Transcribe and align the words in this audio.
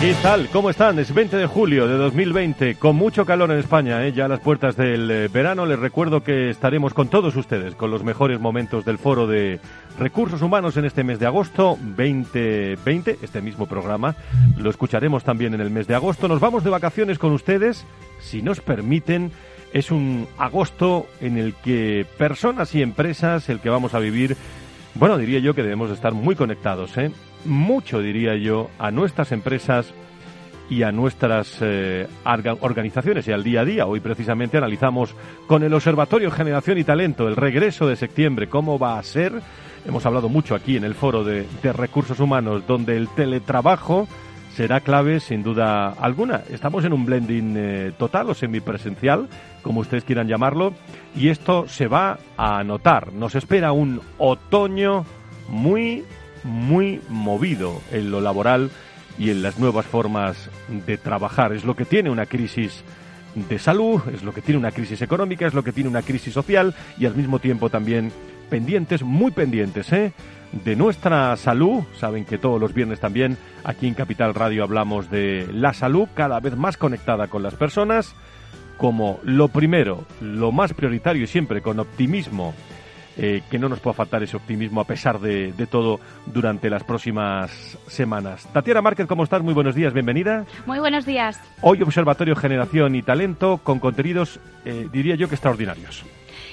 ¿Qué 0.00 0.14
tal? 0.22 0.48
¿Cómo 0.52 0.70
están? 0.70 0.96
Es 1.00 1.12
20 1.12 1.36
de 1.36 1.46
julio 1.46 1.88
de 1.88 1.96
2020, 1.96 2.76
con 2.76 2.94
mucho 2.94 3.26
calor 3.26 3.50
en 3.50 3.58
España, 3.58 4.06
¿eh? 4.06 4.12
ya 4.12 4.26
a 4.26 4.28
las 4.28 4.38
puertas 4.38 4.76
del 4.76 5.10
eh, 5.10 5.26
verano. 5.26 5.66
Les 5.66 5.76
recuerdo 5.76 6.22
que 6.22 6.50
estaremos 6.50 6.94
con 6.94 7.08
todos 7.08 7.34
ustedes, 7.34 7.74
con 7.74 7.90
los 7.90 8.04
mejores 8.04 8.38
momentos 8.38 8.84
del 8.84 8.96
Foro 8.96 9.26
de 9.26 9.58
Recursos 9.98 10.40
Humanos 10.40 10.76
en 10.76 10.84
este 10.84 11.02
mes 11.02 11.18
de 11.18 11.26
agosto 11.26 11.76
2020, 11.82 13.18
este 13.22 13.42
mismo 13.42 13.66
programa. 13.66 14.14
Lo 14.56 14.70
escucharemos 14.70 15.24
también 15.24 15.54
en 15.54 15.60
el 15.60 15.70
mes 15.70 15.88
de 15.88 15.96
agosto. 15.96 16.28
Nos 16.28 16.38
vamos 16.38 16.62
de 16.62 16.70
vacaciones 16.70 17.18
con 17.18 17.32
ustedes, 17.32 17.84
si 18.20 18.40
nos 18.40 18.60
permiten. 18.60 19.32
Es 19.72 19.90
un 19.90 20.28
agosto 20.38 21.06
en 21.20 21.38
el 21.38 21.54
que 21.54 22.06
personas 22.16 22.72
y 22.76 22.82
empresas, 22.82 23.48
el 23.48 23.58
que 23.58 23.68
vamos 23.68 23.94
a 23.94 23.98
vivir, 23.98 24.36
bueno, 24.94 25.18
diría 25.18 25.40
yo 25.40 25.54
que 25.54 25.62
debemos 25.64 25.88
de 25.88 25.96
estar 25.96 26.12
muy 26.14 26.36
conectados, 26.36 26.96
¿eh? 26.98 27.10
Mucho, 27.44 28.00
diría 28.00 28.36
yo, 28.36 28.70
a 28.78 28.90
nuestras 28.90 29.32
empresas 29.32 29.92
y 30.70 30.82
a 30.82 30.92
nuestras 30.92 31.58
eh, 31.60 32.06
organizaciones 32.60 33.26
y 33.26 33.32
al 33.32 33.42
día 33.42 33.62
a 33.62 33.64
día. 33.64 33.86
Hoy 33.86 34.00
precisamente 34.00 34.58
analizamos 34.58 35.14
con 35.46 35.62
el 35.62 35.72
Observatorio 35.72 36.30
Generación 36.30 36.78
y 36.78 36.84
Talento 36.84 37.26
el 37.28 37.36
regreso 37.36 37.86
de 37.86 37.96
septiembre, 37.96 38.48
cómo 38.48 38.78
va 38.78 38.98
a 38.98 39.02
ser. 39.02 39.32
Hemos 39.86 40.04
hablado 40.04 40.28
mucho 40.28 40.54
aquí 40.54 40.76
en 40.76 40.84
el 40.84 40.94
foro 40.94 41.24
de, 41.24 41.46
recursos 41.62 42.20
humanos, 42.20 42.66
donde 42.66 42.96
el 42.96 43.08
teletrabajo 43.08 44.06
será 44.54 44.80
clave 44.80 45.20
sin 45.20 45.42
duda 45.42 45.90
alguna. 45.90 46.42
Estamos 46.50 46.84
en 46.84 46.92
un 46.92 47.06
blending 47.06 47.54
eh, 47.56 47.92
total 47.96 48.28
o 48.28 48.34
semipresencial, 48.34 49.28
como 49.62 49.80
ustedes 49.80 50.04
quieran 50.04 50.28
llamarlo, 50.28 50.74
y 51.14 51.28
esto 51.28 51.66
se 51.68 51.86
va 51.86 52.18
a 52.36 52.62
notar. 52.64 53.12
Nos 53.12 53.34
espera 53.34 53.72
un 53.72 54.00
otoño 54.18 55.06
muy 55.48 56.04
muy 56.44 57.00
movido 57.08 57.80
en 57.92 58.10
lo 58.10 58.20
laboral 58.20 58.70
y 59.18 59.30
en 59.30 59.42
las 59.42 59.58
nuevas 59.58 59.86
formas 59.86 60.48
de 60.86 60.96
trabajar. 60.96 61.52
Es 61.52 61.64
lo 61.64 61.74
que 61.74 61.84
tiene 61.84 62.10
una 62.10 62.26
crisis 62.26 62.82
de 63.34 63.58
salud, 63.58 64.00
es 64.12 64.22
lo 64.22 64.32
que 64.32 64.42
tiene 64.42 64.58
una 64.58 64.72
crisis 64.72 65.02
económica, 65.02 65.46
es 65.46 65.54
lo 65.54 65.62
que 65.62 65.72
tiene 65.72 65.90
una 65.90 66.02
crisis 66.02 66.32
social 66.32 66.74
y 66.98 67.06
al 67.06 67.14
mismo 67.14 67.38
tiempo 67.38 67.70
también 67.70 68.12
pendientes, 68.48 69.02
muy 69.02 69.30
pendientes, 69.30 69.92
¿eh? 69.92 70.12
de 70.52 70.76
nuestra 70.76 71.36
salud. 71.36 71.82
Saben 71.98 72.24
que 72.24 72.38
todos 72.38 72.60
los 72.60 72.72
viernes 72.72 73.00
también 73.00 73.36
aquí 73.64 73.86
en 73.86 73.94
Capital 73.94 74.34
Radio 74.34 74.62
hablamos 74.64 75.10
de 75.10 75.48
la 75.52 75.72
salud 75.74 76.08
cada 76.14 76.40
vez 76.40 76.56
más 76.56 76.76
conectada 76.76 77.28
con 77.28 77.42
las 77.42 77.54
personas 77.54 78.14
como 78.78 79.18
lo 79.24 79.48
primero, 79.48 80.04
lo 80.20 80.52
más 80.52 80.72
prioritario 80.72 81.24
y 81.24 81.26
siempre 81.26 81.60
con 81.60 81.80
optimismo 81.80 82.54
eh, 83.18 83.42
que 83.50 83.58
no 83.58 83.68
nos 83.68 83.80
pueda 83.80 83.94
faltar 83.94 84.22
ese 84.22 84.36
optimismo 84.36 84.80
a 84.80 84.84
pesar 84.84 85.18
de, 85.18 85.52
todo 85.70 85.98
durante 86.26 86.70
las 86.70 86.84
próximas 86.84 87.76
semanas. 87.88 88.46
Tatiana 88.52 88.80
Márquez, 88.80 89.06
¿cómo 89.06 89.24
estás? 89.24 89.42
Muy 89.42 89.54
buenos 89.54 89.74
días, 89.74 89.92
bienvenida. 89.92 90.46
Muy 90.66 90.78
buenos 90.78 91.04
días. 91.04 91.40
Hoy 91.60 91.82
Observatorio 91.82 92.36
Generación 92.36 92.94
y 92.94 93.02
Talento 93.02 93.58
con 93.58 93.80
contenidos, 93.80 94.38
eh, 94.64 94.88
diría 94.92 95.16
yo 95.16 95.28
que 95.28 95.34
extraordinarios. 95.34 96.04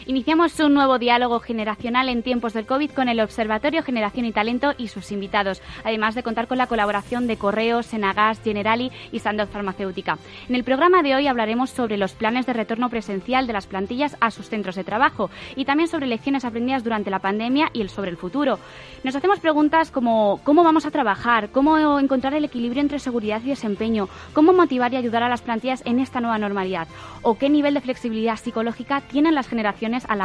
Iniciamos 0.08 0.60
un 0.60 0.76
nuevo 0.76 1.00
diálogo 1.00 1.40
generacional 1.40 2.10
en 2.10 2.22
tiempos 2.22 2.54
del 2.54 2.68
COVID 2.68 2.92
con 2.92 3.10
el 3.10 3.20
Observatorio 3.20 3.82
Generación 3.82 4.28
y 4.28 4.32
Talento 4.32 4.76
y 4.78 4.90
sus 4.90 5.12
invitados, 5.12 5.64
además 5.84 6.14
de 6.14 6.22
contar 6.22 6.48
con 6.48 6.60
la 6.60 6.68
colaboración 6.68 7.26
de 7.26 7.38
Correos, 7.38 7.88
Senagas, 7.88 8.40
Generali 8.44 8.92
y 9.12 9.18
Sandoz 9.18 9.50
Farmacéutica. 9.50 10.20
En 10.48 10.54
el 10.54 10.64
programa 10.64 11.02
de 11.02 11.16
hoy 11.16 11.26
hablaremos 11.26 11.72
sobre 11.72 11.98
los 11.98 12.14
planes 12.14 12.46
de 12.46 12.54
retorno 12.54 12.92
presencial 12.92 13.48
de 13.48 13.54
las 13.54 13.66
plantillas 13.66 14.16
a 14.20 14.30
sus 14.30 14.48
centros 14.48 14.76
de 14.76 14.84
trabajo 14.84 15.32
y 15.56 15.66
también 15.66 15.90
sobre 15.90 16.06
lecciones 16.06 16.46
aprendidas 16.46 16.84
durante 16.84 17.10
la 17.10 17.18
pandemia 17.18 17.72
y 17.74 17.82
el 17.82 17.90
sobre 17.90 18.12
el 18.12 18.18
futuro. 18.18 18.60
Nos 19.04 19.16
hacemos 19.16 19.40
preguntas 19.40 19.90
como 19.90 20.40
cómo 20.44 20.64
vamos 20.64 20.86
a 20.86 20.92
trabajar, 20.92 21.50
cómo 21.50 21.98
encontrar 21.98 22.36
el 22.36 22.46
equilibrio 22.46 22.82
entre 22.82 23.00
seguridad 23.00 23.42
y 23.44 23.50
desempeño, 23.50 24.08
cómo 24.34 24.54
motivar 24.54 24.94
y 24.94 24.98
ayudar 24.98 25.24
a 25.24 25.30
las 25.30 25.42
plantillas 25.42 25.82
en 25.84 26.00
esta 26.00 26.22
nueva 26.22 26.38
normalidad 26.38 26.88
o 27.24 27.40
qué 27.40 27.50
nivel 27.50 27.74
de 27.74 27.82
flexibilidad 27.82 28.38
psicológica 28.38 29.02
tienen 29.02 29.34
las 29.34 29.48
generaciones 29.48 29.95
a 30.10 30.16
la 30.16 30.25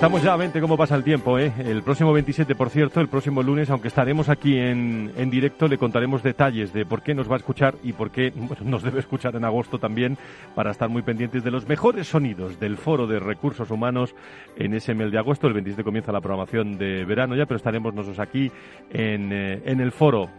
Estamos 0.00 0.22
ya 0.22 0.32
a 0.32 0.36
20 0.38 0.62
cómo 0.62 0.78
pasa 0.78 0.96
el 0.96 1.04
tiempo, 1.04 1.38
¿eh? 1.38 1.52
El 1.58 1.82
próximo 1.82 2.10
27, 2.14 2.54
por 2.54 2.70
cierto, 2.70 3.02
el 3.02 3.08
próximo 3.08 3.42
lunes, 3.42 3.68
aunque 3.68 3.88
estaremos 3.88 4.30
aquí 4.30 4.56
en, 4.56 5.12
en 5.14 5.28
directo, 5.28 5.68
le 5.68 5.76
contaremos 5.76 6.22
detalles 6.22 6.72
de 6.72 6.86
por 6.86 7.02
qué 7.02 7.14
nos 7.14 7.28
va 7.30 7.34
a 7.34 7.36
escuchar 7.36 7.74
y 7.82 7.92
por 7.92 8.10
qué 8.10 8.32
nos 8.64 8.82
debe 8.82 9.00
escuchar 9.00 9.36
en 9.36 9.44
agosto 9.44 9.78
también, 9.78 10.16
para 10.54 10.70
estar 10.70 10.88
muy 10.88 11.02
pendientes 11.02 11.44
de 11.44 11.50
los 11.50 11.68
mejores 11.68 12.08
sonidos 12.08 12.58
del 12.58 12.78
Foro 12.78 13.06
de 13.06 13.20
Recursos 13.20 13.70
Humanos 13.70 14.14
en 14.56 14.72
ese 14.72 14.94
mes 14.94 15.12
de 15.12 15.18
agosto. 15.18 15.46
El 15.48 15.52
27 15.52 15.84
comienza 15.84 16.12
la 16.12 16.22
programación 16.22 16.78
de 16.78 17.04
verano 17.04 17.36
ya, 17.36 17.44
pero 17.44 17.58
estaremos 17.58 17.92
nosotros 17.92 18.20
aquí 18.20 18.50
en, 18.88 19.30
eh, 19.34 19.60
en 19.66 19.82
el 19.82 19.92
Foro 19.92 20.30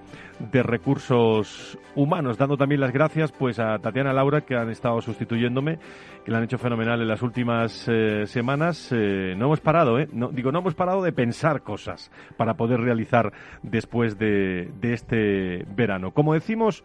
de 0.51 0.63
Recursos 0.63 1.77
Humanos, 1.95 2.37
dando 2.37 2.57
también 2.57 2.81
las 2.81 2.91
gracias 2.91 3.31
pues 3.31 3.59
a 3.59 3.77
Tatiana 3.79 4.13
Laura 4.13 4.41
que 4.41 4.55
han 4.55 4.69
estado 4.69 5.01
sustituyéndome, 5.01 5.77
que 6.25 6.31
lo 6.31 6.37
han 6.37 6.43
hecho 6.43 6.57
fenomenal 6.57 7.01
en 7.01 7.07
las 7.07 7.21
últimas 7.21 7.87
eh, 7.87 8.25
semanas. 8.25 8.91
Eh, 8.91 9.35
no 9.37 9.45
hemos 9.45 9.61
parado, 9.61 9.99
¿eh? 9.99 10.07
No, 10.11 10.29
digo, 10.29 10.51
no 10.51 10.59
hemos 10.59 10.75
parado 10.75 11.01
de 11.03 11.11
pensar 11.11 11.61
cosas 11.61 12.11
para 12.37 12.55
poder 12.55 12.79
realizar 12.79 13.31
después 13.61 14.17
de, 14.17 14.71
de 14.79 14.93
este 14.93 15.65
verano. 15.75 16.11
Como 16.11 16.33
decimos, 16.33 16.83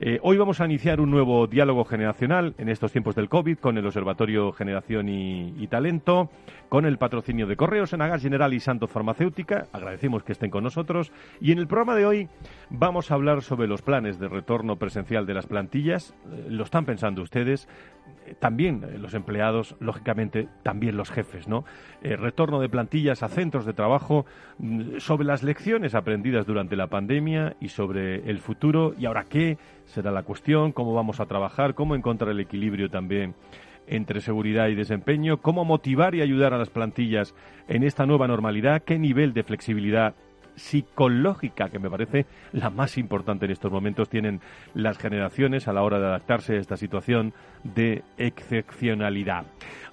Eh, 0.00 0.20
hoy 0.22 0.36
vamos 0.36 0.60
a 0.60 0.64
iniciar 0.64 1.00
un 1.00 1.10
nuevo 1.10 1.48
diálogo 1.48 1.84
generacional 1.84 2.54
en 2.56 2.68
estos 2.68 2.92
tiempos 2.92 3.16
del 3.16 3.28
COVID 3.28 3.58
con 3.58 3.78
el 3.78 3.86
Observatorio 3.86 4.52
Generación 4.52 5.08
y, 5.08 5.66
Talento, 5.66 6.30
con 6.68 6.86
el 6.86 6.98
patrocinio 6.98 7.48
de 7.48 7.56
Correos, 7.56 7.92
Enagas 7.92 8.22
General 8.22 8.54
y 8.54 8.60
Santos 8.60 8.92
Farmacéutica. 8.92 9.66
Agradecemos 9.72 10.22
que 10.22 10.30
estén 10.30 10.50
con 10.50 10.62
nosotros. 10.62 11.10
Y 11.40 11.50
en 11.50 11.58
el 11.58 11.66
programa 11.66 11.96
de 11.96 12.06
hoy 12.06 12.28
vamos 12.70 13.10
a 13.10 13.14
hablar 13.14 13.42
sobre 13.42 13.66
los 13.66 13.82
planes 13.82 14.20
de 14.20 14.28
retorno 14.28 14.76
presencial 14.76 15.26
de 15.26 15.34
las 15.34 15.46
plantillas. 15.46 16.14
Eh, 16.30 16.46
¿Lo 16.48 16.62
están 16.62 16.84
pensando 16.84 17.20
ustedes? 17.20 17.68
También 18.38 18.84
eh, 18.84 18.98
los 18.98 19.14
empleados, 19.14 19.76
lógicamente 19.80 20.48
también 20.62 20.96
los 20.96 21.10
jefes, 21.10 21.48
¿no? 21.48 21.64
Eh, 22.02 22.16
retorno 22.16 22.60
de 22.60 22.68
plantillas 22.68 23.22
a 23.22 23.28
centros 23.28 23.66
de 23.66 23.72
trabajo 23.72 24.26
mm, 24.58 24.98
sobre 24.98 25.26
las 25.26 25.42
lecciones 25.42 25.94
aprendidas 25.94 26.46
durante 26.46 26.76
la 26.76 26.88
pandemia 26.88 27.56
y 27.60 27.68
sobre 27.68 28.28
el 28.30 28.38
futuro 28.38 28.94
y 28.98 29.06
ahora 29.06 29.24
qué 29.24 29.58
será 29.86 30.10
la 30.10 30.22
cuestión, 30.22 30.72
cómo 30.72 30.94
vamos 30.94 31.20
a 31.20 31.26
trabajar, 31.26 31.74
cómo 31.74 31.94
encontrar 31.94 32.30
el 32.30 32.40
equilibrio 32.40 32.90
también 32.90 33.34
entre 33.86 34.20
seguridad 34.20 34.68
y 34.68 34.74
desempeño, 34.74 35.38
cómo 35.38 35.64
motivar 35.64 36.14
y 36.14 36.20
ayudar 36.20 36.52
a 36.52 36.58
las 36.58 36.70
plantillas 36.70 37.34
en 37.68 37.82
esta 37.82 38.06
nueva 38.06 38.28
normalidad, 38.28 38.82
qué 38.82 38.98
nivel 38.98 39.32
de 39.32 39.42
flexibilidad 39.42 40.14
psicológica, 40.58 41.70
que 41.70 41.78
me 41.78 41.90
parece 41.90 42.26
la 42.52 42.70
más 42.70 42.98
importante 42.98 43.46
en 43.46 43.52
estos 43.52 43.72
momentos, 43.72 44.08
tienen 44.08 44.40
las 44.74 44.98
generaciones 44.98 45.68
a 45.68 45.72
la 45.72 45.82
hora 45.82 45.98
de 45.98 46.06
adaptarse 46.06 46.54
a 46.54 46.60
esta 46.60 46.76
situación 46.76 47.32
de 47.64 48.02
excepcionalidad. 48.16 49.46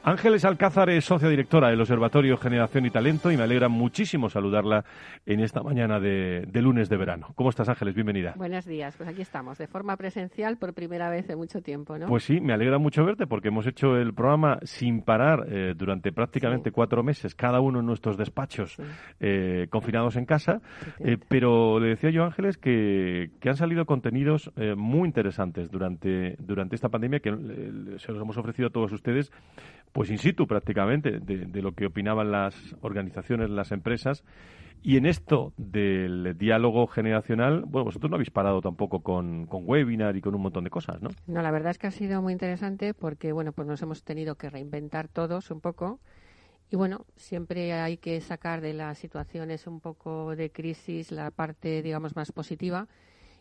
Ángeles 0.08 0.46
Alcázar 0.46 0.92
es 0.92 1.04
socia 1.04 1.28
directora 1.30 1.70
del 1.70 1.82
Observatorio 1.82 2.38
Generación 2.38 2.86
y 2.86 2.92
Talento 2.92 3.32
y 3.32 3.38
me 3.38 3.42
alegra 3.42 3.70
muchísimo 3.70 4.30
saludarla 4.30 4.86
en 5.26 5.40
esta 5.40 5.64
mañana 5.64 6.00
de, 6.00 6.48
lunes 6.62 6.90
de 6.90 6.98
verano. 6.98 7.30
¿Cómo 7.34 7.50
estás, 7.50 7.70
Ángeles? 7.70 7.96
Bienvenida. 7.96 8.34
Buenos 8.36 8.66
días, 8.66 8.96
pues 8.98 9.10
aquí 9.10 9.24
estamos, 9.24 9.58
de 9.58 9.66
forma 9.66 9.98
presencial 9.98 10.58
por 10.58 10.76
primera 10.76 11.10
vez 11.10 11.28
en 11.32 11.40
mucho 11.40 11.64
tiempo, 11.64 11.98
¿no? 11.98 12.06
Pues 12.06 12.24
sí, 12.24 12.40
me 12.40 12.54
alegra 12.54 12.78
mucho 12.78 13.04
verte 13.04 13.26
porque 13.26 13.48
hemos 13.48 13.66
hecho 13.66 13.98
el 13.98 14.14
programa 14.14 14.60
sin 14.62 15.02
parar 15.02 15.48
eh, 15.50 15.74
durante 15.76 16.12
prácticamente 16.12 16.70
cuatro 16.70 17.02
meses, 17.02 17.34
cada 17.34 17.60
uno 17.60 17.80
en 17.80 17.88
nuestros 17.88 18.16
despachos, 18.16 18.78
eh, 19.20 19.66
confinados 19.72 20.18
en 20.18 20.26
casa, 20.26 20.55
eh, 21.00 21.18
pero 21.28 21.80
le 21.80 21.90
decía 21.90 22.10
yo, 22.10 22.24
Ángeles, 22.24 22.58
que, 22.58 23.32
que 23.40 23.50
han 23.50 23.58
salido 23.58 23.86
contenidos 23.86 24.52
muy 24.76 25.08
interesantes 25.08 25.70
durante, 25.70 26.36
durante 26.40 26.76
esta 26.76 26.90
pandemia 26.90 27.20
que 27.20 27.32
se 27.98 28.12
los 28.12 28.22
hemos 28.22 28.38
ofrecido 28.38 28.68
a 28.68 28.72
todos 28.72 28.92
ustedes 28.92 29.32
pues 29.96 30.10
in 30.10 30.18
situ 30.18 30.46
prácticamente 30.46 31.22
de, 31.22 31.62
lo 31.62 31.72
que 31.72 31.86
opinaban 31.86 32.30
las 32.30 32.76
organizaciones, 32.82 33.50
las 33.50 33.72
empresas. 33.72 34.26
Y 34.84 34.98
en 34.98 35.06
esto 35.06 35.54
del 35.56 36.38
diálogo 36.38 36.86
generacional, 36.88 37.64
bueno, 37.66 37.86
vosotros 37.86 38.12
no 38.12 38.16
habéis 38.16 38.30
parado 38.30 38.60
tampoco 38.60 39.00
con, 39.00 39.46
con, 39.48 39.64
webinar 39.66 40.18
y 40.18 40.22
con 40.22 40.36
un 40.36 40.42
montón 40.42 40.66
de 40.66 40.70
cosas, 40.70 41.02
¿no? 41.02 41.12
No, 41.28 41.42
la 41.42 41.50
verdad 41.50 41.72
es 41.72 41.78
que 41.78 41.88
ha 41.88 41.92
sido 41.92 42.22
muy 42.22 42.34
interesante 42.34 42.94
porque, 42.94 43.32
bueno, 43.32 43.54
pues 43.54 43.70
nos 43.70 43.82
hemos 43.82 44.04
tenido 44.04 44.36
que 44.36 44.50
reinventar 44.50 45.08
todos 45.08 45.50
un 45.50 45.62
poco. 45.62 46.02
Y 46.72 46.76
bueno, 46.76 47.06
siempre 47.16 47.74
hay 47.74 47.98
que 47.98 48.20
sacar 48.22 48.62
de 48.62 48.74
las 48.74 48.98
situaciones 48.98 49.68
un 49.68 49.80
poco 49.80 50.36
de 50.36 50.52
crisis 50.52 51.12
la 51.12 51.32
parte, 51.32 51.82
digamos, 51.82 52.16
más 52.16 52.32
positiva 52.32 52.88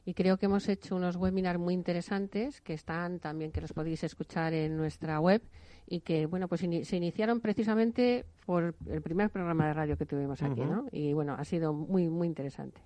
y 0.06 0.14
creo 0.14 0.36
que 0.36 0.46
hemos 0.46 0.68
hecho 0.68 0.96
unos 0.96 1.16
webinars 1.16 1.58
muy 1.58 1.74
interesantes 1.74 2.60
que 2.60 2.74
están 2.74 3.20
también 3.20 3.52
que 3.52 3.60
los 3.60 3.72
podéis 3.72 4.04
escuchar 4.04 4.52
en 4.52 4.76
nuestra 4.76 5.18
web 5.18 5.42
y 5.86 6.00
que 6.00 6.26
bueno 6.26 6.48
pues 6.48 6.60
se 6.60 6.96
iniciaron 6.96 7.40
precisamente 7.40 8.26
por 8.44 8.74
el 8.86 9.02
primer 9.02 9.30
programa 9.30 9.66
de 9.66 9.74
radio 9.74 9.96
que 9.96 10.06
tuvimos 10.06 10.42
aquí, 10.42 10.60
¿no? 10.60 10.86
Y 10.92 11.12
bueno, 11.14 11.34
ha 11.38 11.44
sido 11.44 11.72
muy 11.72 12.08
muy 12.08 12.26
interesante. 12.26 12.80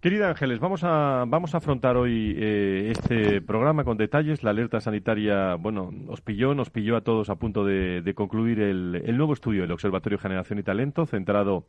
Querida 0.00 0.28
Ángeles, 0.28 0.60
vamos 0.60 0.84
a, 0.84 1.24
vamos 1.26 1.54
a 1.54 1.58
afrontar 1.58 1.96
hoy 1.96 2.32
eh, 2.38 2.92
este 2.92 3.42
programa 3.42 3.82
con 3.82 3.96
detalles. 3.96 4.44
La 4.44 4.50
alerta 4.50 4.80
sanitaria, 4.80 5.56
bueno, 5.56 5.90
nos 5.90 6.20
pilló, 6.20 6.54
nos 6.54 6.70
pilló 6.70 6.96
a 6.96 7.00
todos 7.00 7.30
a 7.30 7.34
punto 7.34 7.64
de, 7.64 8.12
concluir 8.14 8.60
el, 8.60 9.02
el, 9.04 9.16
nuevo 9.16 9.32
estudio 9.32 9.62
del 9.62 9.72
Observatorio 9.72 10.16
Generación 10.16 10.60
y 10.60 10.62
Talento, 10.62 11.04
centrado 11.04 11.66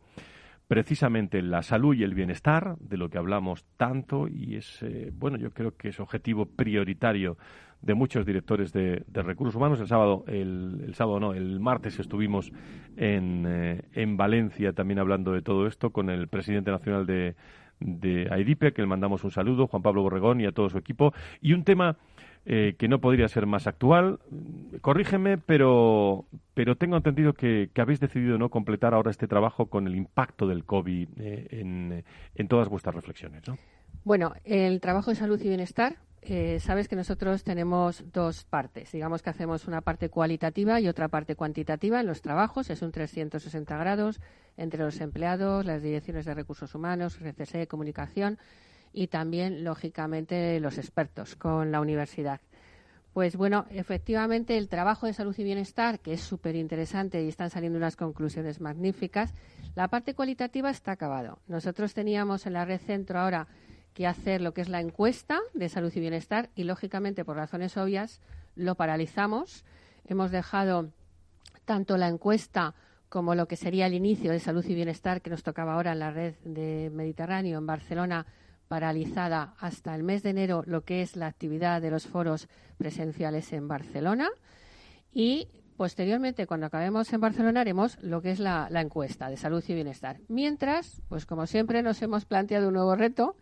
precisamente 0.67 1.39
en 1.39 1.49
la 1.49 1.63
salud 1.63 1.95
y 1.95 2.03
el 2.03 2.13
bienestar, 2.13 2.75
de 2.77 2.97
lo 2.97 3.09
que 3.09 3.17
hablamos 3.17 3.65
tanto, 3.77 4.27
y 4.27 4.57
es, 4.57 4.83
eh, 4.83 5.09
bueno, 5.11 5.37
yo 5.37 5.49
creo 5.49 5.75
que 5.75 5.87
es 5.87 5.99
objetivo 5.99 6.45
prioritario 6.45 7.35
de 7.81 7.95
muchos 7.95 8.27
directores 8.27 8.71
de, 8.71 9.03
recursos 9.11 9.55
humanos. 9.55 9.79
El 9.79 9.87
sábado, 9.87 10.23
el, 10.27 10.93
sábado 10.93 11.19
no, 11.19 11.33
el 11.33 11.59
martes 11.59 11.99
estuvimos 11.99 12.51
en, 12.95 13.45
eh, 13.47 13.81
en 13.93 14.17
Valencia 14.17 14.71
también 14.71 14.99
hablando 14.99 15.31
de 15.31 15.41
todo 15.41 15.65
esto 15.65 15.89
con 15.89 16.11
el 16.11 16.27
presidente 16.27 16.69
nacional 16.69 17.07
de, 17.07 17.35
de 17.79 18.27
AIDIPE, 18.31 18.73
que 18.73 18.81
le 18.81 18.87
mandamos 18.87 19.23
un 19.23 19.31
saludo, 19.31 19.67
Juan 19.67 19.81
Pablo 19.81 20.01
Borregón 20.01 20.41
y 20.41 20.45
a 20.45 20.51
todo 20.51 20.69
su 20.69 20.77
equipo, 20.77 21.13
y 21.41 21.53
un 21.53 21.63
tema 21.63 21.97
eh, 22.45 22.75
que 22.77 22.87
no 22.87 22.99
podría 22.99 23.27
ser 23.27 23.45
más 23.45 23.67
actual. 23.67 24.19
Corrígeme, 24.81 25.37
pero, 25.37 26.25
pero 26.53 26.75
tengo 26.75 26.97
entendido 26.97 27.33
que, 27.33 27.69
habéis 27.77 27.99
decidido 27.99 28.37
no 28.37 28.49
completar 28.49 28.93
ahora 28.93 29.11
este 29.11 29.27
trabajo 29.27 29.67
con 29.67 29.87
el 29.87 29.95
impacto 29.95 30.47
del 30.47 30.65
COVID 30.65 31.09
eh, 31.19 31.47
en, 31.51 32.03
en, 32.35 32.47
todas 32.47 32.69
vuestras 32.69 32.95
reflexiones, 32.95 33.47
¿no? 33.47 33.57
Bueno, 34.03 34.33
el 34.45 34.79
trabajo 34.79 35.11
de 35.11 35.15
salud 35.15 35.39
y 35.41 35.47
bienestar, 35.47 35.97
eh, 36.21 36.59
sabes 36.59 36.87
que 36.87 36.95
nosotros 36.95 37.43
tenemos 37.43 38.03
dos 38.11 38.43
partes. 38.43 38.91
Digamos 38.91 39.21
que 39.21 39.29
hacemos 39.29 39.67
una 39.67 39.81
parte 39.81 40.09
cualitativa 40.09 40.79
y 40.79 40.87
otra 40.87 41.07
parte 41.07 41.35
cuantitativa 41.35 41.99
en 41.99 42.07
los 42.07 42.21
trabajos. 42.21 42.69
Es 42.69 42.81
un 42.81 42.91
360 42.91 43.77
grados 43.77 44.19
entre 44.57 44.83
los 44.83 44.99
empleados, 44.99 45.65
las 45.65 45.81
direcciones 45.81 46.25
de 46.25 46.33
recursos 46.33 46.75
humanos, 46.75 47.19
RCC, 47.21 47.67
comunicación 47.67 48.37
y 48.91 49.07
también, 49.07 49.63
lógicamente, 49.63 50.59
los 50.59 50.77
expertos 50.77 51.35
con 51.35 51.71
la 51.71 51.79
universidad. 51.79 52.41
Pues 53.13 53.35
bueno, 53.35 53.65
efectivamente 53.71 54.57
el 54.57 54.69
trabajo 54.69 55.07
de 55.07 55.13
salud 55.13 55.35
y 55.37 55.43
bienestar, 55.43 55.99
que 55.99 56.13
es 56.13 56.21
súper 56.21 56.55
interesante 56.55 57.23
y 57.23 57.27
están 57.27 57.49
saliendo 57.49 57.77
unas 57.77 57.95
conclusiones 57.95 58.61
magníficas, 58.61 59.33
la 59.75 59.87
parte 59.87 60.13
cualitativa 60.13 60.69
está 60.69 60.91
acabado. 60.91 61.39
Nosotros 61.47 61.93
teníamos 61.93 62.45
en 62.45 62.53
la 62.53 62.65
red 62.65 62.79
centro 62.79 63.19
ahora 63.19 63.47
que 63.93 64.07
hacer 64.07 64.41
lo 64.41 64.53
que 64.53 64.61
es 64.61 64.69
la 64.69 64.81
encuesta 64.81 65.39
de 65.53 65.69
salud 65.69 65.91
y 65.95 65.99
bienestar 65.99 66.49
y 66.55 66.63
lógicamente 66.63 67.25
por 67.25 67.37
razones 67.37 67.77
obvias 67.77 68.21
lo 68.55 68.75
paralizamos. 68.75 69.65
Hemos 70.05 70.31
dejado 70.31 70.91
tanto 71.65 71.97
la 71.97 72.07
encuesta 72.07 72.75
como 73.09 73.35
lo 73.35 73.47
que 73.47 73.55
sería 73.55 73.87
el 73.87 73.93
inicio 73.93 74.31
de 74.31 74.39
salud 74.39 74.65
y 74.65 74.75
bienestar 74.75 75.21
que 75.21 75.29
nos 75.29 75.43
tocaba 75.43 75.73
ahora 75.73 75.93
en 75.93 75.99
la 75.99 76.11
red 76.11 76.35
de 76.43 76.91
Mediterráneo 76.93 77.57
en 77.57 77.65
Barcelona 77.65 78.25
paralizada 78.67 79.55
hasta 79.59 79.95
el 79.95 80.03
mes 80.03 80.21
de 80.21 80.29
enero 80.29 80.63
lo 80.65 80.81
que 80.81 81.01
es 81.01 81.15
la 81.15 81.25
actividad 81.25 81.81
de 81.81 81.89
los 81.89 82.05
foros 82.05 82.47
presenciales 82.77 83.51
en 83.51 83.67
Barcelona 83.67 84.29
y 85.11 85.47
posteriormente, 85.79 86.45
cuando 86.45 86.65
acabemos 86.65 87.13
en 87.13 87.21
Barcelona, 87.21 87.61
haremos 87.61 87.97
lo 88.01 88.21
que 88.21 88.31
es 88.31 88.39
la, 88.39 88.67
encuesta 88.69 89.29
de 89.29 89.37
salud 89.37 89.63
y 89.65 89.73
bienestar. 89.73 90.17
Mientras, 90.27 91.01
pues 91.07 91.25
como 91.25 91.47
siempre, 91.47 91.81
nos 91.81 92.01
hemos 92.01 92.25
planteado 92.25 92.67
un 92.67 92.73
nuevo 92.73 92.97
reto 92.97 93.37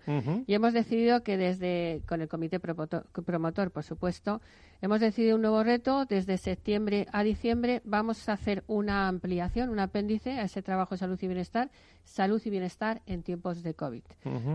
y 0.45 0.53
hemos 0.53 0.71
decidido 0.71 1.23
que 1.23 1.35
desde, 1.35 2.03
con 2.07 2.21
el 2.21 2.27
comité 2.27 2.59
promotor, 2.59 3.71
por 3.71 3.81
supuesto, 3.81 4.39
hemos 4.83 4.99
decidido 4.99 5.37
un 5.37 5.41
nuevo 5.41 5.63
reto. 5.63 6.05
Desde 6.05 6.37
septiembre 6.37 7.07
a 7.11 7.23
diciembre 7.23 7.81
vamos 7.85 8.29
a 8.29 8.33
hacer 8.33 8.63
una 8.67 9.07
ampliación, 9.07 9.71
un 9.71 9.79
apéndice 9.79 10.33
a 10.33 10.43
ese 10.43 10.61
trabajo 10.61 10.93
de 10.93 10.99
salud 10.99 11.17
y 11.19 11.25
bienestar, 11.25 11.71
salud 12.03 12.39
y 12.45 12.51
bienestar 12.51 13.01
en 13.07 13.23
tiempos 13.23 13.63
de 13.63 13.73
COVID. 13.73 14.03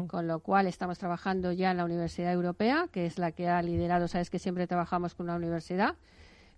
Con 0.06 0.28
lo 0.28 0.38
cual 0.38 0.68
estamos 0.68 1.00
trabajando 1.00 1.50
ya 1.50 1.72
en 1.72 1.78
la 1.78 1.84
Universidad 1.84 2.32
Europea, 2.32 2.86
que 2.92 3.06
es 3.06 3.18
la 3.18 3.32
que 3.32 3.48
ha 3.48 3.60
liderado, 3.60 4.06
sabes 4.06 4.30
que 4.30 4.38
siempre 4.38 4.68
trabajamos 4.68 5.16
con 5.16 5.26
una 5.26 5.34
universidad 5.34 5.96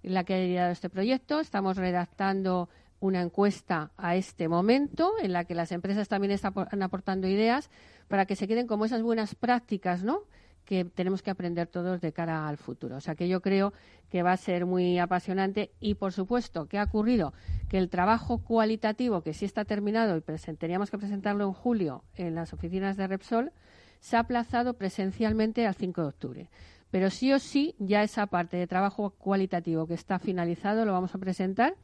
la 0.05 0.25
que 0.25 0.35
ha 0.35 0.39
liderado 0.39 0.73
este 0.73 0.89
proyecto. 0.89 1.41
Estamos 1.41 1.77
redactando 1.77 2.69
una 3.01 3.21
encuesta 3.21 3.91
a 3.97 4.17
este 4.17 4.49
momento 4.49 5.13
en 5.21 5.33
la 5.33 5.45
que 5.45 5.55
las 5.55 5.73
empresas 5.73 6.09
también 6.09 6.31
están 6.31 6.83
aportando 6.83 7.29
ideas 7.29 7.71
para 8.09 8.25
que 8.27 8.37
se 8.37 8.49
queden 8.49 8.67
como 8.67 8.85
esas 8.85 9.03
buenas 9.03 9.35
prácticas, 9.35 10.05
¿no? 10.05 10.23
que 10.65 10.85
tenemos 10.85 11.23
que 11.23 11.31
aprender 11.31 11.67
todos 11.67 12.01
de 12.01 12.13
cara 12.13 12.49
al 12.49 12.57
futuro. 12.57 12.97
O 12.97 13.01
sea 13.01 13.15
que 13.15 13.29
yo 13.29 13.41
creo 13.41 13.73
que 14.09 14.23
va 14.23 14.33
a 14.33 14.37
ser 14.37 14.67
muy 14.67 14.99
apasionante 14.99 15.71
y, 15.81 15.95
por 15.95 16.13
supuesto, 16.13 16.67
¿qué 16.67 16.79
ha 16.79 16.85
ocurrido? 16.85 17.33
Que 17.69 17.79
el 17.79 17.91
trabajo 17.91 18.39
cualitativo, 18.39 19.23
que 19.23 19.35
sí 19.35 19.45
está 19.45 19.65
terminado 19.65 20.17
y 20.17 20.23
teníamos 20.57 20.91
que 20.91 20.99
presentarlo 20.99 21.45
en 21.45 21.53
julio 21.53 22.05
en 22.15 22.35
las 22.35 22.53
oficinas 22.53 22.97
de 22.97 23.07
Repsol, 23.07 23.53
se 24.01 24.17
ha 24.17 24.21
aplazado 24.21 24.75
presencialmente 24.75 25.67
al 25.67 25.75
5 25.75 26.01
de 26.03 26.09
octubre. 26.09 26.51
Pero 26.95 27.11
sí 27.11 27.33
o 27.33 27.41
sí, 27.41 27.75
ya 27.81 28.05
esa 28.05 28.29
parte 28.29 28.57
de 28.57 28.69
trabajo 28.69 29.11
cualitativo 29.11 29.89
que 29.89 29.95
está 29.95 30.21
finalizado 30.21 30.85
lo 30.85 30.93
vamos 30.93 31.13
a 31.13 31.19
presentar. 31.19 31.75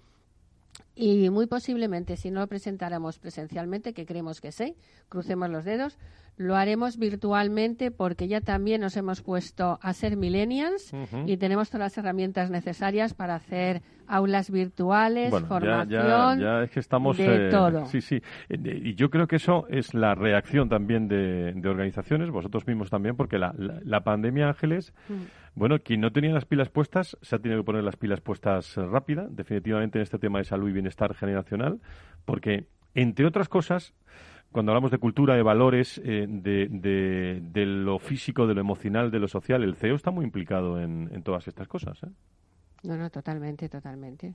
Y 0.94 1.30
muy 1.30 1.48
posiblemente, 1.48 2.16
si 2.16 2.30
no 2.30 2.38
lo 2.38 2.46
presentáramos 2.46 3.18
presencialmente, 3.18 3.92
que 3.92 4.06
creemos 4.06 4.40
que 4.40 4.52
sí, 4.52 4.76
crucemos 5.08 5.50
los 5.50 5.64
dedos, 5.64 5.98
lo 6.40 6.56
haremos 6.56 6.96
virtualmente 6.96 7.90
porque 7.90 8.26
ya 8.26 8.40
también 8.40 8.80
nos 8.80 8.96
hemos 8.96 9.20
puesto 9.20 9.78
a 9.82 9.92
ser 9.92 10.16
millennials 10.16 10.90
y 11.26 11.36
tenemos 11.36 11.68
todas 11.68 11.80
las 11.80 11.98
herramientas 11.98 12.50
necesarias 12.50 13.12
para 13.12 13.34
hacer 13.34 13.82
aulas 14.06 14.50
virtuales, 14.50 15.30
formación, 15.46 16.40
ya, 16.40 16.62
es 16.62 16.70
que 16.70 16.80
estamos, 16.80 17.18
de 17.18 17.48
eh, 17.48 17.50
todo. 17.50 17.84
Sí, 17.84 18.00
sí. 18.00 18.22
Eh, 18.48 18.80
y 18.84 18.94
yo 18.94 19.10
creo 19.10 19.26
que 19.26 19.36
eso 19.36 19.66
es 19.68 19.92
la 19.92 20.14
reacción 20.14 20.70
también 20.70 21.08
de, 21.08 21.60
organizaciones, 21.62 22.30
vosotros 22.30 22.66
mismos 22.66 22.88
también, 22.88 23.16
porque 23.16 23.36
la, 23.36 23.54
la, 23.58 24.00
pandemia, 24.02 24.48
Ángeles, 24.48 24.94
mm. 25.10 25.14
bueno, 25.56 25.78
quien 25.80 26.00
no 26.00 26.10
tenía 26.10 26.32
las 26.32 26.46
pilas 26.46 26.70
puestas 26.70 27.18
se 27.20 27.36
ha 27.36 27.38
tenido 27.38 27.60
que 27.60 27.66
poner 27.66 27.84
las 27.84 27.96
pilas 27.96 28.22
puestas 28.22 28.76
rápida, 28.76 29.26
definitivamente 29.28 29.98
en 29.98 30.04
este 30.04 30.18
tema 30.18 30.38
de 30.38 30.44
salud 30.44 30.70
y 30.70 30.72
bienestar 30.72 31.14
generacional, 31.14 31.80
porque, 32.24 32.64
entre 32.94 33.26
otras 33.26 33.50
cosas, 33.50 33.92
cuando 34.52 34.72
hablamos 34.72 34.90
de 34.90 34.98
cultura, 34.98 35.34
de 35.36 35.42
valores, 35.42 36.00
eh, 36.04 36.26
de, 36.28 37.40
de, 37.40 37.66
lo 37.66 37.98
físico, 37.98 38.46
de 38.46 38.54
lo 38.54 38.60
emocional, 38.60 39.10
de 39.10 39.20
lo 39.20 39.28
social, 39.28 39.62
el 39.62 39.76
CEO 39.76 39.94
está 39.94 40.10
muy 40.10 40.24
implicado 40.24 40.80
en, 40.80 41.08
en 41.12 41.22
todas 41.22 41.46
estas 41.46 41.68
cosas. 41.68 42.02
¿eh? 42.02 42.08
No, 42.82 42.96
no, 42.96 43.10
totalmente, 43.10 43.68
totalmente. 43.68 44.34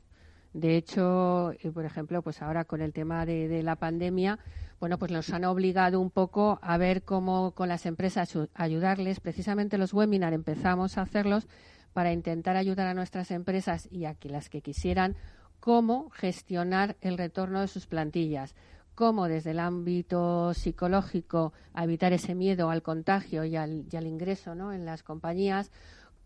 De 0.54 0.78
hecho, 0.78 1.52
eh, 1.52 1.72
por 1.74 1.84
ejemplo, 1.84 2.22
pues 2.22 2.42
ahora 2.42 2.64
con 2.64 2.82
el 2.82 2.94
tema 2.94 3.26
de, 3.26 3.50
de, 3.50 3.62
la 3.62 3.76
pandemia, 3.76 4.40
bueno, 4.80 4.98
pues 4.98 5.12
nos 5.12 5.30
han 5.32 5.44
obligado 5.44 6.00
un 6.00 6.12
poco 6.12 6.60
a 6.62 6.78
ver 6.78 7.04
cómo 7.04 7.52
con 7.52 7.68
las 7.68 7.86
empresas 7.86 8.38
ayudarles. 8.54 9.20
Precisamente 9.20 9.78
los 9.78 9.94
webinars 9.94 10.34
empezamos 10.34 10.98
a 10.98 11.02
hacerlos 11.02 11.48
para 11.92 12.14
intentar 12.14 12.56
ayudar 12.56 12.88
a 12.88 12.94
nuestras 12.94 13.32
empresas 13.32 13.90
y 13.92 14.06
a 14.06 14.16
las 14.24 14.50
que 14.50 14.62
quisieran 14.62 15.16
cómo 15.60 16.10
gestionar 16.12 16.96
el 17.02 17.18
retorno 17.18 17.60
de 17.60 17.68
sus 17.68 17.88
plantillas 17.88 18.56
cómo 18.96 19.28
desde 19.28 19.52
el 19.52 19.60
ámbito 19.60 20.54
psicológico 20.54 21.54
evitar 21.76 22.14
ese 22.14 22.34
miedo 22.34 22.70
al 22.70 22.82
contagio 22.82 23.44
y 23.44 23.56
al, 23.56 23.86
ingreso 23.92 24.56
¿no? 24.56 24.74
en 24.74 24.86
las 24.86 25.04
compañías, 25.04 25.72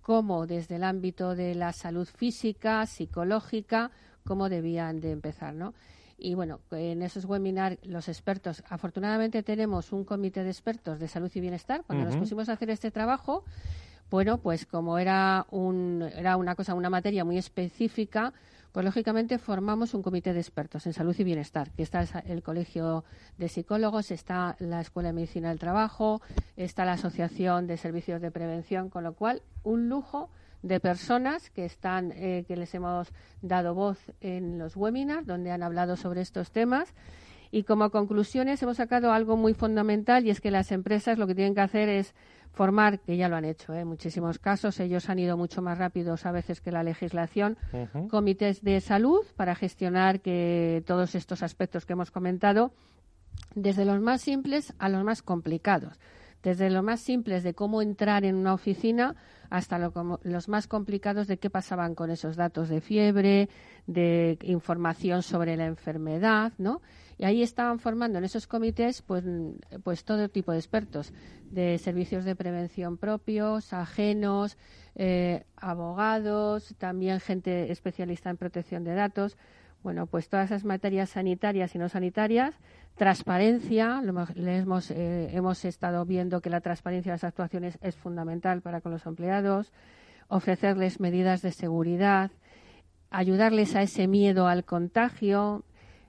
cómo 0.01 0.47
desde 0.47 0.75
el 0.77 0.83
ámbito 0.83 1.35
de 1.35 1.55
la 1.55 1.73
salud 1.73 2.07
física, 2.07 2.85
psicológica, 2.85 3.91
cómo 4.25 4.47
debían 4.49 5.01
de 5.01 5.11
empezar, 5.11 5.53
¿no? 5.53 5.73
Y 6.21 6.35
bueno, 6.35 6.59
en 6.71 7.01
esos 7.01 7.23
webinars 7.25 7.77
los 7.85 8.09
expertos, 8.09 8.61
afortunadamente 8.69 9.41
tenemos 9.41 9.93
un 9.93 10.03
comité 10.03 10.43
de 10.43 10.49
expertos 10.49 10.99
de 10.99 11.07
salud 11.07 11.31
y 11.33 11.39
bienestar. 11.39 11.83
Cuando 11.87 12.05
nos 12.05 12.17
pusimos 12.17 12.49
a 12.49 12.53
hacer 12.53 12.69
este 12.69 12.91
trabajo, 12.91 13.45
bueno, 14.11 14.37
pues 14.39 14.65
como 14.65 14.97
era, 14.97 15.45
un, 15.49 16.09
era 16.13 16.35
una 16.35 16.55
cosa, 16.55 16.73
una 16.73 16.89
materia 16.89 17.23
muy 17.23 17.37
específica, 17.37 18.33
pues 18.71 18.85
lógicamente 18.85 19.37
formamos 19.37 19.93
un 19.93 20.01
comité 20.01 20.33
de 20.33 20.39
expertos 20.39 20.85
en 20.85 20.93
salud 20.93 21.15
y 21.17 21.23
bienestar, 21.23 21.71
que 21.71 21.83
está 21.83 22.03
el 22.25 22.43
Colegio 22.43 23.03
de 23.37 23.47
Psicólogos, 23.47 24.11
está 24.11 24.55
la 24.59 24.81
Escuela 24.81 25.09
de 25.09 25.13
Medicina 25.13 25.49
del 25.49 25.59
Trabajo, 25.59 26.21
está 26.55 26.85
la 26.85 26.93
Asociación 26.93 27.67
de 27.67 27.77
Servicios 27.77 28.21
de 28.21 28.31
Prevención, 28.31 28.89
con 28.89 29.03
lo 29.03 29.13
cual 29.13 29.41
un 29.63 29.89
lujo 29.89 30.29
de 30.61 30.79
personas 30.79 31.49
que 31.49 31.65
están 31.65 32.11
eh, 32.11 32.43
que 32.47 32.57
les 32.57 32.73
hemos 32.75 33.11
dado 33.41 33.73
voz 33.73 33.97
en 34.21 34.59
los 34.59 34.75
webinars 34.75 35.25
donde 35.25 35.51
han 35.51 35.63
hablado 35.63 35.95
sobre 35.95 36.21
estos 36.21 36.51
temas. 36.51 36.93
Y 37.51 37.63
como 37.63 37.89
conclusiones 37.89 38.61
hemos 38.61 38.77
sacado 38.77 39.11
algo 39.11 39.35
muy 39.35 39.55
fundamental 39.55 40.25
y 40.25 40.29
es 40.29 40.39
que 40.39 40.51
las 40.51 40.71
empresas 40.71 41.17
lo 41.17 41.25
que 41.25 41.33
tienen 41.33 41.55
que 41.55 41.61
hacer 41.61 41.89
es 41.89 42.13
formar, 42.51 42.99
que 42.99 43.17
ya 43.17 43.29
lo 43.29 43.35
han 43.35 43.45
hecho 43.45 43.73
¿eh? 43.73 43.81
en 43.81 43.87
muchísimos 43.87 44.39
casos, 44.39 44.79
ellos 44.79 45.09
han 45.09 45.19
ido 45.19 45.37
mucho 45.37 45.61
más 45.61 45.77
rápidos 45.77 46.25
a 46.25 46.31
veces 46.31 46.61
que 46.61 46.71
la 46.71 46.83
legislación, 46.83 47.57
comités 48.09 48.61
de 48.63 48.81
salud 48.81 49.25
para 49.35 49.55
gestionar 49.55 50.21
que 50.21 50.83
todos 50.85 51.15
estos 51.15 51.43
aspectos 51.43 51.85
que 51.85 51.93
hemos 51.93 52.11
comentado, 52.11 52.73
desde 53.55 53.85
los 53.85 54.01
más 54.01 54.21
simples 54.21 54.73
a 54.79 54.89
los 54.89 55.03
más 55.03 55.21
complicados 55.21 55.99
desde 56.43 56.69
los 56.69 56.83
más 56.83 56.99
simples 57.01 57.43
de 57.43 57.53
cómo 57.53 57.81
entrar 57.81 58.23
en 58.23 58.35
una 58.35 58.53
oficina 58.53 59.15
hasta 59.49 59.79
los 59.79 60.47
más 60.47 60.67
complicados 60.67 61.27
de 61.27 61.37
qué 61.37 61.49
pasaban 61.49 61.95
con 61.95 62.11
esos 62.11 62.35
datos 62.35 62.69
de 62.69 62.81
fiebre, 62.81 63.49
de 63.87 64.37
información 64.43 65.23
sobre 65.23 65.57
la 65.57 65.65
enfermedad, 65.65 66.53
¿no? 66.57 66.81
Y 67.17 67.25
ahí 67.25 67.41
estaban 67.41 67.79
formando 67.79 68.17
en 68.19 68.23
esos 68.23 68.47
comités 68.47 69.01
pues, 69.01 69.25
pues 69.83 70.05
todo 70.05 70.29
tipo 70.29 70.51
de 70.51 70.59
expertos, 70.59 71.11
de 71.51 71.77
servicios 71.77 72.23
de 72.23 72.35
prevención 72.35 72.97
propios, 72.97 73.73
ajenos, 73.73 74.57
eh, 74.95 75.43
abogados, 75.57 76.75
también 76.77 77.19
gente 77.19 77.71
especialista 77.71 78.29
en 78.29 78.37
protección 78.37 78.83
de 78.83 78.93
datos. 78.93 79.37
Bueno, 79.83 80.07
pues 80.07 80.27
todas 80.27 80.47
esas 80.47 80.65
materias 80.65 81.11
sanitarias 81.11 81.73
y 81.73 81.77
no 81.77 81.87
sanitarias, 81.87 82.53
transparencia, 82.95 84.01
hemos, 84.03 84.91
eh, 84.91 85.29
hemos 85.31 85.63
estado 85.63 86.05
viendo 86.05 86.41
que 86.41 86.49
la 86.49 86.59
transparencia 86.59 87.11
de 87.11 87.15
las 87.15 87.23
actuaciones 87.23 87.77
es 87.81 87.95
fundamental 87.95 88.61
para 88.61 88.81
con 88.81 88.91
los 88.91 89.05
empleados, 89.05 89.71
ofrecerles 90.27 90.99
medidas 90.99 91.41
de 91.41 91.51
seguridad, 91.51 92.31
ayudarles 93.09 93.75
a 93.75 93.81
ese 93.81 94.07
miedo 94.07 94.47
al 94.47 94.65
contagio, 94.65 95.63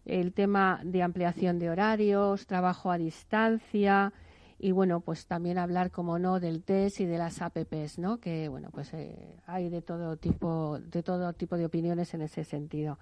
el 0.05 0.33
tema 0.33 0.81
de 0.83 1.03
ampliación 1.03 1.61
de 1.61 1.71
horarios, 1.71 2.47
trabajo 2.47 2.91
a 2.91 2.99
distancia 2.99 4.13
y 4.59 4.73
bueno, 4.73 5.01
pues 5.01 5.27
también 5.27 5.59
hablar 5.59 5.91
como 5.91 6.19
no 6.19 6.39
del 6.39 6.63
test 6.63 7.01
y 7.01 7.07
de 7.07 7.17
las 7.17 7.41
APPs, 7.41 7.99
¿no? 7.99 8.19
Que 8.19 8.49
bueno, 8.49 8.69
pues 8.71 8.93
eh, 8.93 9.37
hay 9.47 9.71
de 9.71 9.81
todo 9.81 10.17
tipo 10.17 10.79
de 10.79 11.03
todo 11.03 11.33
tipo 11.33 11.57
de 11.57 11.65
opiniones 11.65 12.13
en 12.13 12.23
ese 12.23 12.45
sentido. 12.45 12.99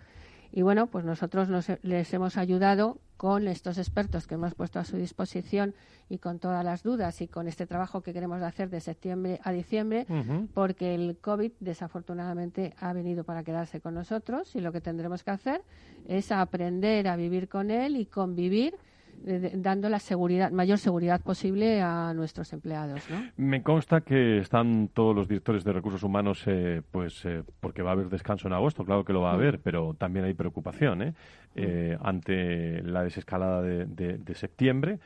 Y 0.52 0.62
bueno, 0.62 0.87
pues 0.87 1.05
nosotros 1.05 1.49
les 1.83 2.14
hemos 2.14 2.37
ayudado 2.37 2.99
con 3.17 3.49
estos 3.49 3.78
expertos 3.78 4.26
que 4.26 4.37
hemos 4.37 4.55
puesto 4.55 4.78
a 4.78 4.85
su 4.85 4.97
disposición 4.97 5.75
y 6.09 6.19
con 6.19 6.38
todas 6.38 6.64
las 6.64 6.85
dudas 6.85 7.21
y 7.21 7.26
con 7.26 7.49
este 7.49 7.67
trabajo 7.67 8.00
que 8.00 8.12
queremos 8.12 8.40
hacer 8.43 8.71
de 8.71 8.81
septiembre 8.81 9.40
a 9.43 9.52
diciembre, 9.52 10.07
porque 10.55 10.95
el 10.95 11.19
COVID 11.21 11.52
desafortunadamente 11.61 12.75
ha 12.78 12.93
venido 12.93 13.25
para 13.25 13.43
quedarse 13.43 13.81
con 13.81 13.95
nosotros 13.95 14.55
y 14.55 14.61
lo 14.61 14.73
que 14.73 14.81
tendremos 14.81 15.25
que 15.25 15.33
hacer 15.33 15.62
es 16.07 16.31
aprender 16.31 17.09
a 17.09 17.17
vivir 17.17 17.49
con 17.49 17.71
él 17.71 17.97
y 17.97 18.07
convivir 18.07 18.76
dando 19.55 19.89
la 19.89 19.99
seguridad, 19.99 20.51
mayor 20.51 20.79
seguridad 20.79 21.21
posible 21.21 21.81
a 21.81 22.13
nuestros 22.15 22.53
empleados. 22.53 23.03
Me 23.37 23.63
consta 23.63 24.01
que 24.01 24.39
están 24.39 24.89
todos 24.89 25.15
los 25.15 25.29
directores 25.29 25.65
de 25.65 25.73
recursos 25.73 26.03
humanos, 26.03 26.43
eh, 26.47 26.83
pues 26.91 27.25
eh, 27.25 27.43
porque 27.61 27.83
va 27.83 27.91
a 27.91 27.93
haber 27.95 28.09
descanso 28.09 28.49
en 28.49 28.55
agosto, 28.55 28.85
claro 28.85 29.05
que 29.05 29.13
lo 29.13 29.23
va 29.23 29.31
a 29.31 29.35
mm. 29.35 29.37
haber, 29.37 29.61
pero 29.61 29.95
también 29.95 30.25
hay 30.25 30.35
preocupación 30.35 31.03
¿eh? 31.03 31.15
Mm. 31.55 32.07
ante 32.07 32.83
la 32.83 33.03
desescalada 33.03 33.63
de, 33.63 34.35
septiembre. 34.35 34.99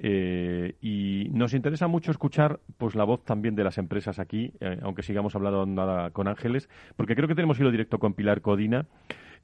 y 0.00 1.28
nos 1.32 1.52
interesa 1.54 1.88
mucho 1.88 2.10
escuchar 2.10 2.60
pues 2.76 2.94
la 2.94 3.04
voz 3.04 3.24
también 3.24 3.54
de 3.54 3.64
las 3.64 3.78
empresas 3.78 4.18
aquí, 4.18 4.52
aunque 4.82 5.02
sigamos 5.02 5.34
hablando 5.34 6.10
con 6.12 6.28
Ángeles, 6.28 6.68
porque 6.96 7.14
creo 7.14 7.28
que 7.28 7.34
tenemos 7.34 7.58
hilo 7.60 7.70
directo 7.70 7.98
con 7.98 8.14
Pilar 8.14 8.40
Codina 8.40 8.86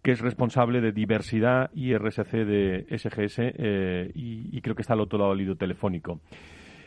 que 0.05 0.13
es 0.13 0.21
responsable 0.21 0.83
de 0.83 0.93
diversidad 0.93 1.71
y 1.75 1.97
RSC 1.97 2.45
de 2.45 2.85
SGS 2.91 3.39
eh, 3.39 4.11
y, 4.15 4.61
creo 4.61 4.77
que 4.77 4.83
está 4.83 4.93
al 4.93 5.01
otro 5.01 5.19
lado 5.19 5.31
del 5.31 5.41
hilo 5.41 5.57
telefónico. 5.57 6.21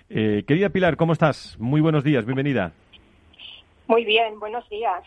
Eh, 0.07 0.43
querida 0.47 0.69
Pilar, 0.69 0.97
¿cómo 0.97 1.13
estás? 1.13 1.57
Muy 1.59 1.81
buenos 1.81 2.03
días, 2.03 2.25
bienvenida. 2.25 2.73
Muy 3.87 4.05
bien, 4.05 4.39
buenos 4.39 4.69
días. 4.69 5.03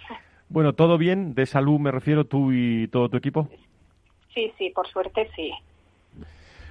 Bueno, 0.49 0.73
¿todo 0.73 0.99
bien? 0.99 1.35
¿De 1.35 1.47
salud 1.47 1.79
me 1.79 1.93
refiero 1.93 2.25
tú 2.25 2.51
y 2.53 2.89
todo 2.89 3.09
tu 3.09 3.17
equipo? 3.17 3.49
Sí, 4.35 4.53
sí, 4.59 4.71
por 4.71 4.89
suerte 4.89 5.31
sí. 5.37 5.53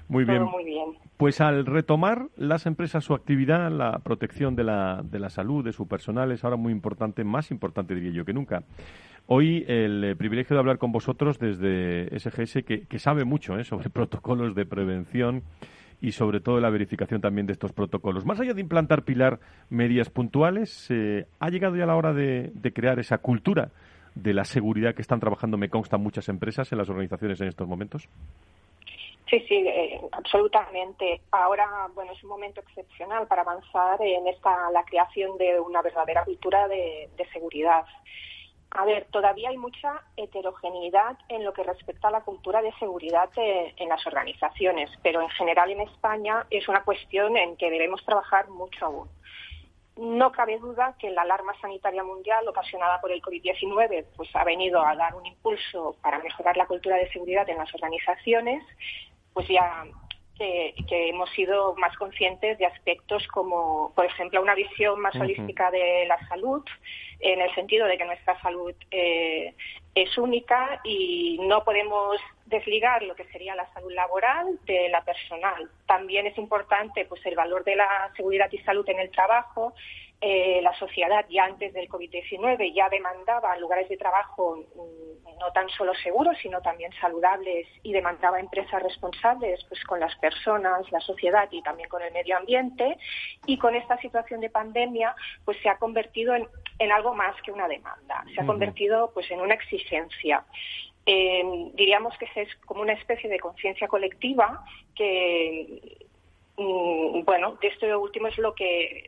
Muy 0.09 0.25
bien. 0.25 0.43
muy 0.43 0.65
bien. 0.65 0.89
Pues 1.17 1.39
al 1.39 1.65
retomar 1.65 2.27
las 2.35 2.65
empresas 2.65 3.03
su 3.03 3.13
actividad, 3.13 3.71
la 3.71 3.99
protección 3.99 4.55
de 4.55 4.63
la, 4.63 5.01
de 5.03 5.19
la 5.19 5.29
salud 5.29 5.63
de 5.63 5.71
su 5.71 5.87
personal 5.87 6.31
es 6.31 6.43
ahora 6.43 6.57
muy 6.57 6.73
importante, 6.73 7.23
más 7.23 7.51
importante 7.51 7.95
diría 7.95 8.11
yo 8.11 8.25
que 8.25 8.33
nunca. 8.33 8.63
Hoy 9.31 9.63
el 9.67 10.03
eh, 10.03 10.15
privilegio 10.15 10.55
de 10.55 10.59
hablar 10.59 10.79
con 10.79 10.91
vosotros 10.91 11.37
desde 11.37 12.09
SGS, 12.19 12.63
que, 12.63 12.99
sabe 12.99 13.25
mucho 13.25 13.59
eh, 13.59 13.63
sobre 13.63 13.89
protocolos 13.91 14.55
de 14.55 14.65
prevención 14.65 15.43
y 16.01 16.13
sobre 16.13 16.39
todo 16.39 16.59
la 16.59 16.71
verificación 16.71 17.21
también 17.21 17.45
de 17.45 17.53
estos 17.53 17.71
protocolos. 17.71 18.25
Más 18.25 18.39
allá 18.39 18.55
de 18.55 18.61
implantar, 18.61 19.03
Pilar, 19.03 19.39
medidas 19.69 20.09
puntuales, 20.09 20.87
eh, 20.89 21.27
¿ha 21.39 21.49
llegado 21.49 21.75
ya 21.75 21.85
la 21.85 21.95
hora 21.95 22.11
de, 22.11 22.51
crear 22.73 22.97
esa 22.97 23.19
cultura 23.19 23.69
de 24.15 24.33
la 24.33 24.45
seguridad 24.45 24.95
que 24.95 25.03
están 25.03 25.19
trabajando, 25.19 25.57
me 25.57 25.69
consta, 25.69 25.97
muchas 25.97 26.27
empresas 26.27 26.71
en 26.71 26.79
las 26.79 26.89
organizaciones 26.89 27.39
en 27.39 27.49
estos 27.49 27.67
momentos? 27.67 28.09
Sí, 29.29 29.39
sí, 29.47 29.67
absolutamente. 30.11 31.21
Ahora, 31.31 31.87
bueno, 31.93 32.13
es 32.13 32.23
un 32.23 32.29
momento 32.29 32.61
excepcional 32.61 33.27
para 33.27 33.43
avanzar 33.43 34.01
en 34.01 34.27
esta 34.27 34.71
la 34.71 34.83
creación 34.83 35.37
de 35.37 35.59
una 35.59 35.81
verdadera 35.81 36.25
cultura 36.25 36.67
de 36.67 37.27
seguridad. 37.31 37.85
A 38.71 38.85
ver, 38.85 39.07
todavía 39.09 39.49
hay 39.49 39.57
mucha 39.57 40.03
heterogeneidad 40.15 41.17
en 41.27 41.43
lo 41.43 41.53
que 41.53 41.63
respecta 41.63 42.09
a 42.09 42.11
la 42.11 42.21
cultura 42.21 42.61
de 42.61 42.71
seguridad 42.73 43.29
en 43.35 43.89
las 43.89 44.05
organizaciones, 44.05 44.91
pero 45.01 45.21
en 45.21 45.29
general 45.29 45.71
en 45.71 45.81
España 45.81 46.45
es 46.51 46.67
una 46.67 46.83
cuestión 46.83 47.35
en 47.35 47.57
que 47.57 47.71
debemos 47.71 48.05
trabajar 48.05 48.47
mucho 48.49 48.85
aún. 48.85 49.09
No 49.97 50.31
cabe 50.31 50.59
duda 50.59 50.95
que 50.99 51.09
la 51.09 51.23
alarma 51.23 51.53
sanitaria 51.59 52.03
mundial 52.03 52.47
ocasionada 52.47 53.01
por 53.01 53.11
el 53.11 53.21
COVID-19 53.21 54.05
pues, 54.15 54.29
ha 54.35 54.43
venido 54.43 54.85
a 54.85 54.95
dar 54.95 55.15
un 55.15 55.25
impulso 55.25 55.97
para 56.01 56.19
mejorar 56.19 56.55
la 56.55 56.67
cultura 56.67 56.95
de 56.95 57.11
seguridad 57.11 57.49
en 57.49 57.57
las 57.57 57.73
organizaciones, 57.73 58.63
pues 59.39 59.47
ya 59.47 59.85
que, 60.37 60.73
hemos 60.89 61.29
sido 61.29 61.75
más 61.77 61.95
conscientes 61.95 62.57
de 62.57 62.65
aspectos 62.65 63.25
como, 63.29 63.93
por 63.95 64.03
ejemplo, 64.03 64.41
una 64.41 64.53
visión 64.53 64.99
más 64.99 65.15
holística 65.15 65.71
de 65.71 66.05
la 66.07 66.19
salud, 66.27 66.61
en 67.21 67.39
el 67.39 67.55
sentido 67.55 67.87
de 67.87 67.97
que 67.97 68.03
nuestra 68.03 68.37
salud 68.41 68.73
eh, 68.91 69.53
es 69.95 70.17
única 70.17 70.81
y 70.83 71.37
no 71.43 71.63
podemos 71.63 72.17
desligar 72.47 73.01
lo 73.03 73.15
que 73.15 73.23
sería 73.31 73.55
la 73.55 73.71
salud 73.73 73.93
laboral 73.93 74.59
de 74.65 74.89
la 74.89 75.05
personal. 75.05 75.69
También 75.85 76.27
es 76.27 76.37
importante 76.37 77.05
pues 77.05 77.25
el 77.25 77.35
valor 77.35 77.63
de 77.63 77.77
la 77.77 78.11
seguridad 78.17 78.51
y 78.51 78.57
salud 78.57 78.87
en 78.89 78.99
el 78.99 79.11
trabajo 79.11 79.73
eh, 80.21 80.59
la 80.61 80.73
sociedad 80.77 81.25
ya 81.29 81.45
antes 81.45 81.73
del 81.73 81.87
COVID-19 81.87 82.73
ya 82.73 82.89
demandaba 82.89 83.57
lugares 83.57 83.87
de 83.87 83.95
trabajo 83.95 84.65
mm, 84.75 85.39
no 85.39 85.51
tan 85.53 85.69
solo 85.69 85.93
seguros, 85.95 86.37
sino 86.41 86.61
también 86.61 86.91
saludables 86.99 87.65
y 87.83 87.93
demandaba 87.93 88.39
empresas 88.39 88.83
responsables 88.83 89.63
pues, 89.69 89.81
con 89.85 90.01
las 90.01 90.13
personas, 90.17 90.91
la 90.91 90.99
sociedad 90.99 91.47
y 91.51 91.61
también 91.61 91.87
con 91.87 92.01
el 92.01 92.11
medio 92.11 92.35
ambiente. 92.35 92.97
Y 93.45 93.57
con 93.57 93.75
esta 93.75 93.97
situación 93.99 94.41
de 94.41 94.49
pandemia 94.49 95.15
pues, 95.45 95.57
se 95.63 95.69
ha 95.69 95.77
convertido 95.77 96.35
en, 96.35 96.91
algo 96.91 97.13
más 97.13 97.41
que 97.41 97.53
una 97.53 97.69
demanda, 97.69 98.25
se 98.35 98.41
ha 98.41 98.45
convertido 98.45 99.11
pues, 99.13 99.31
en 99.31 99.39
una 99.39 99.53
exigencia. 99.53 100.43
Eh, 101.05 101.71
diríamos 101.75 102.13
que 102.17 102.27
es 102.35 102.53
como 102.65 102.81
una 102.81 102.93
especie 102.93 103.29
de 103.29 103.39
conciencia 103.39 103.87
colectiva 103.87 104.65
que 104.95 105.97
Mm, 106.59 107.23
bueno, 107.23 107.57
de 107.61 107.69
esto 107.69 107.99
último 108.01 108.27
es 108.27 108.37
lo 108.37 108.53
que 108.53 109.05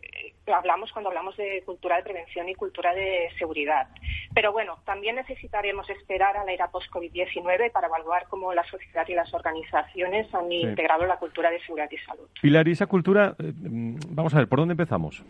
hablamos 0.48 0.92
cuando 0.92 1.10
hablamos 1.10 1.38
de 1.38 1.64
cultura 1.66 1.98
de 1.98 2.04
prevención 2.04 2.50
y 2.50 2.56
cultura 2.56 2.94
de 2.94 3.30
seguridad. 3.38 3.88
Pero 4.34 4.52
bueno, 4.52 4.80
también 4.86 5.16
necesitaremos 5.16 5.90
esperar 5.90 6.38
a 6.38 6.44
la 6.44 6.52
era 6.52 6.72
post-COVID-19 6.72 7.72
para 7.72 7.88
evaluar 7.88 8.28
cómo 8.30 8.54
la 8.54 8.64
sociedad 8.66 9.08
y 9.08 9.14
las 9.14 9.34
organizaciones 9.34 10.34
han 10.34 10.52
integrado 10.52 11.06
la 11.06 11.18
cultura 11.18 11.50
de 11.52 11.60
seguridad 11.62 11.90
y 11.92 11.98
salud. 12.00 12.28
Pilar, 12.42 12.68
y 12.68 12.72
esa 12.72 12.88
cultura, 12.88 13.36
eh, 13.40 13.54
mm, 13.56 13.96
vamos 14.10 14.34
a 14.34 14.40
ver, 14.40 14.48
¿por 14.48 14.60
dónde 14.60 14.74
empezamos? 14.74 15.24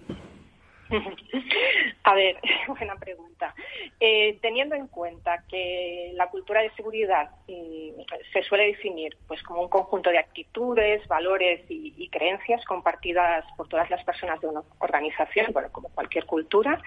A 2.04 2.14
ver, 2.16 2.38
buena 2.68 2.96
pregunta. 2.96 3.54
Eh, 4.00 4.40
teniendo 4.42 4.76
en 4.76 4.88
cuenta 4.88 5.44
que 5.48 6.12
la 6.14 6.28
cultura 6.30 6.62
de 6.62 6.72
seguridad 6.72 7.30
mm, 7.48 8.02
se 8.34 8.44
suele 8.44 8.68
definir 8.68 9.16
pues 9.28 9.42
como 9.44 9.62
un 9.62 9.70
conjunto 9.70 10.10
de 10.10 10.20
actitudes, 10.20 11.08
valores 11.08 11.62
y, 11.70 11.92
creencias 12.12 12.66
compartidas 12.66 13.46
por 13.56 13.70
todas 13.70 13.90
las 13.90 14.04
personas 14.04 14.42
de 14.42 14.48
una 14.48 14.62
organización, 14.80 15.54
bueno, 15.54 15.72
como 15.72 15.88
cualquier 15.90 16.26
cultura, 16.26 16.82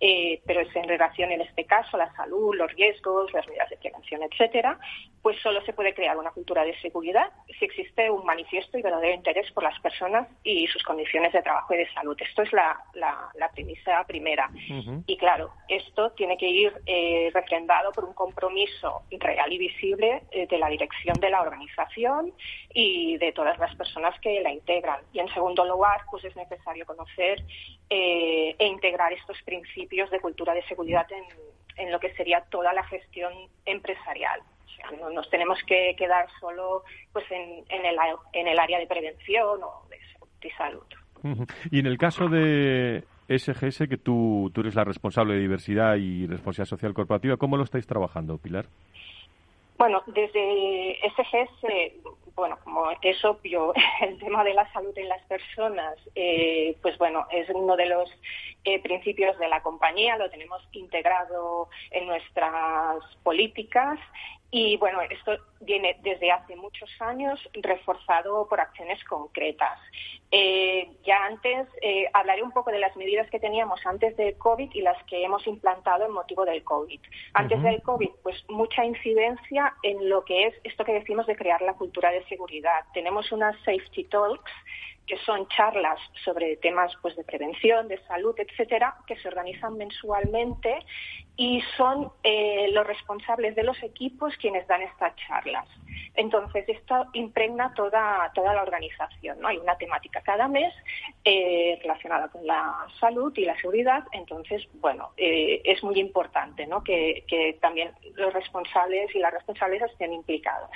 eh, 0.00 0.42
pero 0.44 0.60
es 0.60 0.76
en 0.76 0.86
relación 0.86 1.32
en 1.32 1.40
este 1.40 1.64
caso 1.64 1.96
a 1.96 2.00
la 2.00 2.14
salud, 2.14 2.54
los 2.54 2.70
riesgos, 2.74 3.32
las 3.32 3.46
medidas 3.48 3.70
de 3.70 3.78
prevención, 3.78 4.22
etcétera, 4.22 4.78
pues 5.22 5.40
solo 5.40 5.64
se 5.64 5.72
puede 5.72 5.94
crear 5.94 6.18
una 6.18 6.30
cultura 6.30 6.62
de 6.62 6.78
seguridad 6.80 7.32
si 7.58 7.64
existe 7.64 8.10
un 8.10 8.26
manifiesto 8.26 8.76
y 8.76 8.82
verdadero 8.82 9.14
interés 9.14 9.50
por 9.52 9.64
las 9.64 9.80
personas 9.80 10.28
y 10.44 10.66
sus 10.66 10.82
condiciones 10.82 11.32
de 11.32 11.40
trabajo 11.40 11.72
y 11.72 11.78
de 11.78 11.92
salud. 11.94 12.16
Esto 12.20 12.42
es 12.42 12.52
la 12.52 12.76
premisa 13.50 14.04
primera. 14.06 14.50
Y 15.06 15.16
claro, 15.16 15.52
esto 15.68 16.10
tiene 16.12 16.36
que 16.36 16.48
ir 16.48 16.72
eh, 16.86 17.30
refrendado 17.32 17.92
por 17.92 18.04
un 18.04 18.14
compromiso 18.14 19.02
real 19.10 19.52
y 19.52 19.58
visible 19.58 20.22
eh, 20.30 20.46
de 20.46 20.58
la 20.58 20.68
dirección 20.68 21.18
de 21.20 21.30
la 21.30 21.40
organización 21.42 22.32
y 22.72 23.16
de 23.18 23.32
todas 23.32 23.58
las 23.58 23.74
personas 23.76 24.18
que 24.20 24.40
la 24.40 24.52
integran. 24.52 25.00
Y 25.12 25.20
en 25.20 25.28
segundo 25.32 25.64
lugar, 25.64 26.02
pues 26.10 26.24
es 26.24 26.36
necesario 26.36 26.84
conocer 26.86 27.42
eh, 27.90 28.54
e 28.58 28.66
integrar 28.66 29.12
estos 29.12 29.40
principios 29.42 30.10
de 30.10 30.20
cultura 30.20 30.54
de 30.54 30.62
seguridad 30.64 31.06
en, 31.12 31.24
en 31.76 31.92
lo 31.92 32.00
que 32.00 32.14
sería 32.14 32.42
toda 32.50 32.72
la 32.72 32.84
gestión 32.84 33.32
empresarial. 33.64 34.40
O 34.64 34.68
sea, 34.68 34.90
no 34.98 35.10
nos 35.10 35.28
tenemos 35.30 35.58
que 35.66 35.94
quedar 35.96 36.26
solo 36.40 36.82
pues 37.12 37.24
en, 37.30 37.64
en, 37.68 37.86
el, 37.86 37.96
en 38.32 38.48
el 38.48 38.58
área 38.58 38.78
de 38.78 38.86
prevención 38.86 39.62
o 39.62 39.86
de, 39.88 39.98
de 40.40 40.54
salud. 40.56 40.86
Y 41.70 41.80
en 41.80 41.86
el 41.86 41.98
caso 41.98 42.28
de 42.28 43.02
SGS, 43.28 43.88
que 43.88 43.96
tú, 43.96 44.50
tú 44.54 44.60
eres 44.60 44.74
la 44.74 44.84
responsable 44.84 45.34
de 45.34 45.40
diversidad 45.40 45.96
y 45.96 46.26
responsabilidad 46.26 46.70
social 46.70 46.94
corporativa, 46.94 47.36
¿cómo 47.36 47.56
lo 47.56 47.64
estáis 47.64 47.86
trabajando, 47.86 48.38
Pilar? 48.38 48.66
Bueno, 49.78 50.02
desde 50.06 50.98
SGS, 51.10 52.32
bueno, 52.34 52.58
como 52.64 52.90
es 53.02 53.24
obvio, 53.24 53.72
el 54.00 54.18
tema 54.18 54.42
de 54.44 54.54
la 54.54 54.70
salud 54.72 54.96
en 54.96 55.08
las 55.08 55.22
personas, 55.24 55.96
eh, 56.14 56.76
pues 56.82 56.96
bueno, 56.98 57.26
es 57.30 57.48
uno 57.50 57.76
de 57.76 57.86
los 57.86 58.10
eh, 58.64 58.80
principios 58.82 59.38
de 59.38 59.48
la 59.48 59.62
compañía, 59.62 60.16
lo 60.16 60.30
tenemos 60.30 60.62
integrado 60.72 61.68
en 61.90 62.06
nuestras 62.06 63.02
políticas 63.22 63.98
y 64.50 64.76
bueno, 64.76 65.00
esto 65.02 65.36
viene 65.60 65.98
desde 66.02 66.30
hace 66.30 66.54
muchos 66.56 66.88
años 67.00 67.40
reforzado 67.54 68.48
por 68.48 68.60
acciones 68.60 69.02
concretas. 69.04 69.78
Eh, 70.30 70.88
ya 71.04 71.24
antes 71.26 71.68
eh, 71.82 72.06
hablaré 72.12 72.42
un 72.42 72.52
poco 72.52 72.70
de 72.70 72.78
las 72.78 72.96
medidas 72.96 73.28
que 73.30 73.40
teníamos 73.40 73.84
antes 73.84 74.16
del 74.16 74.36
COVID 74.38 74.70
y 74.72 74.82
las 74.82 75.02
que 75.04 75.24
hemos 75.24 75.46
implantado 75.46 76.06
en 76.06 76.12
motivo 76.12 76.44
del 76.44 76.62
COVID. 76.62 77.00
Antes 77.34 77.62
del 77.62 77.82
COVID, 77.82 78.10
pues 78.22 78.44
mucha 78.48 78.84
incidencia 78.84 79.74
en 79.82 80.08
lo 80.08 80.24
que 80.24 80.46
es 80.46 80.54
esto 80.64 80.84
que 80.84 80.92
decimos 80.92 81.26
de 81.26 81.36
crear 81.36 81.60
la 81.62 81.74
cultura 81.74 82.10
de 82.10 82.24
seguridad. 82.26 82.84
Tenemos 82.94 83.32
unas 83.32 83.56
safety 83.64 84.04
talks 84.04 84.52
que 85.06 85.16
son 85.18 85.46
charlas 85.48 86.00
sobre 86.24 86.56
temas 86.56 86.92
pues 87.00 87.14
de 87.16 87.24
prevención, 87.24 87.88
de 87.88 87.98
salud, 88.06 88.34
etcétera, 88.38 88.96
que 89.06 89.16
se 89.16 89.28
organizan 89.28 89.76
mensualmente 89.76 90.84
y 91.36 91.60
son 91.76 92.10
eh, 92.22 92.68
los 92.72 92.86
responsables 92.86 93.54
de 93.54 93.62
los 93.62 93.80
equipos 93.82 94.34
quienes 94.38 94.66
dan 94.66 94.82
estas 94.82 95.14
charlas. 95.16 95.68
Entonces, 96.14 96.64
esto 96.66 97.06
impregna 97.12 97.74
toda, 97.74 98.30
toda 98.34 98.54
la 98.54 98.62
organización. 98.62 99.38
¿no? 99.40 99.48
Hay 99.48 99.58
una 99.58 99.76
temática 99.76 100.22
cada 100.22 100.48
mes 100.48 100.72
eh, 101.24 101.78
relacionada 101.82 102.28
con 102.28 102.46
la 102.46 102.86
salud 102.98 103.32
y 103.36 103.44
la 103.44 103.56
seguridad. 103.60 104.04
Entonces, 104.12 104.66
bueno, 104.80 105.10
eh, 105.18 105.60
es 105.64 105.82
muy 105.84 106.00
importante 106.00 106.66
¿no? 106.66 106.82
que, 106.82 107.24
también 107.60 107.92
los 108.14 108.32
responsables 108.32 109.14
y 109.14 109.18
las 109.18 109.32
responsables 109.32 109.82
estén 109.82 110.14
implicados. 110.14 110.70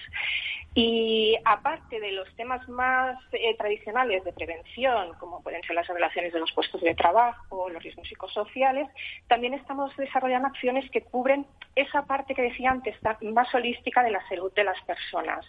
Y 0.75 1.37
aparte 1.45 1.99
de 1.99 2.13
los 2.13 2.33
temas 2.37 2.69
más 2.69 3.19
tradicionales 3.59 4.23
de 4.23 4.33
prevención, 4.33 5.15
como 5.19 5.43
pueden 5.43 5.63
ser 5.63 5.75
las 5.75 5.89
relaciones 5.89 6.33
de 6.33 6.39
los 6.39 6.53
puestos 6.53 6.81
de 6.81 6.95
trabajo, 6.95 7.69
los 7.71 7.83
riesgos 7.83 8.07
psicosociales, 8.07 8.87
también 9.27 9.55
estamos 9.55 9.97
desarrollando 9.97 10.50
acciones 10.51 10.91
que 10.91 11.03
cubren 11.03 11.47
esa 11.75 12.05
parte 12.05 12.35
que 12.35 12.43
decía 12.43 12.71
antes, 12.71 12.97
más 13.23 13.55
holística 13.55 14.03
de 14.03 14.11
la 14.11 14.27
salud 14.29 14.53
de 14.55 14.65
las 14.65 14.81
personas 14.83 15.47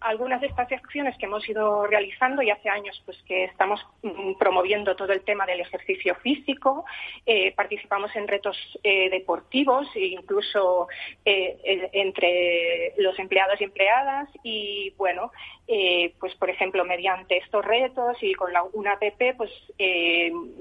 algunas 0.00 0.40
de 0.40 0.46
estas 0.46 0.70
acciones 0.72 1.16
que 1.18 1.26
hemos 1.26 1.46
ido 1.48 1.86
realizando 1.86 2.42
y 2.42 2.50
hace 2.50 2.68
años 2.68 3.00
pues 3.04 3.18
que 3.26 3.44
estamos 3.44 3.80
mm, 4.02 4.34
promoviendo 4.38 4.96
todo 4.96 5.12
el 5.12 5.22
tema 5.22 5.46
del 5.46 5.60
ejercicio 5.60 6.14
físico, 6.16 6.84
eh, 7.26 7.52
participamos 7.54 8.14
en 8.16 8.26
retos 8.26 8.56
eh, 8.82 9.10
deportivos 9.10 9.86
e 9.94 10.06
incluso 10.06 10.88
eh, 11.24 11.90
entre 11.92 12.94
los 12.96 13.18
empleados 13.18 13.60
y 13.60 13.64
empleadas 13.64 14.28
y 14.42 14.90
bueno, 14.96 15.32
pues 16.18 16.34
por 16.34 16.50
ejemplo 16.50 16.84
mediante 16.84 17.36
estos 17.38 17.64
retos 17.64 18.16
y 18.22 18.34
con 18.34 18.52
la, 18.52 18.64
una 18.72 18.94
app 18.94 19.22
pues 19.36 19.50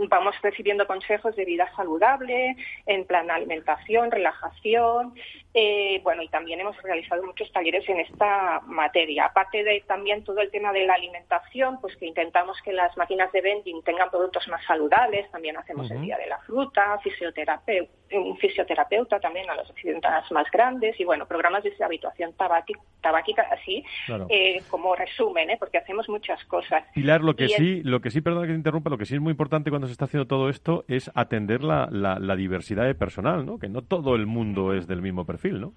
vamos 0.08 0.36
recibiendo 0.43 0.86
consejos 0.86 1.36
de 1.36 1.45
vida 1.45 1.71
saludable, 1.75 2.56
en 2.86 3.06
plan 3.06 3.32
alimentación, 3.32 4.12
relajación, 4.12 5.15
bueno 6.03 6.21
y 6.21 6.27
también 6.29 6.59
hemos 6.59 6.81
realizado 6.81 7.23
muchos 7.23 7.51
talleres 7.51 7.88
en 7.89 7.99
esta 7.99 8.62
materia 8.62 9.25
aparte 9.25 9.63
de 9.63 9.83
también 9.88 10.23
todo 10.23 10.39
el 10.39 10.51
tema 10.51 10.71
de 10.71 10.85
la 10.85 10.93
alimentación, 10.93 11.79
pues 11.81 11.95
que 11.97 12.05
intentamos 12.05 12.57
que 12.63 12.73
las 12.73 12.95
máquinas 12.97 13.31
de 13.31 13.41
vending 13.41 13.81
tengan 13.83 14.09
productos 14.09 14.47
más 14.47 14.63
saludables, 14.65 15.29
también 15.31 15.57
hacemos 15.57 15.89
el 15.91 16.01
día 16.01 16.17
de 16.17 16.27
la 16.27 16.38
fruta, 16.39 16.97
fisioterapeuta, 16.99 17.91
un 18.12 18.38
fisioterapeuta 18.38 19.19
también 19.19 19.49
a 19.49 19.55
los 19.55 19.69
accidentadas 19.69 20.31
más 20.31 20.49
grandes 20.51 20.99
y 20.99 21.03
bueno, 21.03 21.27
programas 21.27 21.63
de 21.63 21.73
habituación 21.83 22.33
tabáquica 22.33 23.47
así 23.51 23.83
eh, 24.29 24.62
como 24.69 24.95
resumen, 24.95 25.51
¿eh? 25.51 25.57
porque 25.59 25.77
hacemos 25.77 26.09
muchas 26.09 26.43
cosas. 26.45 26.83
Pilar, 26.93 27.21
lo 27.21 27.35
que 27.35 27.47
sí, 27.49 27.83
lo 27.83 28.01
que 28.01 28.09
sí, 28.09 28.21
perdona 28.21 28.47
que 28.47 28.53
te 28.53 28.57
interrumpa, 28.57 28.89
lo 28.89 28.97
que 28.97 29.05
sí 29.05 29.15
es 29.15 29.21
muy 29.21 29.31
importante 29.31 29.69
cuando 29.69 29.88
se 29.88 29.93
está 29.93 30.05
haciendo 30.05 30.27
todo 30.27 30.49
esto 30.49 30.85
es 30.88 31.12
atender 31.13 31.63
la, 31.63 31.88
la 31.91 32.35
diversidad 32.35 32.85
de 32.85 32.95
personal, 32.95 33.45
¿no? 33.45 33.59
Que 33.59 33.69
no 33.69 33.83
todo 33.83 34.15
el 34.15 34.25
mundo 34.25 34.73
es 34.73 34.88
del 34.88 35.01
mismo 35.01 35.25
perfil, 35.25 35.38
¿no? 35.43 35.73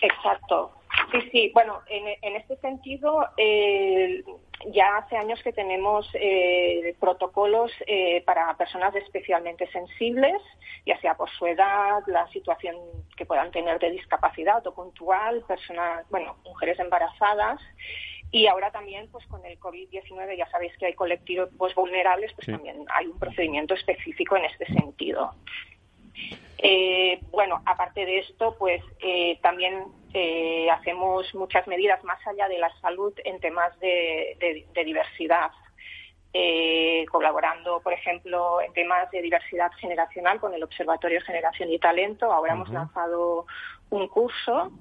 Exacto. 0.00 0.72
Sí, 1.10 1.20
sí. 1.30 1.50
Bueno, 1.54 1.80
en, 1.88 2.36
este 2.36 2.56
sentido, 2.56 3.26
eh, 3.36 4.22
ya 4.72 4.96
hace 4.98 5.16
años 5.16 5.40
que 5.42 5.52
tenemos 5.52 6.08
eh, 6.14 6.94
protocolos 7.00 7.70
eh, 7.86 8.22
para 8.24 8.56
personas 8.56 8.94
especialmente 8.96 9.70
sensibles, 9.70 10.40
ya 10.84 11.00
sea 11.00 11.14
por 11.14 11.30
su 11.30 11.46
edad, 11.46 12.02
la 12.06 12.26
situación 12.28 12.76
que 13.16 13.26
puedan 13.26 13.50
tener 13.50 13.78
de 13.78 13.90
discapacidad 13.90 14.66
o 14.66 14.74
puntual, 14.74 15.42
personas, 15.46 16.04
bueno, 16.10 16.36
mujeres 16.44 16.78
embarazadas. 16.78 17.60
Y 18.30 18.46
ahora 18.46 18.70
también, 18.70 19.08
pues 19.12 19.26
con 19.26 19.44
el 19.44 19.60
COVID-19, 19.60 20.36
ya 20.36 20.50
sabéis 20.50 20.76
que 20.78 20.86
hay 20.86 20.94
colectivos 20.94 21.74
vulnerables, 21.74 22.32
pues 22.32 22.46
también 22.46 22.84
hay 22.88 23.06
un 23.06 23.18
procedimiento 23.18 23.74
específico 23.74 24.36
en 24.36 24.46
este 24.46 24.64
sentido. 24.66 25.34
Eh, 26.58 27.20
bueno, 27.30 27.60
aparte 27.66 28.06
de 28.06 28.20
esto, 28.20 28.54
pues 28.58 28.82
eh, 29.00 29.38
también 29.42 29.84
eh, 30.14 30.70
hacemos 30.70 31.34
muchas 31.34 31.66
medidas 31.66 32.02
más 32.04 32.24
allá 32.26 32.46
de 32.48 32.58
la 32.58 32.70
salud 32.80 33.12
en 33.24 33.40
temas 33.40 33.78
de, 33.80 34.66
diversidad. 34.84 35.50
Eh, 36.34 37.04
colaborando, 37.10 37.80
por 37.80 37.92
ejemplo, 37.92 38.62
en 38.62 38.72
temas 38.72 39.10
de 39.10 39.20
diversidad 39.20 39.70
generacional 39.72 40.40
con 40.40 40.54
el 40.54 40.62
Observatorio 40.62 41.20
Generación 41.20 41.70
y 41.70 41.78
Talento. 41.78 42.32
Ahora 42.32 42.54
hemos 42.54 42.70
lanzado 42.70 43.46
un 43.90 44.08
curso 44.08 44.72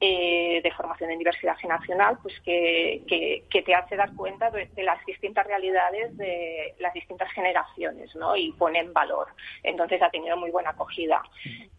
eh, 0.00 0.60
de 0.62 0.70
formación 0.72 1.10
en 1.10 1.18
diversidad 1.18 1.56
generacional, 1.56 2.18
pues 2.22 2.38
que, 2.44 3.02
que, 3.08 3.62
te 3.62 3.74
hace 3.74 3.96
dar 3.96 4.14
cuenta 4.14 4.48
de, 4.50 4.68
las 4.82 5.04
distintas 5.04 5.44
realidades 5.44 6.16
de 6.16 6.74
las 6.78 6.94
distintas 6.94 7.30
generaciones, 7.32 8.14
¿no? 8.14 8.36
Y 8.36 8.52
pone 8.52 8.78
en 8.78 8.92
valor. 8.92 9.26
Entonces 9.62 10.00
ha 10.00 10.08
tenido 10.08 10.36
muy 10.36 10.52
buena 10.52 10.70
acogida. 10.70 11.20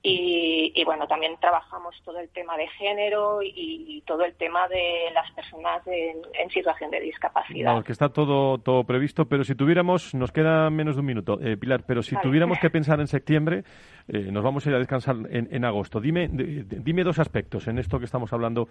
Y, 0.04 0.84
bueno, 0.86 1.08
también 1.08 1.38
trabajamos 1.40 1.96
todo 2.04 2.20
el 2.20 2.30
tema 2.30 2.58
de 2.58 2.68
género 2.68 3.40
y, 3.42 4.04
todo 4.06 4.26
el 4.26 4.34
tema 4.36 4.68
de 4.68 5.12
las 5.14 5.30
personas 5.32 5.82
en, 5.88 6.50
situación 6.50 6.90
de 6.90 7.00
discapacidad. 7.00 7.84
que 7.84 7.92
está 7.92 8.10
todo, 8.10 8.58
todo 8.58 8.84
previsto, 8.84 9.26
pero 9.26 9.44
si 9.44 9.56
tuviéramos, 9.56 10.16
nos 10.16 10.32
queda 10.32 10.70
menos 10.70 10.96
de 10.96 11.02
un 11.02 11.06
minuto, 11.06 11.40
eh, 11.42 11.58
Pilar, 11.58 11.84
pero 11.86 12.02
si 12.02 12.16
tuviéramos 12.18 12.60
que 12.60 12.70
pensar 12.72 13.00
en 13.00 13.08
septiembre, 13.08 13.64
eh, 14.08 14.32
nos 14.32 14.44
vamos 14.44 14.66
a 14.66 14.70
ir 14.70 14.76
a 14.76 14.80
descansar 14.80 15.16
en, 15.30 15.64
agosto. 15.64 16.02
Dime, 16.02 16.28
dime 16.32 17.04
dos 17.04 17.20
aspectos 17.20 17.68
en 17.68 17.78
esto 17.78 18.00
que 18.00 18.06
estamos 18.10 18.34
hablando, 18.34 18.68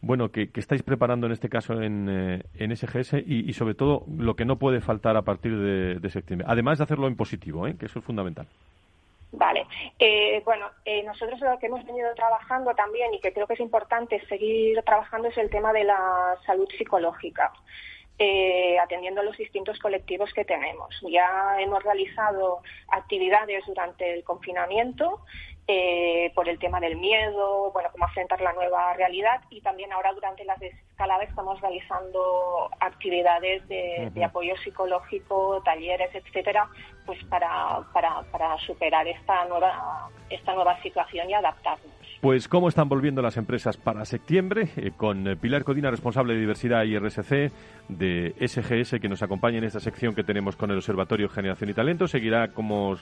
bueno, 0.00 0.30
que, 0.30 0.50
estáis 0.54 0.82
preparando 0.82 1.26
en 1.26 1.32
este 1.32 1.48
caso 1.48 1.80
en, 1.80 2.42
eh, 2.58 2.76
SGS 2.76 3.14
y, 3.26 3.52
sobre 3.52 3.74
todo 3.74 4.04
lo 4.16 4.34
que 4.34 4.44
no 4.44 4.56
puede 4.58 4.80
faltar 4.80 5.16
a 5.16 5.22
partir 5.22 5.56
de, 5.56 6.10
septiembre, 6.10 6.46
además 6.48 6.78
de 6.78 6.84
hacerlo 6.84 7.06
en 7.06 7.16
positivo, 7.16 7.66
¿eh? 7.66 7.76
que 7.78 7.86
eso 7.86 7.98
es 7.98 8.04
fundamental. 8.04 8.46
Vale. 9.30 9.66
bueno, 10.44 10.66
nosotros 11.04 11.38
lo 11.40 11.58
que 11.58 11.66
hemos 11.66 11.84
venido 11.84 12.14
trabajando 12.14 12.74
también 12.74 13.12
y 13.12 13.20
que 13.20 13.32
creo 13.32 13.46
que 13.46 13.54
es 13.54 13.60
importante 13.60 14.24
seguir 14.26 14.82
trabajando 14.82 15.28
es 15.28 15.36
el 15.36 15.50
tema 15.50 15.70
de 15.72 15.84
la 15.84 16.34
salud 16.46 16.68
psicológica. 16.78 17.52
Eh, 18.20 18.76
atendiendo 18.80 19.20
a 19.20 19.24
los 19.24 19.36
distintos 19.36 19.78
colectivos 19.78 20.32
que 20.34 20.44
tenemos. 20.44 20.92
Ya 21.08 21.56
hemos 21.60 21.84
realizado 21.84 22.62
actividades 22.88 23.64
durante 23.64 24.12
el 24.12 24.24
confinamiento 24.24 25.20
eh, 25.70 26.32
por 26.34 26.48
el 26.48 26.58
tema 26.58 26.80
del 26.80 26.96
miedo, 26.96 27.70
bueno, 27.72 27.90
cómo 27.92 28.06
afrontar 28.06 28.40
la 28.40 28.54
nueva 28.54 28.94
realidad 28.94 29.42
y 29.50 29.60
también 29.60 29.92
ahora 29.92 30.14
durante 30.14 30.42
las 30.46 30.58
desescaladas 30.58 31.28
estamos 31.28 31.60
realizando 31.60 32.70
actividades 32.80 33.68
de, 33.68 34.24
apoyo 34.24 34.56
psicológico, 34.64 35.60
talleres, 35.62 36.08
etcétera, 36.14 36.70
pues 37.04 37.22
para, 37.24 37.82
para, 37.92 38.22
para 38.32 38.56
superar 38.60 39.06
esta 39.06 39.44
nueva, 39.44 40.08
esta 40.30 40.54
nueva 40.54 40.80
situación 40.80 41.28
y 41.28 41.34
adaptarnos. 41.34 41.97
Pues 42.20 42.48
cómo 42.48 42.68
están 42.68 42.88
volviendo 42.88 43.22
las 43.22 43.36
empresas 43.36 43.76
para 43.76 44.04
septiembre, 44.04 44.70
eh, 44.76 44.90
con 44.96 45.36
Pilar 45.40 45.62
Codina, 45.62 45.88
responsable 45.88 46.34
de 46.34 46.40
diversidad 46.40 46.82
y 46.82 46.98
RSC 46.98 47.52
de 47.88 48.34
SGS, 48.40 48.98
que 49.00 49.08
nos 49.08 49.22
acompaña 49.22 49.58
en 49.58 49.64
esta 49.64 49.78
sección 49.78 50.16
que 50.16 50.24
tenemos 50.24 50.56
con 50.56 50.68
el 50.72 50.78
Observatorio 50.78 51.28
Generación 51.28 51.70
y 51.70 51.74
Talento. 51.74 52.08
Seguirá, 52.08 52.48
como 52.48 52.94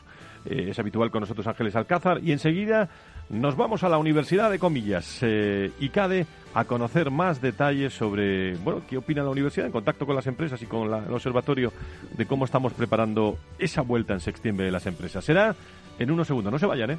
eh, 0.44 0.66
es 0.68 0.78
habitual, 0.78 1.10
con 1.10 1.20
nosotros 1.20 1.46
Ángeles 1.46 1.74
Alcázar. 1.76 2.20
Y 2.22 2.32
enseguida 2.32 2.90
nos 3.30 3.56
vamos 3.56 3.84
a 3.84 3.88
la 3.88 3.96
Universidad 3.96 4.50
de 4.50 4.58
Comillas, 4.58 5.20
eh, 5.22 5.70
ICADE, 5.80 6.26
a 6.52 6.64
conocer 6.64 7.10
más 7.10 7.40
detalles 7.40 7.94
sobre, 7.94 8.54
bueno, 8.56 8.82
qué 8.86 8.98
opina 8.98 9.22
la 9.22 9.30
universidad 9.30 9.64
en 9.64 9.72
contacto 9.72 10.04
con 10.04 10.14
las 10.14 10.26
empresas 10.26 10.60
y 10.60 10.66
con 10.66 10.92
el 10.92 11.14
observatorio 11.14 11.72
de 12.18 12.26
cómo 12.26 12.44
estamos 12.44 12.74
preparando 12.74 13.38
esa 13.58 13.80
vuelta 13.80 14.12
en 14.12 14.20
septiembre 14.20 14.66
de 14.66 14.72
las 14.72 14.84
empresas. 14.84 15.24
Será 15.24 15.56
en 15.98 16.10
unos 16.10 16.26
segundos. 16.26 16.52
No 16.52 16.58
se 16.58 16.66
vayan, 16.66 16.90
¿eh? 16.90 16.98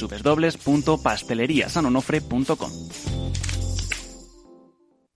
www.pasteleriasanonofre.com. 0.00 2.70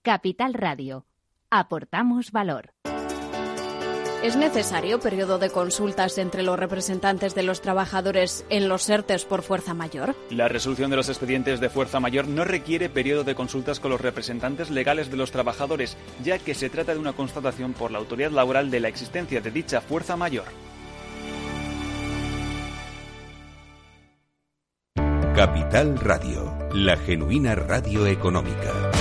Capital 0.01 0.53
Radio. 0.55 1.05
Aportamos 1.49 2.31
valor. 2.31 2.73
¿Es 4.23 4.35
necesario 4.35 4.99
periodo 4.99 5.39
de 5.39 5.49
consultas 5.49 6.19
entre 6.19 6.43
los 6.43 6.57
representantes 6.57 7.33
de 7.33 7.41
los 7.41 7.59
trabajadores 7.59 8.45
en 8.49 8.69
los 8.69 8.87
ERTES 8.87 9.25
por 9.25 9.41
fuerza 9.41 9.73
mayor? 9.73 10.15
La 10.29 10.47
resolución 10.47 10.91
de 10.91 10.95
los 10.95 11.09
expedientes 11.09 11.59
de 11.59 11.71
fuerza 11.71 11.99
mayor 11.99 12.27
no 12.27 12.43
requiere 12.43 12.87
periodo 12.87 13.23
de 13.23 13.33
consultas 13.33 13.79
con 13.79 13.89
los 13.89 13.99
representantes 13.99 14.69
legales 14.69 15.09
de 15.09 15.17
los 15.17 15.31
trabajadores, 15.31 15.97
ya 16.23 16.37
que 16.37 16.53
se 16.53 16.69
trata 16.69 16.93
de 16.93 16.99
una 16.99 17.13
constatación 17.13 17.73
por 17.73 17.89
la 17.89 17.97
autoridad 17.97 18.29
laboral 18.29 18.69
de 18.69 18.79
la 18.79 18.89
existencia 18.89 19.41
de 19.41 19.49
dicha 19.49 19.81
fuerza 19.81 20.15
mayor. 20.15 20.45
Capital 25.35 25.97
Radio, 25.97 26.57
la 26.73 26.97
genuina 26.97 27.55
radio 27.55 28.05
económica. 28.05 28.91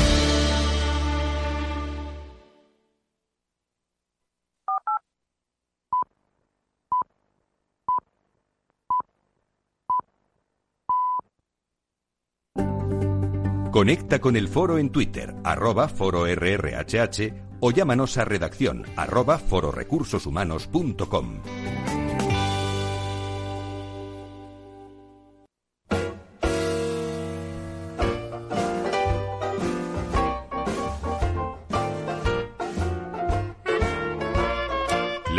Conecta 13.73 14.21
con 14.21 14.37
el 14.37 14.47
foro 14.47 14.79
en 14.79 14.91
Twitter, 14.91 15.35
arroba 15.43 15.89
fororrhh 15.89 17.35
o 17.59 17.73
llámanos 17.73 18.19
a 18.19 18.25
redacción 18.25 18.85
arroba 18.97 19.39
fororecursoshumanos.com. 19.39 22.00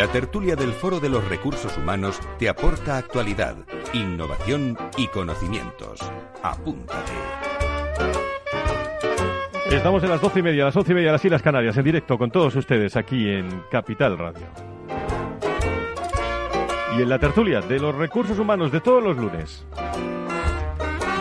La 0.01 0.07
tertulia 0.07 0.55
del 0.55 0.73
Foro 0.73 0.99
de 0.99 1.09
los 1.09 1.23
Recursos 1.29 1.77
Humanos 1.77 2.19
te 2.39 2.49
aporta 2.49 2.97
actualidad, 2.97 3.55
innovación 3.93 4.75
y 4.97 5.05
conocimientos. 5.05 5.99
Apúntate. 6.41 7.11
Estamos 9.69 10.01
en 10.01 10.09
las 10.09 10.19
doce 10.19 10.39
y 10.39 10.41
media, 10.41 10.65
las 10.65 10.75
once 10.75 10.93
y 10.93 10.95
media, 10.95 11.11
las 11.11 11.23
Islas 11.23 11.43
Canarias, 11.43 11.77
en 11.77 11.83
directo 11.83 12.17
con 12.17 12.31
todos 12.31 12.55
ustedes 12.55 12.95
aquí 12.95 13.29
en 13.29 13.61
Capital 13.69 14.17
Radio. 14.17 14.47
Y 16.97 17.03
en 17.03 17.07
la 17.07 17.19
tertulia 17.19 17.61
de 17.61 17.77
los 17.77 17.93
recursos 17.93 18.39
humanos 18.39 18.71
de 18.71 18.81
todos 18.81 19.03
los 19.03 19.15
lunes. 19.17 19.67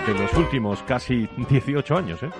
De 0.06 0.14
los 0.14 0.32
últimos 0.32 0.82
casi 0.84 1.28
18 1.50 1.98
años, 1.98 2.22
¿eh? 2.22 2.30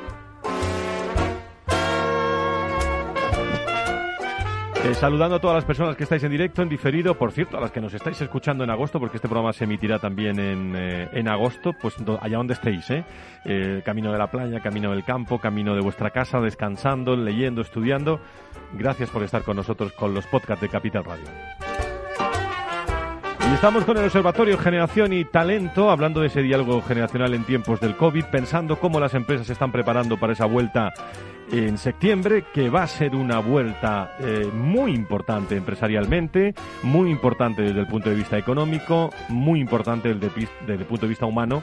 Eh, 4.83 4.95
saludando 4.95 5.37
a 5.37 5.38
todas 5.38 5.57
las 5.57 5.66
personas 5.66 5.95
que 5.95 6.05
estáis 6.05 6.23
en 6.25 6.31
directo, 6.31 6.62
en 6.62 6.69
diferido, 6.71 7.14
por 7.14 7.33
cierto, 7.33 7.59
a 7.59 7.61
las 7.61 7.71
que 7.71 7.83
nos 7.83 7.93
estáis 7.93 8.19
escuchando 8.23 8.64
en 8.64 8.71
agosto, 8.71 8.99
porque 8.99 9.19
este 9.19 9.29
programa 9.29 9.53
se 9.53 9.64
emitirá 9.64 9.99
también 9.99 10.40
en, 10.40 10.75
eh, 10.75 11.07
en 11.12 11.29
agosto, 11.29 11.75
pues 11.75 11.97
allá 12.21 12.38
donde 12.38 12.55
estéis, 12.55 12.88
¿eh? 12.90 13.05
¿eh? 13.45 13.83
Camino 13.85 14.11
de 14.11 14.16
la 14.16 14.31
playa, 14.31 14.61
camino 14.61 14.90
del 14.93 15.05
campo, 15.05 15.38
camino 15.38 15.75
de 15.75 15.83
vuestra 15.83 16.09
casa, 16.11 16.40
descansando, 16.40 17.14
leyendo, 17.14 17.61
estudiando. 17.61 18.21
Gracias 18.73 19.11
por 19.11 19.23
estar 19.23 19.43
con 19.43 19.57
nosotros 19.57 19.93
con 19.93 20.14
los 20.14 20.27
podcasts 20.27 20.62
de 20.62 20.71
Capital 20.71 21.05
Radio. 21.05 21.27
Y 23.51 23.55
estamos 23.55 23.85
con 23.85 23.99
el 23.99 24.05
Observatorio 24.05 24.57
Generación 24.57 25.12
y 25.12 25.25
Talento, 25.27 25.90
hablando 25.90 26.21
de 26.21 26.29
ese 26.29 26.40
diálogo 26.40 26.81
generacional 26.83 27.35
en 27.35 27.45
tiempos 27.45 27.81
del 27.81 27.97
COVID, 27.97 28.27
pensando 28.27 28.79
cómo 28.79 28.99
las 28.99 29.12
empresas 29.12 29.47
se 29.47 29.53
están 29.53 29.73
preparando 29.73 30.16
para 30.16 30.33
esa 30.33 30.47
vuelta 30.47 30.95
en 31.53 31.79
septiembre, 31.79 32.45
que 32.55 32.71
va 32.71 32.83
a 32.83 32.87
ser 32.87 33.15
una 33.15 33.39
vuelta 33.39 34.17
eh, 34.21 34.51
muy 34.53 34.95
importante 34.95 35.57
empresarialmente, 35.57 36.55
muy 36.83 37.11
importante 37.11 37.63
desde 37.63 37.81
el 37.81 37.87
punto 37.87 38.11
de 38.11 38.17
vista 38.17 38.39
económico, 38.39 39.11
muy 39.29 39.61
importante 39.61 40.15
desde, 40.15 40.49
desde 40.67 40.83
el 40.83 40.87
punto 40.87 41.07
de 41.07 41.11
vista 41.11 41.27
humano, 41.27 41.63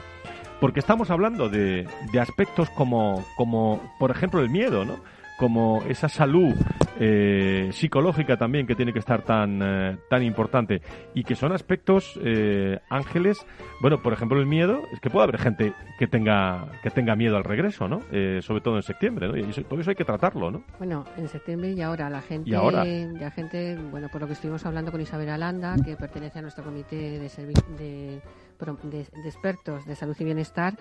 porque 0.60 0.80
estamos 0.80 1.10
hablando 1.10 1.48
de, 1.48 1.86
de 2.12 2.20
aspectos 2.20 2.68
como, 2.70 3.24
como, 3.36 3.80
por 3.98 4.10
ejemplo, 4.10 4.40
el 4.40 4.50
miedo, 4.50 4.84
¿no? 4.84 4.96
como 5.38 5.82
esa 5.88 6.08
salud 6.08 6.54
eh, 7.00 7.68
psicológica 7.72 8.36
también 8.36 8.66
que 8.66 8.74
tiene 8.74 8.92
que 8.92 8.98
estar 8.98 9.22
tan, 9.22 9.60
eh, 9.62 9.98
tan 10.10 10.22
importante. 10.22 10.82
Y 11.14 11.22
que 11.22 11.36
son 11.36 11.52
aspectos 11.52 12.18
eh, 12.24 12.78
ángeles. 12.90 13.46
Bueno 13.80 14.02
por 14.02 14.12
ejemplo 14.12 14.40
el 14.40 14.46
miedo 14.46 14.82
es 14.92 15.00
que 15.00 15.10
puede 15.10 15.24
haber 15.24 15.38
gente 15.38 15.72
que 15.98 16.08
tenga 16.08 16.72
que 16.82 16.90
tenga 16.90 17.14
miedo 17.14 17.36
al 17.36 17.44
regreso 17.44 17.86
no 17.86 18.00
sobre 18.40 18.60
todo 18.60 18.76
en 18.76 18.82
septiembre 18.82 19.28
¿no? 19.28 19.36
y 19.36 19.42
eso, 19.42 19.62
todo 19.62 19.80
eso 19.80 19.90
hay 19.90 19.96
que 19.96 20.04
tratarlo 20.04 20.50
no 20.50 20.64
bueno 20.78 21.04
en 21.16 21.28
septiembre 21.28 21.72
y 21.72 21.80
ahora 21.82 22.10
la 22.10 22.20
gente 22.20 22.50
la 22.50 23.30
gente 23.30 23.76
bueno 23.90 24.08
por 24.08 24.20
lo 24.20 24.26
que 24.26 24.32
estuvimos 24.32 24.66
hablando 24.66 24.90
con 24.90 25.00
Isabel 25.00 25.28
Alanda 25.28 25.76
que 25.84 25.96
pertenece 25.96 26.40
a 26.40 26.42
nuestro 26.42 26.64
comité 26.64 26.96
de, 26.96 27.18
de, 27.20 28.22
de, 28.58 28.88
de 28.90 29.28
expertos 29.28 29.86
de 29.86 29.94
salud 29.94 30.16
y 30.18 30.24
bienestar 30.24 30.74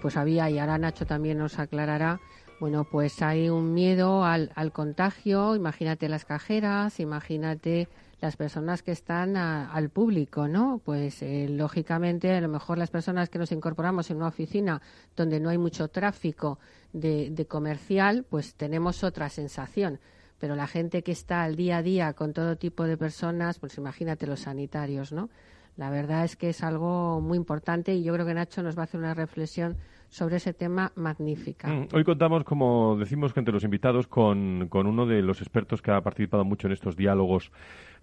pues 0.00 0.16
había 0.16 0.48
y 0.48 0.58
ahora 0.58 0.78
Nacho 0.78 1.04
también 1.04 1.38
nos 1.38 1.58
aclarará 1.58 2.20
bueno, 2.60 2.84
pues 2.84 3.20
hay 3.22 3.48
un 3.48 3.74
miedo 3.74 4.24
al, 4.24 4.50
contagio, 4.72 5.56
imagínate 5.56 6.08
las 6.08 6.24
cajeras, 6.24 7.00
imagínate 7.00 7.88
las 8.20 8.36
personas 8.36 8.82
que 8.82 8.92
están 8.92 9.36
al 9.36 9.90
público, 9.90 10.48
¿no? 10.48 10.80
Pues 10.82 11.20
eh, 11.22 11.48
lógicamente 11.50 12.32
a 12.32 12.40
lo 12.40 12.48
mejor 12.48 12.78
las 12.78 12.90
personas 12.90 13.28
que 13.28 13.38
nos 13.38 13.52
incorporamos 13.52 14.10
en 14.10 14.18
una 14.18 14.28
oficina 14.28 14.80
donde 15.14 15.40
no 15.40 15.50
hay 15.50 15.58
mucho 15.58 15.88
tráfico 15.88 16.58
de, 16.92 17.30
de 17.30 17.46
comercial, 17.46 18.24
pues 18.28 18.54
tenemos 18.54 19.04
otra 19.04 19.28
sensación. 19.28 20.00
Pero 20.38 20.56
la 20.56 20.66
gente 20.66 21.02
que 21.02 21.12
está 21.12 21.42
al 21.42 21.56
día 21.56 21.78
a 21.78 21.82
día 21.82 22.12
con 22.14 22.32
todo 22.32 22.56
tipo 22.56 22.84
de 22.84 22.96
personas, 22.96 23.58
pues 23.58 23.76
imagínate 23.76 24.26
los 24.26 24.40
sanitarios, 24.40 25.12
¿no? 25.12 25.28
La 25.76 25.90
verdad 25.90 26.24
es 26.24 26.36
que 26.36 26.50
es 26.50 26.62
algo 26.62 27.20
muy 27.20 27.36
importante 27.36 27.94
y 27.94 28.04
yo 28.04 28.12
creo 28.14 28.26
que 28.26 28.34
Nacho 28.34 28.62
nos 28.62 28.76
va 28.76 28.82
a 28.82 28.84
hacer 28.84 29.00
una 29.00 29.14
reflexión 29.14 29.76
sobre 30.14 30.36
ese 30.36 30.52
tema 30.54 30.92
magnífica. 30.94 31.66
Mm, 31.66 31.88
hoy 31.92 32.04
contamos, 32.04 32.44
como 32.44 32.96
decimos, 32.96 33.36
entre 33.36 33.52
los 33.52 33.64
invitados 33.64 34.06
con, 34.06 34.68
con 34.68 34.86
uno 34.86 35.06
de 35.06 35.22
los 35.22 35.40
expertos 35.40 35.82
que 35.82 35.90
ha 35.90 36.00
participado 36.02 36.44
mucho 36.44 36.68
en 36.68 36.72
estos 36.72 36.96
diálogos 36.96 37.50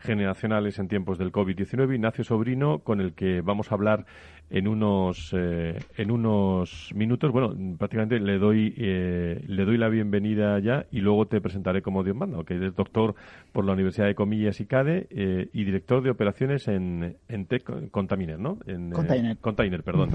generacionales 0.02 0.78
en 0.80 0.90
tiempos 0.90 1.18
del 1.18 1.32
COVID-19, 1.32 1.96
Ignacio 1.96 2.26
Sobrino, 2.26 2.80
con 2.80 3.00
el 3.00 3.14
que 3.14 3.40
vamos 3.40 3.72
a 3.72 3.76
hablar 3.76 4.06
en 4.52 4.68
unos 4.68 5.34
eh, 5.34 5.80
en 5.96 6.12
unos 6.12 6.92
minutos. 6.94 7.32
Bueno, 7.32 7.56
prácticamente 7.78 8.20
le 8.20 8.38
doy 8.38 8.74
eh, 8.78 9.42
le 9.48 9.66
doy 9.66 9.78
la 9.78 9.88
bienvenida 9.88 10.60
ya 10.60 10.86
y 10.92 11.00
luego 11.00 11.26
te 11.28 11.40
presentaré 11.40 11.82
como 11.82 12.04
Dios 12.04 12.18
manda, 12.18 12.44
que 12.44 12.56
es 12.56 12.76
doctor 12.76 13.16
por 13.54 13.66
la 13.66 13.74
Universidad 13.74 14.08
de 14.08 14.16
Comillas 14.16 14.60
y 14.60 14.66
CADE 14.66 15.08
eh, 15.10 15.50
y 15.54 15.64
director 15.64 16.04
de 16.04 16.10
operaciones 16.10 16.68
en, 16.68 17.16
en 17.30 17.46
Tech 17.46 17.64
Container, 17.92 18.38
¿no? 18.38 18.58
En, 18.66 18.92
Container. 18.92 19.38
Container, 19.38 19.84
perdón. 19.84 20.10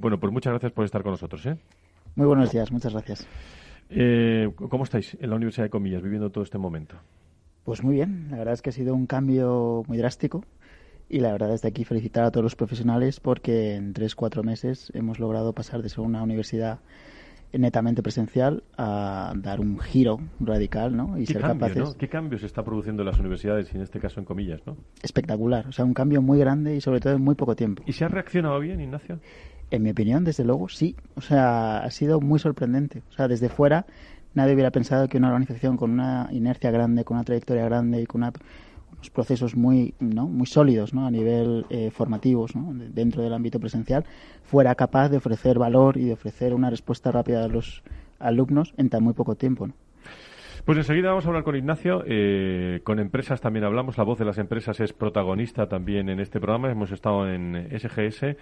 bueno, 0.00 0.18
pues 0.18 0.32
muchas 0.32 0.52
gracias 0.52 0.72
por 0.72 0.86
estar 0.86 1.01
con 1.02 1.12
nosotros. 1.12 1.46
Muy 2.14 2.26
buenos 2.26 2.50
días, 2.52 2.70
muchas 2.72 2.92
gracias. 2.92 3.26
¿Cómo 4.56 4.84
estáis 4.84 5.16
en 5.20 5.30
la 5.30 5.36
Universidad 5.36 5.64
de 5.64 5.70
Comillas 5.70 6.02
viviendo 6.02 6.30
todo 6.30 6.44
este 6.44 6.58
momento? 6.58 6.96
Pues 7.64 7.82
muy 7.82 7.94
bien, 7.94 8.28
la 8.30 8.38
verdad 8.38 8.54
es 8.54 8.62
que 8.62 8.70
ha 8.70 8.72
sido 8.72 8.94
un 8.94 9.06
cambio 9.06 9.84
muy 9.86 9.96
drástico 9.98 10.44
y 11.08 11.20
la 11.20 11.30
verdad 11.30 11.50
desde 11.50 11.68
aquí 11.68 11.84
felicitar 11.84 12.24
a 12.24 12.30
todos 12.30 12.42
los 12.42 12.56
profesionales 12.56 13.20
porque 13.20 13.74
en 13.74 13.92
tres, 13.92 14.14
cuatro 14.16 14.42
meses 14.42 14.90
hemos 14.94 15.20
logrado 15.20 15.52
pasar 15.52 15.82
de 15.82 15.88
ser 15.88 16.00
una 16.00 16.22
universidad 16.22 16.80
netamente 17.52 18.02
presencial 18.02 18.64
a 18.78 19.34
dar 19.36 19.60
un 19.60 19.78
giro 19.78 20.20
radical 20.40 20.96
¿no? 20.96 21.18
y 21.18 21.26
ser 21.26 21.42
capaces. 21.42 21.94
¿Qué 21.96 22.08
cambios 22.08 22.40
se 22.40 22.46
está 22.46 22.64
produciendo 22.64 23.02
en 23.02 23.08
las 23.08 23.18
universidades 23.20 23.72
y 23.72 23.76
en 23.76 23.82
este 23.82 24.00
caso 24.00 24.20
en 24.20 24.26
comillas? 24.26 24.62
¿no? 24.66 24.76
Espectacular, 25.02 25.68
o 25.68 25.72
sea, 25.72 25.84
un 25.84 25.94
cambio 25.94 26.22
muy 26.22 26.38
grande 26.38 26.74
y 26.74 26.80
sobre 26.80 27.00
todo 27.00 27.12
en 27.12 27.22
muy 27.22 27.34
poco 27.34 27.54
tiempo. 27.54 27.82
¿Y 27.86 27.92
se 27.92 28.04
ha 28.04 28.08
reaccionado 28.08 28.58
bien, 28.58 28.80
Ignacio? 28.80 29.20
En 29.72 29.82
mi 29.82 29.90
opinión, 29.90 30.22
desde 30.22 30.44
luego, 30.44 30.68
sí. 30.68 30.94
O 31.14 31.22
sea, 31.22 31.78
ha 31.78 31.90
sido 31.90 32.20
muy 32.20 32.38
sorprendente. 32.38 33.02
O 33.08 33.12
sea, 33.14 33.26
desde 33.26 33.48
fuera 33.48 33.86
nadie 34.34 34.52
hubiera 34.52 34.70
pensado 34.70 35.08
que 35.08 35.16
una 35.16 35.28
organización 35.28 35.78
con 35.78 35.90
una 35.90 36.28
inercia 36.30 36.70
grande, 36.70 37.04
con 37.04 37.16
una 37.16 37.24
trayectoria 37.24 37.64
grande 37.64 38.02
y 38.02 38.06
con 38.06 38.22
una 38.22 38.32
procesos 39.14 39.56
muy, 39.56 39.94
¿no? 39.98 40.28
muy 40.28 40.46
sólidos 40.46 40.92
¿no? 40.92 41.06
a 41.06 41.10
nivel 41.10 41.64
eh, 41.70 41.90
formativos 41.90 42.54
¿no? 42.54 42.72
dentro 42.72 43.22
del 43.22 43.32
ámbito 43.32 43.58
presencial, 43.58 44.04
fuera 44.44 44.74
capaz 44.74 45.08
de 45.08 45.16
ofrecer 45.16 45.58
valor 45.58 45.96
y 45.96 46.04
de 46.04 46.12
ofrecer 46.12 46.54
una 46.54 46.70
respuesta 46.70 47.10
rápida 47.10 47.42
a 47.42 47.48
los 47.48 47.82
alumnos 48.20 48.74
en 48.76 48.90
tan 48.90 49.02
muy 49.02 49.14
poco 49.14 49.34
tiempo. 49.36 49.66
¿no? 49.66 49.74
Pues 50.66 50.78
enseguida 50.78 51.08
vamos 51.08 51.24
a 51.24 51.28
hablar 51.28 51.42
con 51.42 51.56
Ignacio. 51.56 52.04
Eh, 52.06 52.80
con 52.84 53.00
empresas 53.00 53.40
también 53.40 53.64
hablamos. 53.64 53.98
La 53.98 54.04
voz 54.04 54.18
de 54.18 54.26
las 54.26 54.38
empresas 54.38 54.78
es 54.80 54.92
protagonista 54.92 55.66
también 55.66 56.08
en 56.08 56.20
este 56.20 56.38
programa. 56.38 56.70
Hemos 56.70 56.92
estado 56.92 57.28
en 57.28 57.68
SGS 57.76 58.36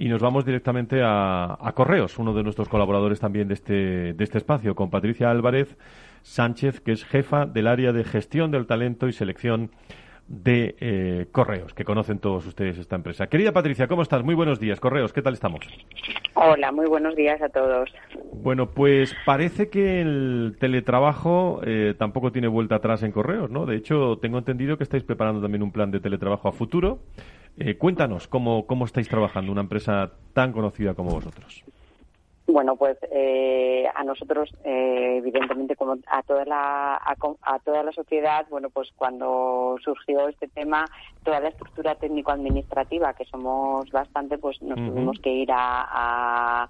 y 0.00 0.08
nos 0.08 0.22
vamos 0.22 0.46
directamente 0.46 1.02
a, 1.04 1.58
a 1.60 1.72
Correos, 1.72 2.18
uno 2.18 2.32
de 2.32 2.42
nuestros 2.42 2.70
colaboradores 2.70 3.20
también 3.20 3.48
de 3.48 3.54
este, 3.54 4.14
de 4.14 4.24
este 4.24 4.38
espacio, 4.38 4.74
con 4.74 4.88
Patricia 4.88 5.30
Álvarez 5.30 5.76
Sánchez, 6.22 6.80
que 6.80 6.92
es 6.92 7.04
jefa 7.04 7.44
del 7.44 7.66
área 7.66 7.92
de 7.92 8.02
gestión 8.02 8.50
del 8.50 8.66
talento 8.66 9.08
y 9.08 9.12
selección 9.12 9.70
de 10.26 10.74
eh, 10.80 11.26
Correos, 11.30 11.74
que 11.74 11.84
conocen 11.84 12.18
todos 12.18 12.46
ustedes 12.46 12.78
esta 12.78 12.96
empresa. 12.96 13.26
Querida 13.26 13.52
Patricia, 13.52 13.88
¿cómo 13.88 14.00
estás? 14.00 14.24
Muy 14.24 14.34
buenos 14.34 14.58
días, 14.58 14.80
Correos, 14.80 15.12
¿qué 15.12 15.20
tal 15.20 15.34
estamos? 15.34 15.60
Hola, 16.32 16.72
muy 16.72 16.86
buenos 16.86 17.14
días 17.14 17.42
a 17.42 17.50
todos. 17.50 17.90
Bueno, 18.32 18.70
pues 18.70 19.14
parece 19.26 19.68
que 19.68 20.00
el 20.00 20.56
teletrabajo 20.58 21.60
eh, 21.62 21.94
tampoco 21.98 22.32
tiene 22.32 22.48
vuelta 22.48 22.76
atrás 22.76 23.02
en 23.02 23.12
Correos, 23.12 23.50
¿no? 23.50 23.66
De 23.66 23.76
hecho, 23.76 24.16
tengo 24.16 24.38
entendido 24.38 24.78
que 24.78 24.84
estáis 24.84 25.04
preparando 25.04 25.42
también 25.42 25.62
un 25.62 25.72
plan 25.72 25.90
de 25.90 26.00
teletrabajo 26.00 26.48
a 26.48 26.52
futuro. 26.52 27.00
Eh, 27.56 27.76
cuéntanos 27.76 28.26
cómo, 28.28 28.66
cómo 28.66 28.84
estáis 28.84 29.08
trabajando 29.08 29.52
una 29.52 29.60
empresa 29.62 30.12
tan 30.32 30.52
conocida 30.52 30.94
como 30.94 31.10
vosotros. 31.10 31.64
Bueno, 32.52 32.76
pues 32.76 32.98
eh, 33.12 33.86
a 33.94 34.02
nosotros, 34.02 34.50
eh, 34.64 35.18
evidentemente, 35.18 35.76
como 35.76 35.96
a 36.08 36.22
toda 36.22 36.44
la 36.44 36.94
a, 36.96 37.58
toda 37.60 37.82
la 37.82 37.92
sociedad, 37.92 38.46
bueno, 38.50 38.70
pues 38.70 38.90
cuando 38.96 39.76
surgió 39.84 40.28
este 40.28 40.48
tema, 40.48 40.84
toda 41.22 41.40
la 41.40 41.48
estructura 41.50 41.94
técnico-administrativa, 41.94 43.14
que 43.14 43.24
somos 43.26 43.88
bastante, 43.90 44.36
pues 44.38 44.60
nos 44.62 44.76
tuvimos 44.76 45.18
que 45.20 45.30
ir 45.30 45.50
a, 45.52 46.64
a 46.64 46.68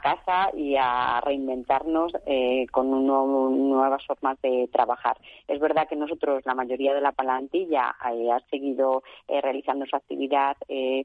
casa 0.00 0.50
y 0.54 0.76
a 0.76 1.20
reinventarnos 1.20 2.12
eh, 2.26 2.66
con 2.70 2.90
nuevas 3.06 4.04
formas 4.06 4.40
de 4.40 4.68
trabajar. 4.72 5.18
Es 5.48 5.60
verdad 5.60 5.88
que 5.88 5.96
nosotros, 5.96 6.42
la 6.46 6.54
mayoría 6.54 6.94
de 6.94 7.00
la 7.00 7.12
plantilla, 7.12 7.94
eh, 8.12 8.30
ha 8.30 8.40
seguido 8.48 9.02
eh, 9.28 9.40
realizando 9.40 9.86
su 9.86 9.96
actividad 9.96 10.56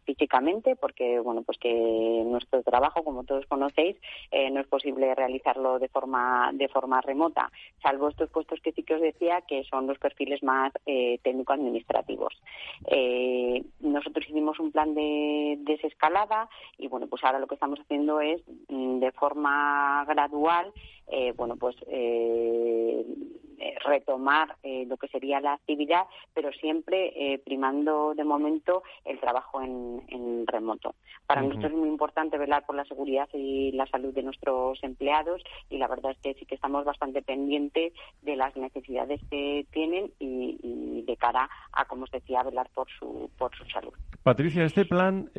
físicamente, 0.06 0.76
porque 0.76 1.20
bueno, 1.20 1.42
pues 1.42 1.58
que 1.58 2.24
nuestro 2.26 2.62
trabajo, 2.64 3.04
como 3.04 3.24
todos 3.24 3.46
conocéis, 3.48 3.98
no 4.52 4.62
es 4.62 4.68
posible 4.68 5.14
realizarlo 5.16 5.80
de 5.80 5.90
forma 5.90 6.52
de 6.54 6.68
forma 6.70 7.02
remota, 7.02 7.52
salvo 7.82 8.08
estos 8.08 8.30
puestos 8.30 8.60
que 8.62 8.72
sí 8.72 8.84
que 8.84 8.96
os 8.96 9.02
decía 9.02 9.42
que 9.42 9.64
son 9.66 9.88
los 9.88 9.98
perfiles 10.00 10.42
más 10.44 10.72
técnico-administrativos. 10.86 12.34
nosotros 13.82 14.26
hicimos 14.30 14.60
un 14.60 14.72
plan 14.72 14.94
de 14.94 15.58
desescalada 15.62 16.50
y 16.78 16.88
bueno, 16.88 17.08
pues 17.08 17.24
ahora 17.24 17.40
lo 17.40 17.48
que 17.48 17.56
estamos 17.56 17.80
haciendo 17.80 18.22
es 18.22 18.42
de 18.70 19.12
forma 19.12 20.04
gradual, 20.06 20.74
eh, 21.08 21.34
bueno, 21.36 21.56
pues 21.58 21.76
eh, 21.88 23.06
eh, 23.60 23.74
retomar 23.84 24.56
eh, 24.62 24.86
lo 24.88 24.98
que 24.98 25.08
sería 25.08 25.40
la 25.40 25.54
actividad, 25.54 26.04
pero 26.36 26.52
siempre 26.52 27.12
eh, 27.16 27.40
primando 27.40 28.14
de 28.16 28.24
momento 28.24 28.84
el 29.04 29.20
trabajo 29.20 29.64
en, 29.64 30.46
remoto. 30.46 30.94
Para 31.26 31.42
nosotros 31.42 31.72
es 31.72 31.78
muy 31.78 31.90
importante 31.90 32.38
velar 32.38 32.66
por 32.66 32.76
la 32.76 32.86
seguridad 32.86 33.28
y 33.34 33.72
la 33.72 33.88
salud 33.88 34.14
de 34.14 34.24
nuestros 34.24 34.82
empleados 34.84 35.42
y 35.70 35.78
la 35.78 35.88
verdad 35.88 36.12
es 36.12 36.18
que 36.20 36.34
sí 36.36 36.46
que 36.46 36.56
estamos 36.56 36.86
bastante 36.86 37.22
pendientes 37.22 37.94
de 38.22 38.36
las 38.36 38.56
necesidades 38.56 39.20
que 39.30 39.66
tienen 39.72 40.12
y, 40.20 41.04
de 41.06 41.18
cara 41.18 41.50
a, 41.72 41.86
como 41.86 42.04
os 42.04 42.12
decía, 42.12 42.44
velar 42.44 42.70
por 42.74 42.88
su, 43.00 43.30
por 43.38 43.56
su 43.56 43.66
salud. 43.66 43.94
Patricia, 44.24 44.64
¿este 44.64 44.86
plan 44.86 45.30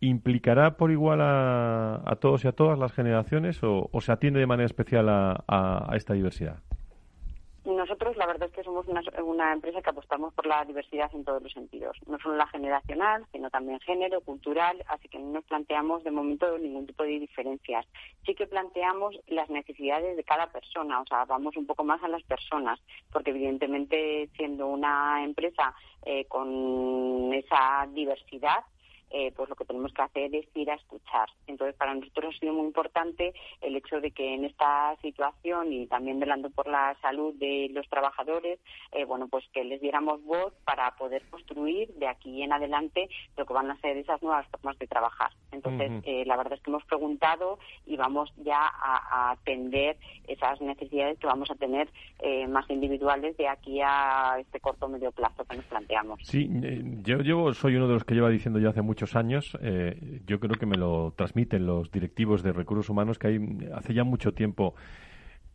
implicará 0.00 0.76
por 0.76 0.90
igual 0.90 1.20
a, 1.20 2.16
todos 2.20 2.44
y 2.44 2.48
a 2.48 2.52
todas 2.52 2.78
las 2.78 2.92
generaciones 2.92 3.60
o, 3.62 3.88
se 4.00 4.12
atiende 4.12 4.40
de 4.40 4.46
manera 4.46 4.66
especial 4.78 5.08
a 5.08 5.92
esta 5.96 6.14
diversidad? 6.14 6.58
Nosotros 7.68 8.16
la 8.16 8.26
verdad 8.26 8.48
es 8.48 8.54
que 8.54 8.64
somos 8.64 8.86
una, 8.88 9.52
empresa 9.52 9.82
que 9.82 9.90
apostamos 9.90 10.32
por 10.32 10.46
la 10.46 10.64
diversidad 10.64 11.10
en 11.12 11.24
todos 11.24 11.42
los 11.42 11.52
sentidos, 11.52 11.98
no 12.06 12.18
solo 12.18 12.36
la 12.36 12.46
generacional, 12.46 13.26
sino 13.30 13.50
también 13.50 13.78
género, 13.80 14.22
cultural, 14.22 14.82
así 14.88 15.08
que 15.08 15.18
no 15.18 15.32
nos 15.32 15.44
planteamos 15.44 16.02
de 16.02 16.10
momento 16.10 16.56
ningún 16.56 16.86
tipo 16.86 17.02
de 17.02 17.18
diferencias. 17.18 17.86
Sí 18.24 18.34
que 18.34 18.46
planteamos 18.46 19.20
las 19.26 19.50
necesidades 19.50 20.16
de 20.16 20.24
cada 20.24 20.46
persona, 20.46 21.00
o 21.00 21.06
sea, 21.06 21.26
vamos 21.26 21.58
un 21.58 21.66
poco 21.66 21.84
más 21.84 22.02
a 22.02 22.08
las 22.08 22.22
personas, 22.22 22.80
porque 23.12 23.30
evidentemente 23.30 24.30
siendo 24.34 24.66
una 24.66 25.22
empresa 25.22 25.74
eh, 26.06 26.24
con 26.24 27.34
esa 27.34 27.86
diversidad, 27.92 28.64
eh, 29.10 29.32
pues 29.34 29.48
lo 29.48 29.56
que 29.56 29.64
tenemos 29.64 29.92
que 29.92 30.02
hacer 30.02 30.34
es 30.34 30.46
ir 30.54 30.70
a 30.70 30.74
escuchar. 30.74 31.28
Entonces, 31.46 31.74
para 31.76 31.94
nosotros 31.94 32.34
ha 32.34 32.38
sido 32.38 32.52
muy 32.52 32.66
importante 32.66 33.32
el 33.60 33.76
hecho 33.76 34.00
de 34.00 34.10
que 34.10 34.34
en 34.34 34.44
esta 34.44 34.96
situación 35.00 35.72
y 35.72 35.86
también 35.86 36.20
velando 36.20 36.50
por 36.50 36.68
la 36.68 36.96
salud 37.00 37.34
de 37.34 37.68
los 37.72 37.88
trabajadores, 37.88 38.58
eh, 38.92 39.04
bueno, 39.04 39.28
pues 39.28 39.44
que 39.52 39.64
les 39.64 39.80
diéramos 39.80 40.22
voz 40.24 40.52
para 40.64 40.94
poder 40.96 41.22
construir 41.30 41.88
de 41.94 42.06
aquí 42.06 42.42
en 42.42 42.52
adelante 42.52 43.08
lo 43.36 43.46
que 43.46 43.54
van 43.54 43.70
a 43.70 43.80
ser 43.80 43.96
esas 43.96 44.22
nuevas 44.22 44.46
formas 44.48 44.78
de 44.78 44.86
trabajar. 44.86 45.30
Entonces, 45.52 45.90
eh, 46.04 46.24
la 46.26 46.36
verdad 46.36 46.54
es 46.54 46.60
que 46.60 46.70
hemos 46.70 46.84
preguntado 46.84 47.58
y 47.86 47.96
vamos 47.96 48.32
ya 48.36 48.60
a, 48.60 49.30
atender 49.30 49.96
esas 50.26 50.60
necesidades 50.60 51.18
que 51.18 51.26
vamos 51.26 51.50
a 51.50 51.54
tener 51.54 51.88
más 52.48 52.68
individuales 52.70 53.36
de 53.36 53.48
aquí 53.48 53.80
a 53.80 54.36
este 54.40 54.60
corto 54.60 54.88
medio 54.88 55.12
plazo 55.12 55.44
que 55.44 55.56
nos 55.56 55.64
planteamos. 55.66 56.20
Sí, 56.22 56.50
yo 57.02 57.18
llevo, 57.18 57.52
soy 57.54 57.76
uno 57.76 57.86
de 57.86 57.94
los 57.94 58.04
que 58.04 58.14
lleva 58.14 58.28
diciendo 58.28 58.58
ya 58.58 58.70
hace 58.70 58.82
mucho 58.82 58.97
muchos 58.98 59.14
años, 59.14 59.56
eh, 59.60 60.22
yo 60.26 60.40
creo 60.40 60.56
que 60.56 60.66
me 60.66 60.76
lo 60.76 61.14
transmiten 61.14 61.66
los 61.66 61.92
directivos 61.92 62.42
de 62.42 62.52
recursos 62.52 62.90
humanos, 62.90 63.16
que 63.16 63.28
hay 63.28 63.38
hace 63.72 63.94
ya 63.94 64.02
mucho 64.02 64.34
tiempo 64.34 64.74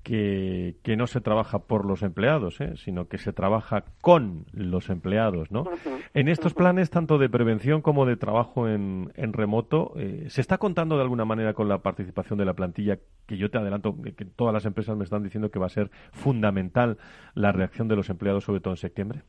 que, 0.01 0.77
que 0.82 0.95
no 0.95 1.08
se 1.08 1.19
trabaja 1.19 1.60
por 1.60 1.84
los 1.84 2.03
empleados, 2.03 2.62
¿eh? 2.62 2.77
sino 2.77 3.10
que 3.10 3.17
se 3.17 3.34
trabaja 3.34 3.84
con 3.99 4.45
los 4.53 4.89
empleados. 4.89 5.51
¿no? 5.51 5.65
En 6.13 6.29
estos 6.29 6.53
planes, 6.53 6.89
tanto 6.89 7.17
de 7.17 7.27
prevención 7.27 7.82
como 7.82 8.06
de 8.06 8.15
trabajo 8.15 8.69
en, 8.69 9.12
en 9.15 9.34
remoto, 9.34 9.91
eh, 9.97 10.27
¿se 10.29 10.39
está 10.39 10.58
contando 10.58 10.95
de 10.95 11.01
alguna 11.01 11.25
manera 11.25 11.53
con 11.53 11.67
la 11.67 11.79
participación 11.79 12.39
de 12.39 12.45
la 12.45 12.53
plantilla? 12.53 12.99
Que 13.25 13.36
yo 13.36 13.51
te 13.51 13.58
adelanto 13.58 13.97
que 14.01 14.23
todas 14.23 14.53
las 14.53 14.63
empresas 14.63 14.95
me 14.95 15.03
están 15.03 15.21
diciendo 15.21 15.51
que 15.51 15.60
va 15.60 15.65
a 15.65 15.69
ser 15.69 15.91
fundamental 16.13 16.97
la 17.34 17.51
reacción 17.51 17.89
de 17.89 17.97
los 17.97 18.10
empleados, 18.10 18.45
sobre 18.45 18.62
todo 18.62 18.73
en 18.73 18.77
septiembre. 18.77 19.23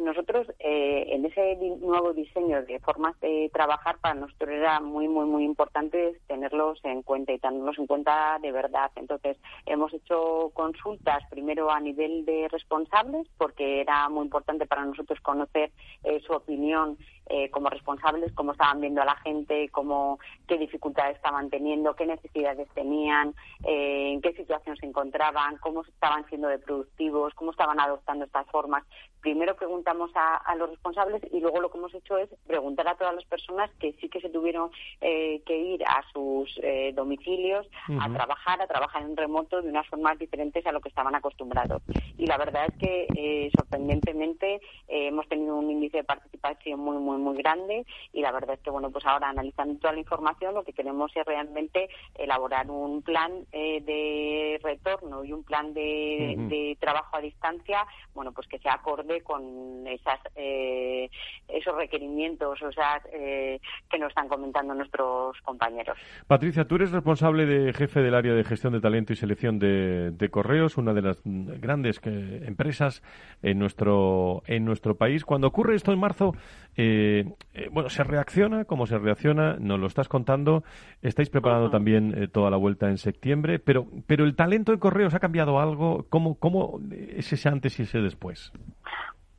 Nosotros 0.00 0.46
eh, 0.58 1.04
en 1.08 1.26
ese 1.26 1.56
nuevo 1.80 2.14
diseño 2.14 2.62
de 2.62 2.78
formas 2.80 3.18
de 3.20 3.50
trabajar 3.52 3.98
para 4.00 4.14
nosotros 4.14 4.50
era 4.50 4.80
muy 4.80 5.08
muy 5.08 5.26
muy 5.26 5.44
importante 5.44 6.18
tenerlos 6.26 6.80
en 6.84 7.02
cuenta 7.02 7.32
y 7.32 7.38
tenerlos 7.38 7.78
en 7.78 7.86
cuenta 7.86 8.38
de 8.40 8.50
verdad. 8.50 8.90
Entonces 8.96 9.36
hemos 9.66 9.92
hecho 9.92 10.50
consultas 10.54 11.22
primero 11.30 11.70
a 11.70 11.80
nivel 11.80 12.24
de 12.24 12.48
responsables 12.48 13.28
porque 13.36 13.82
era 13.82 14.08
muy 14.08 14.24
importante 14.24 14.66
para 14.66 14.86
nosotros 14.86 15.20
conocer 15.20 15.70
eh, 16.04 16.20
su 16.26 16.32
opinión 16.32 16.96
eh, 17.32 17.48
como 17.50 17.70
responsables, 17.70 18.32
cómo 18.32 18.50
estaban 18.50 18.80
viendo 18.80 19.00
a 19.02 19.04
la 19.04 19.14
gente, 19.18 19.68
cómo, 19.68 20.18
qué 20.48 20.58
dificultades 20.58 21.14
estaban 21.14 21.48
teniendo, 21.48 21.94
qué 21.94 22.04
necesidades 22.04 22.68
tenían, 22.74 23.34
eh, 23.64 24.14
en 24.14 24.20
qué 24.20 24.32
situación 24.32 24.76
se 24.76 24.86
encontraban, 24.86 25.56
cómo 25.58 25.82
estaban 25.82 26.26
siendo 26.28 26.48
de 26.48 26.58
productivos, 26.58 27.32
cómo 27.34 27.52
estaban 27.52 27.78
adoptando 27.78 28.24
estas 28.24 28.48
formas. 28.48 28.82
Primero 29.20 29.54
preguntamos 29.54 30.10
a, 30.16 30.56
los 30.56 30.70
responsables 30.70 31.22
y 31.30 31.38
luego 31.38 31.60
lo 31.60 31.70
que 31.70 31.78
hemos 31.78 31.94
hecho 31.94 32.18
es 32.18 32.28
preguntar 32.48 32.88
a 32.88 32.96
todas 32.96 33.14
las 33.14 33.24
personas 33.26 33.70
que 33.78 33.92
sí 34.00 34.08
que 34.08 34.20
se 34.20 34.30
tuvieron 34.30 34.70
eh, 35.00 35.40
que 35.46 35.56
ir 35.56 35.84
a 35.84 36.02
sus 36.12 36.60
domicilios 36.94 37.66
a 38.00 38.12
trabajar, 38.12 38.60
a 38.60 38.66
trabajar 38.66 39.02
en 39.02 39.16
remoto 39.16 39.62
de 39.62 39.68
unas 39.68 39.86
formas 39.86 40.18
diferentes 40.18 40.66
a 40.66 40.72
lo 40.72 40.80
que 40.80 40.88
estaban 40.88 41.14
acostumbrados. 41.14 41.82
Y 42.18 42.26
la 42.26 42.38
verdad 42.38 42.66
es 42.66 42.74
que 42.78 43.50
sorprendentemente 43.56 44.60
hemos 44.88 45.28
tenido 45.28 45.54
un 45.54 45.70
índice 45.70 45.98
de 45.98 46.04
participación 46.04 46.80
muy, 46.80 46.96
muy, 46.96 47.18
muy 47.20 47.36
grande 47.36 47.86
y 48.12 48.20
la 48.20 48.32
verdad 48.32 48.54
es 48.54 48.60
que, 48.60 48.70
bueno, 48.70 48.90
pues 48.90 49.04
ahora 49.06 49.28
analizando 49.28 49.78
toda 49.78 49.92
la 49.92 50.00
información, 50.00 50.54
lo 50.54 50.64
que 50.64 50.72
queremos 50.72 51.10
es 51.14 51.24
realmente 51.24 51.88
elaborar 52.14 52.70
un 52.70 53.02
plan 53.02 53.32
eh, 53.52 53.80
de 53.82 54.60
retorno 54.62 55.24
y 55.24 55.32
un 55.32 55.44
plan 55.44 55.72
de, 55.74 56.76
trabajo 56.80 57.16
a 57.16 57.20
distancia, 57.20 57.86
bueno, 58.14 58.32
pues 58.32 58.46
que 58.46 58.58
se 58.58 58.68
acorde 58.68 59.22
con 59.22 59.86
esas 59.86 60.18
eh, 60.36 61.10
esos 61.48 61.74
requerimientos, 61.76 62.60
o 62.62 62.72
sea, 62.72 63.00
eh, 63.12 63.60
que 63.90 63.98
nos 63.98 64.08
están 64.08 64.28
comentando 64.28 64.74
nuestros 64.74 65.36
compañeros. 65.42 65.96
Patricia, 66.26 66.64
tú 66.64 66.76
eres 66.76 66.92
responsable 66.92 67.46
de 67.46 67.72
jefe 67.72 68.00
del 68.00 68.14
área 68.14 68.34
de 68.34 68.44
gestión 68.44 68.72
de 68.72 68.80
talento 68.80 69.12
y 69.12 69.16
selección 69.16 69.58
de, 69.58 70.28
correos, 70.30 70.76
una 70.76 70.94
de 70.94 71.02
las 71.02 71.20
grandes 71.24 72.00
empresas 72.04 73.02
en 73.42 73.58
nuestro 73.58 74.42
en 74.46 74.64
nuestro 74.64 74.96
país. 74.96 75.24
Cuando 75.24 75.48
ocurre 75.48 75.74
esto 75.74 75.92
en 75.92 75.98
marzo, 75.98 76.34
eh, 76.76 76.99
eh, 77.00 77.68
bueno, 77.72 77.88
se 77.88 78.04
reacciona, 78.04 78.64
como 78.64 78.86
se 78.86 78.98
reacciona, 78.98 79.56
nos 79.58 79.78
lo 79.78 79.86
estás 79.86 80.08
contando. 80.08 80.64
Estáis 81.02 81.30
preparando 81.30 81.70
también 81.70 82.14
eh, 82.16 82.28
toda 82.28 82.50
la 82.50 82.56
vuelta 82.56 82.88
en 82.88 82.98
septiembre, 82.98 83.58
pero, 83.58 83.86
pero 84.06 84.24
el 84.24 84.36
talento 84.36 84.72
de 84.72 84.78
correos 84.78 85.14
ha 85.14 85.20
cambiado 85.20 85.60
algo. 85.60 86.06
¿Cómo, 86.08 86.36
cómo 86.36 86.80
es 86.90 87.32
ese 87.32 87.48
antes 87.48 87.78
y 87.78 87.82
ese 87.82 87.98
después? 87.98 88.52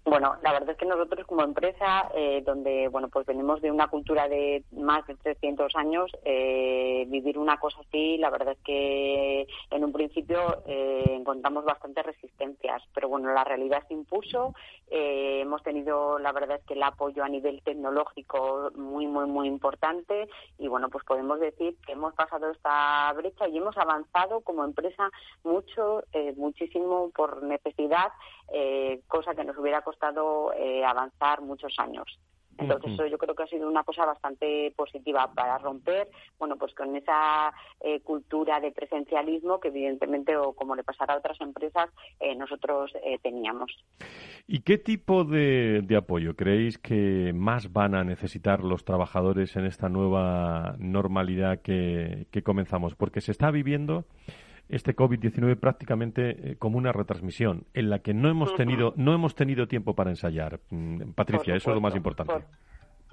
Bueno, 0.04 0.36
la 0.42 0.52
verdad 0.52 0.72
es 0.72 0.78
que 0.78 0.86
nosotros 0.88 1.28
como 1.28 1.44
empresa, 1.44 2.10
eh, 2.16 2.42
donde 2.44 2.88
bueno 2.88 3.08
pues 3.10 3.24
venimos 3.28 3.62
de 3.62 3.70
una 3.70 3.88
cultura 3.88 4.28
de 4.28 4.64
más 4.72 5.06
de 5.06 5.16
300 5.16 5.76
años, 5.76 6.12
eh, 6.26 7.06
vivir 7.08 7.38
una 7.38 7.60
cosa 7.60 7.78
así, 7.88 8.18
la 8.18 8.32
verdad 8.32 8.54
es 8.58 8.64
que 8.66 9.48
en 9.70 9.84
un 9.84 9.94
principio 9.94 10.64
eh, 10.66 11.06
encontramos 11.08 11.66
bastantes 11.66 12.04
resistencias, 12.04 12.82
pero 12.96 13.10
bueno, 13.10 13.32
la 13.32 13.44
realidad 13.44 13.84
se 13.88 13.94
impuso. 13.94 14.56
Eh, 14.90 15.42
hemos 15.42 15.62
tenido, 15.62 16.18
la 16.18 16.32
verdad 16.32 16.58
es 16.58 16.66
que 16.66 16.74
el 16.74 16.82
apoyo 16.82 17.24
a 17.24 17.30
nivel 17.30 17.62
tecnológico 17.62 18.72
muy 18.76 19.06
muy 19.06 19.28
muy 19.28 19.48
importante 19.48 20.28
y 20.58 20.68
bueno 20.68 20.90
pues 20.90 21.06
podemos 21.06 21.40
decir 21.40 21.78
que 21.86 21.94
hemos 21.94 22.16
pasado 22.16 22.50
esta 22.50 23.14
brecha 23.14 23.48
y 23.48 23.60
hemos 23.60 23.78
avanzado 23.78 24.42
como 24.42 24.66
empresa 24.66 25.12
mucho, 25.44 26.04
muchísimo 26.36 27.12
por 27.16 27.44
necesidad, 27.44 28.12
cosa 29.08 29.36
que 29.36 29.44
nos 29.44 29.58
hubiera 29.58 29.82
costado 29.82 30.01
eh, 30.56 30.84
avanzar 30.84 31.42
muchos 31.42 31.74
años. 31.78 32.20
Entonces, 32.58 32.94
eso 32.94 33.08
yo 33.08 33.18
creo 33.18 33.34
que 33.34 33.42
ha 33.42 33.48
sido 33.48 33.68
una 33.68 33.84
cosa 33.84 34.06
bastante 34.06 34.72
positiva 34.76 35.32
para 35.34 35.58
romper, 35.58 36.08
bueno, 36.38 36.58
pues 36.58 36.76
con 36.76 36.96
esa 36.96 37.52
eh, 37.80 38.02
cultura 38.02 38.60
de 38.60 38.72
presencialismo 38.72 39.60
que 39.60 39.70
evidentemente, 39.70 40.38
o 40.38 40.54
como 40.54 40.76
le 40.76 40.84
pasará 40.84 41.16
a 41.16 41.18
otras 41.18 41.42
empresas, 41.42 41.90
eh, 42.20 42.36
nosotros 42.36 42.92
teníamos. 43.24 43.72
¿Y 44.46 44.60
qué 44.60 44.78
tipo 44.78 45.24
de, 45.24 45.84
apoyo 45.98 46.36
creéis 46.36 46.78
que 46.78 47.32
más 47.34 47.74
van 47.74 47.96
a 47.96 48.04
necesitar 48.04 48.64
los 48.64 48.86
trabajadores 48.86 49.56
en 49.56 49.66
esta 49.66 49.90
nueva 49.90 50.76
normalidad 50.78 51.62
que 51.62 52.44
comenzamos? 52.44 52.94
Porque 52.94 53.22
se 53.22 53.32
está 53.32 53.50
viviendo 53.50 54.06
este 54.72 54.96
COVID-19 54.96 55.60
prácticamente 55.60 56.52
eh, 56.52 56.56
como 56.58 56.78
una 56.78 56.92
retransmisión 56.92 57.66
en 57.74 57.90
la 57.90 58.00
que 58.00 58.14
no 58.14 58.30
hemos 58.30 58.56
tenido 58.56 58.94
no 58.96 59.14
hemos 59.14 59.36
tenido 59.36 59.68
tiempo 59.68 59.94
para 59.94 60.10
ensayar. 60.10 60.60
Mm, 60.70 61.12
Patricia, 61.12 61.56
eso 61.56 61.70
es 61.70 61.76
lo 61.76 61.82
más 61.82 61.96
importante. 61.96 62.34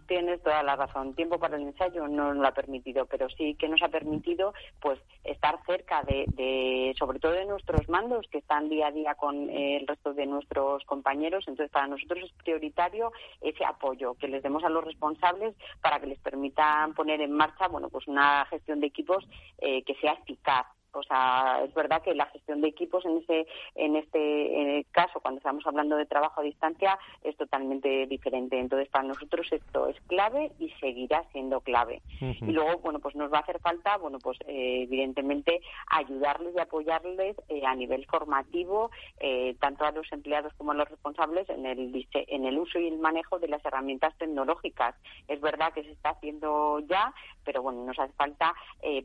tienes 0.06 0.42
toda 0.42 0.62
la 0.62 0.74
razón. 0.74 1.14
Tiempo 1.14 1.38
para 1.38 1.56
el 1.56 1.64
ensayo 1.64 2.08
no 2.08 2.32
nos 2.32 2.36
lo 2.38 2.48
ha 2.48 2.52
permitido, 2.52 3.04
pero 3.06 3.28
sí 3.28 3.54
que 3.56 3.68
nos 3.68 3.82
ha 3.82 3.88
permitido 3.88 4.54
pues 4.80 4.98
estar 5.22 5.58
cerca 5.66 6.02
de, 6.02 6.94
sobre 6.98 7.18
todo 7.18 7.32
de 7.32 7.44
nuestros 7.44 7.88
mandos 7.88 8.26
que 8.30 8.38
están 8.38 8.70
día 8.70 8.86
a 8.86 8.90
día 8.90 9.14
con 9.16 9.50
el 9.50 9.86
resto 9.86 10.14
de 10.14 10.26
nuestros 10.26 10.84
compañeros. 10.84 11.44
Entonces, 11.46 11.70
para 11.70 11.88
nosotros 11.88 12.24
es 12.24 12.32
prioritario 12.42 13.12
ese 13.42 13.64
apoyo 13.64 14.14
que 14.14 14.28
les 14.28 14.42
demos 14.42 14.64
a 14.64 14.70
los 14.70 14.84
responsables 14.84 15.54
para 15.82 16.00
que 16.00 16.06
les 16.06 16.18
permitan 16.20 16.94
poner 16.94 17.20
en 17.20 17.32
marcha, 17.32 17.68
bueno, 17.68 17.90
pues 17.90 18.06
una 18.08 18.46
gestión 18.46 18.80
de 18.80 18.86
equipos 18.86 19.28
eh, 19.58 19.82
que 19.82 19.94
sea 19.96 20.12
eficaz 20.12 20.66
o 20.92 21.02
sea, 21.02 21.62
es 21.64 21.74
verdad 21.74 22.02
que 22.02 22.14
la 22.14 22.26
gestión 22.26 22.60
de 22.60 22.68
equipos 22.68 23.04
en 23.04 23.18
ese 23.18 23.46
en 23.74 23.96
este 23.96 24.86
caso, 24.92 25.20
cuando 25.20 25.38
estamos 25.38 25.66
hablando 25.66 25.96
de 25.96 26.06
trabajo 26.06 26.40
a 26.40 26.44
distancia, 26.44 26.98
es 27.22 27.36
totalmente 27.36 28.06
diferente. 28.06 28.58
Entonces, 28.58 28.88
para 28.88 29.06
nosotros 29.06 29.46
esto 29.50 29.88
es 29.88 30.00
clave 30.02 30.52
y 30.58 30.70
seguirá 30.80 31.24
siendo 31.32 31.60
clave. 31.60 32.02
Y 32.20 32.52
luego, 32.52 32.78
bueno, 32.78 32.98
pues 32.98 33.14
nos 33.14 33.32
va 33.32 33.38
a 33.38 33.40
hacer 33.40 33.60
falta, 33.60 33.96
bueno, 33.98 34.18
pues 34.18 34.38
eh, 34.46 34.82
evidentemente 34.82 35.60
ayudarles 35.88 36.54
y 36.56 36.60
apoyarles 36.60 37.36
eh, 37.48 37.64
a 37.66 37.74
nivel 37.74 38.06
formativo, 38.06 38.90
eh, 39.20 39.56
tanto 39.60 39.84
a 39.84 39.92
los 39.92 40.10
empleados 40.12 40.52
como 40.54 40.72
a 40.72 40.74
los 40.74 40.88
responsables 40.88 41.48
en 41.48 41.66
el 41.66 41.88
en 42.12 42.44
el 42.44 42.58
uso 42.58 42.78
y 42.78 42.86
el 42.86 42.98
manejo 42.98 43.38
de 43.38 43.48
las 43.48 43.64
herramientas 43.64 44.16
tecnológicas. 44.18 44.94
Es 45.26 45.40
verdad 45.40 45.72
que 45.72 45.82
se 45.82 45.90
está 45.90 46.10
haciendo 46.10 46.80
ya, 46.80 47.12
pero 47.44 47.62
bueno, 47.62 47.84
nos 47.84 47.98
hace 47.98 48.12
falta 48.12 48.54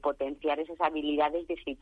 potenciar 0.01 0.59
esas 0.59 0.79
habilidades 0.81 1.47
digitales 1.47 1.73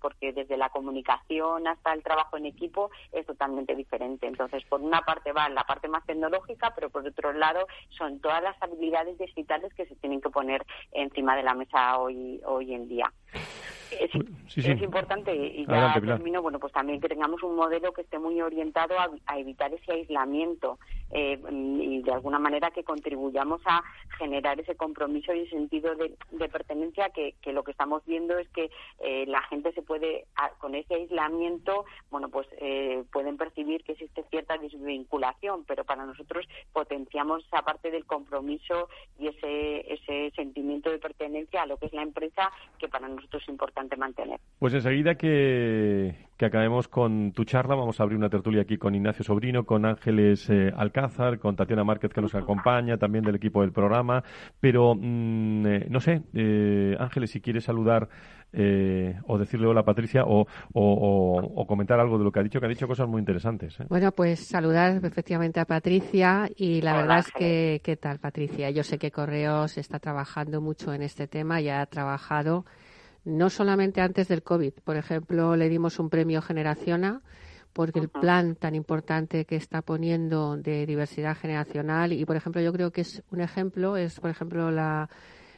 porque 0.00 0.32
desde 0.32 0.56
la 0.56 0.68
comunicación 0.70 1.66
hasta 1.68 1.92
el 1.92 2.02
trabajo 2.02 2.36
en 2.36 2.46
equipo 2.46 2.90
es 3.12 3.24
totalmente 3.24 3.74
diferente. 3.74 4.26
Entonces, 4.26 4.64
por 4.64 4.80
una 4.80 5.02
parte 5.02 5.32
va 5.32 5.48
la 5.48 5.64
parte 5.64 5.88
más 5.88 6.04
tecnológica, 6.06 6.74
pero 6.74 6.90
por 6.90 7.06
otro 7.06 7.32
lado 7.32 7.66
son 7.90 8.20
todas 8.20 8.42
las 8.42 8.60
habilidades 8.60 9.16
digitales 9.18 9.72
que 9.74 9.86
se 9.86 9.94
tienen 9.96 10.20
que 10.20 10.30
poner 10.30 10.64
encima 10.92 11.36
de 11.36 11.42
la 11.42 11.54
mesa 11.54 11.98
hoy, 11.98 12.40
hoy 12.44 12.74
en 12.74 12.88
día. 12.88 13.12
Es, 14.00 14.82
importante 14.82 15.34
y 15.34 15.66
ya 15.66 15.94
termino, 16.00 16.42
bueno, 16.42 16.58
pues 16.58 16.72
también 16.72 17.00
que 17.00 17.08
tengamos 17.08 17.42
un 17.42 17.56
modelo 17.56 17.92
que 17.92 18.02
esté 18.02 18.18
muy 18.18 18.40
orientado 18.40 18.94
a, 18.98 19.38
evitar 19.38 19.72
ese 19.72 19.92
aislamiento 19.92 20.78
eh, 21.10 21.40
y 21.50 22.02
de 22.02 22.12
alguna 22.12 22.38
manera 22.38 22.70
que 22.70 22.84
contribuyamos 22.84 23.60
a 23.64 23.82
generar 24.18 24.60
ese 24.60 24.76
compromiso 24.76 25.32
y 25.34 25.48
sentido 25.48 25.94
de, 25.96 26.16
pertenencia 26.48 27.10
que, 27.10 27.34
lo 27.52 27.64
que 27.64 27.72
estamos 27.72 28.04
viendo 28.06 28.38
es 28.38 28.48
que 28.50 28.70
eh, 29.00 29.24
la 29.26 29.42
gente 29.42 29.72
se 29.72 29.82
puede, 29.82 30.26
con 30.58 30.74
ese 30.74 30.94
aislamiento, 30.94 31.84
bueno, 32.10 32.28
pues 32.28 32.46
eh, 32.58 33.02
pueden 33.12 33.36
percibir 33.36 33.82
que 33.82 33.92
existe 33.92 34.24
cierta 34.30 34.56
desvinculación, 34.58 35.64
pero 35.64 35.84
para 35.84 36.06
nosotros 36.06 36.46
potenciamos 36.72 37.44
esa 37.46 37.62
parte 37.62 37.90
del 37.90 38.04
compromiso 38.06 38.88
y 39.18 39.28
ese, 39.28 39.92
ese 39.92 40.30
sentimiento 40.36 40.90
de 40.90 40.98
pertenencia 40.98 41.62
a 41.62 41.66
lo 41.66 41.76
que 41.76 41.86
es 41.86 41.92
la 41.92 42.02
empresa 42.02 42.52
que 42.78 42.88
para 42.88 43.08
nosotros 43.08 43.23
es 43.32 43.48
importante 43.48 43.96
mantener. 43.96 44.40
Pues 44.58 44.74
enseguida 44.74 45.14
que, 45.16 46.14
que 46.36 46.46
acabemos 46.46 46.88
con 46.88 47.32
tu 47.32 47.44
charla, 47.44 47.74
vamos 47.74 48.00
a 48.00 48.02
abrir 48.02 48.18
una 48.18 48.28
tertulia 48.28 48.62
aquí 48.62 48.76
con 48.76 48.94
Ignacio 48.94 49.24
Sobrino, 49.24 49.64
con 49.64 49.84
Ángeles 49.84 50.48
eh, 50.50 50.72
Alcázar, 50.76 51.38
con 51.38 51.54
Tatiana 51.54 51.84
Márquez 51.84 52.12
que 52.12 52.20
nos 52.20 52.34
acompaña, 52.34 52.96
también 52.96 53.24
del 53.24 53.36
equipo 53.36 53.60
del 53.60 53.72
programa. 53.72 54.24
Pero, 54.60 54.94
mm, 54.94 55.66
eh, 55.66 55.86
no 55.90 56.00
sé, 56.00 56.22
eh, 56.34 56.96
Ángeles, 56.98 57.30
si 57.30 57.40
quieres 57.40 57.64
saludar 57.64 58.08
o 59.26 59.36
decirle 59.36 59.66
hola 59.66 59.80
a 59.80 59.84
Patricia 59.84 60.22
o, 60.24 60.46
o, 60.74 61.66
comentar 61.66 61.98
algo 61.98 62.18
de 62.18 62.24
lo 62.24 62.30
que 62.30 62.38
ha 62.38 62.42
dicho, 62.44 62.60
que 62.60 62.66
ha 62.66 62.68
dicho 62.68 62.86
cosas 62.86 63.08
muy 63.08 63.18
interesantes. 63.18 63.76
Bueno, 63.88 64.12
pues 64.12 64.46
saludar 64.46 65.04
efectivamente 65.04 65.58
a 65.58 65.64
Patricia 65.64 66.48
y 66.54 66.80
la 66.80 66.94
verdad 66.94 67.18
es 67.18 67.32
que, 67.32 67.80
¿qué 67.82 67.96
tal, 67.96 68.20
Patricia? 68.20 68.70
Yo 68.70 68.84
sé 68.84 68.96
que 68.96 69.10
Correos 69.10 69.76
está 69.76 69.98
trabajando 69.98 70.60
mucho 70.60 70.94
en 70.94 71.02
este 71.02 71.26
tema, 71.26 71.60
ya 71.60 71.80
ha 71.80 71.86
trabajado 71.86 72.64
no 73.24 73.50
solamente 73.50 74.00
antes 74.00 74.28
del 74.28 74.42
COVID. 74.42 74.74
Por 74.84 74.96
ejemplo, 74.96 75.56
le 75.56 75.68
dimos 75.68 75.98
un 75.98 76.10
premio 76.10 76.42
Generaciona 76.42 77.22
porque 77.72 77.98
el 77.98 78.08
plan 78.08 78.54
tan 78.54 78.74
importante 78.76 79.44
que 79.46 79.56
está 79.56 79.82
poniendo 79.82 80.56
de 80.56 80.86
diversidad 80.86 81.36
generacional 81.36 82.12
y, 82.12 82.24
por 82.24 82.36
ejemplo, 82.36 82.62
yo 82.62 82.72
creo 82.72 82.92
que 82.92 83.00
es 83.00 83.22
un 83.32 83.40
ejemplo, 83.40 83.96
es, 83.96 84.20
por 84.20 84.30
ejemplo, 84.30 84.70
la, 84.70 85.10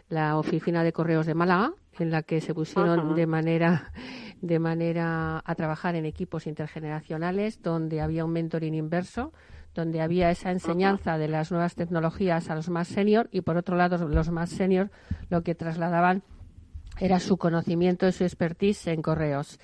la 0.09 0.39
oficina 0.39 0.83
de 0.83 0.93
correos 0.93 1.27
de 1.27 1.35
Málaga, 1.35 1.73
en 1.99 2.11
la 2.11 2.23
que 2.23 2.41
se 2.41 2.55
pusieron 2.55 3.14
de 3.14 3.27
manera 3.27 3.93
de 4.41 4.59
manera 4.59 5.43
a 5.45 5.55
trabajar 5.55 5.95
en 5.95 6.05
equipos 6.05 6.47
intergeneracionales, 6.47 7.62
donde 7.62 8.01
había 8.01 8.25
un 8.25 8.33
mentoring 8.33 8.75
inverso, 8.75 9.33
donde 9.75 10.01
había 10.01 10.31
esa 10.31 10.51
enseñanza 10.51 11.19
de 11.19 11.29
las 11.29 11.51
nuevas 11.51 11.75
tecnologías 11.75 12.49
a 12.51 12.55
los 12.55 12.69
más 12.69 12.89
senior 12.89 13.29
y, 13.31 13.43
por 13.43 13.57
otro 13.57 13.77
lado, 13.77 14.09
los 14.09 14.31
más 14.31 14.51
senior 14.51 14.91
lo 15.29 15.43
que 15.43 15.55
trasladaban 15.55 16.23
era 16.99 17.21
su 17.21 17.37
conocimiento 17.37 18.07
y 18.07 18.13
su 18.13 18.25
expertise 18.25 18.89
en 18.89 19.03
correos. 19.03 19.59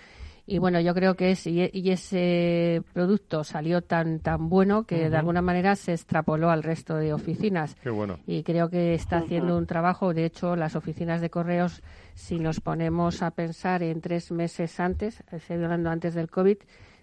Y 0.45 0.59
bueno, 0.59 0.80
yo 0.80 0.93
creo 0.93 1.14
que 1.14 1.30
es, 1.30 1.47
y, 1.47 1.91
ese 1.91 2.83
producto 2.93 3.45
salió 3.45 3.80
tan 3.80 4.18
tan 4.18 4.49
bueno 4.49 4.85
que 4.85 5.09
de 5.09 5.16
alguna 5.16 5.41
manera 5.41 5.76
se 5.76 5.93
extrapoló 5.93 6.51
al 6.51 6.64
resto 6.64 6.97
de 6.97 7.12
oficinas. 7.12 7.76
Qué 7.76 7.91
bueno. 7.91 8.18
Y 8.26 8.43
creo 8.43 8.68
que 8.68 8.95
está 8.95 9.18
haciendo 9.18 9.57
un 9.57 9.66
trabajo. 9.66 10.12
De 10.12 10.24
hecho, 10.24 10.57
las 10.57 10.74
oficinas 10.74 11.20
de 11.20 11.30
correos, 11.30 11.83
si 12.14 12.41
nos 12.41 12.61
ponemos 12.61 13.22
a 13.22 13.30
pensar 13.30 13.85
en 13.85 14.01
tres 14.01 14.33
meses 14.33 14.80
antes, 14.80 15.22
estoy 15.30 15.57
hablando 15.62 15.91
antes 15.91 16.14
del 16.14 16.28
COVID, 16.28 16.57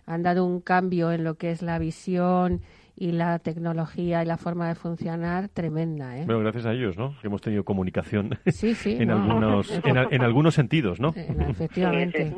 han 0.05 0.21
dado 0.21 0.45
un 0.45 0.59
cambio 0.59 1.11
en 1.13 1.23
lo 1.23 1.35
que 1.35 1.51
es 1.51 1.61
la 1.61 1.79
visión 1.79 2.61
y 2.99 3.13
la 3.13 3.39
tecnología 3.39 4.21
y 4.21 4.25
la 4.25 4.37
forma 4.37 4.67
de 4.67 4.75
funcionar 4.75 5.47
tremenda. 5.47 6.17
¿eh? 6.17 6.25
Bueno, 6.25 6.41
gracias 6.41 6.65
a 6.65 6.73
ellos, 6.73 6.97
¿no? 6.97 7.15
Que 7.21 7.27
hemos 7.27 7.41
tenido 7.41 7.63
comunicación 7.63 8.37
en, 8.45 9.09
algunos, 9.09 9.71
en, 9.83 10.21
algunos 10.21 10.53
sentidos, 10.53 10.99
¿no? 10.99 11.13
Efectivamente. 11.15 12.35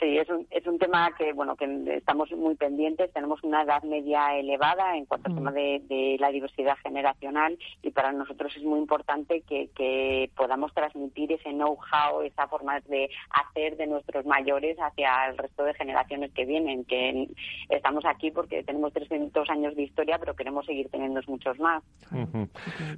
Sí, 0.00 0.16
es 0.16 0.30
un, 0.30 0.46
es 0.50 0.66
un 0.66 0.78
tema 0.78 1.10
que 1.16 1.34
bueno 1.34 1.56
que 1.56 1.66
estamos 1.96 2.30
muy 2.32 2.54
pendientes. 2.54 3.12
Tenemos 3.12 3.42
una 3.44 3.62
edad 3.62 3.82
media 3.82 4.34
elevada 4.34 4.96
en 4.96 5.04
cuanto 5.04 5.28
al 5.28 5.34
mm. 5.34 5.36
tema 5.36 5.52
de, 5.52 6.16
la 6.18 6.30
diversidad 6.30 6.76
generacional 6.82 7.58
y 7.82 7.90
para 7.90 8.10
nosotros 8.10 8.52
es 8.56 8.62
muy 8.62 8.78
importante 8.78 9.42
que, 9.42 9.68
que 9.76 10.30
podamos 10.34 10.72
transmitir 10.72 11.32
ese 11.32 11.50
know-how, 11.50 12.22
esa 12.22 12.48
forma 12.48 12.80
de 12.80 13.10
hacer 13.30 13.76
de 13.76 13.86
nuestros 13.86 14.24
mayores 14.24 14.78
hacia 14.78 15.26
el 15.28 15.36
resto 15.36 15.64
de 15.64 15.74
generaciones 15.74 16.32
que 16.32 16.46
vienen. 16.46 16.84
Que 16.84 17.28
estamos 17.68 18.04
aquí 18.06 18.30
porque 18.30 18.62
tenemos 18.62 18.94
300 18.94 19.50
años 19.50 19.76
de 19.76 19.82
historia, 19.82 20.18
pero 20.18 20.34
queremos 20.34 20.64
seguir 20.64 20.88
teniendo 20.88 21.20
muchos 21.26 21.58
más. 21.58 21.82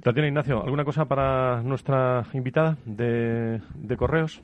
Tatiana 0.01 0.27
Ignacio, 0.29 0.63
¿alguna 0.63 0.85
cosa 0.85 1.05
para 1.05 1.61
nuestra 1.63 2.23
invitada 2.33 2.77
de, 2.85 3.59
de 3.75 3.97
correos? 3.97 4.41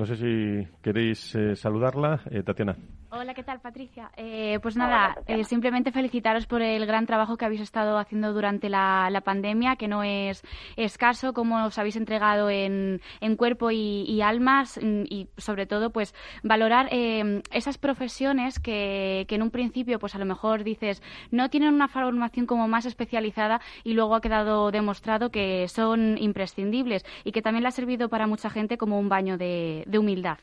No 0.00 0.06
sé 0.06 0.16
si 0.16 0.66
queréis 0.80 1.34
eh, 1.34 1.54
saludarla, 1.54 2.22
eh, 2.30 2.42
Tatiana. 2.42 2.74
Hola, 3.12 3.34
¿qué 3.34 3.42
tal, 3.42 3.58
Patricia? 3.58 4.12
Eh, 4.16 4.60
pues 4.62 4.76
nada, 4.76 5.16
eh, 5.26 5.42
simplemente 5.42 5.90
felicitaros 5.90 6.46
por 6.46 6.62
el 6.62 6.86
gran 6.86 7.06
trabajo 7.06 7.36
que 7.36 7.44
habéis 7.44 7.60
estado 7.60 7.98
haciendo 7.98 8.32
durante 8.32 8.68
la, 8.68 9.20
pandemia, 9.24 9.74
que 9.74 9.88
no 9.88 10.04
es 10.04 10.44
escaso, 10.76 11.32
como 11.32 11.64
os 11.64 11.76
habéis 11.76 11.96
entregado 11.96 12.50
en, 12.50 13.00
cuerpo 13.36 13.72
y, 13.72 14.22
almas 14.22 14.78
mm, 14.80 15.02
y, 15.10 15.28
sobre 15.38 15.66
todo, 15.66 15.90
pues 15.90 16.14
valorar 16.44 16.86
eh, 16.92 17.42
esas 17.50 17.78
profesiones 17.78 18.60
que, 18.60 19.24
que, 19.26 19.34
en 19.34 19.42
un 19.42 19.50
principio, 19.50 19.98
pues 19.98 20.14
a 20.14 20.18
lo 20.18 20.24
mejor 20.24 20.62
dices, 20.62 21.02
no 21.32 21.50
tienen 21.50 21.74
una 21.74 21.88
formación 21.88 22.46
como 22.46 22.68
más 22.68 22.86
especializada 22.86 23.60
y 23.82 23.94
luego 23.94 24.14
ha 24.14 24.20
quedado 24.20 24.70
demostrado 24.70 25.30
que 25.30 25.66
son 25.66 26.16
imprescindibles 26.16 27.04
y 27.24 27.32
que 27.32 27.42
también 27.42 27.64
le 27.64 27.68
ha 27.68 27.72
servido 27.72 28.08
para 28.08 28.28
mucha 28.28 28.50
gente 28.50 28.78
como 28.78 29.00
un 29.00 29.08
baño 29.08 29.36
de 29.36 29.84
humildad. 29.98 30.38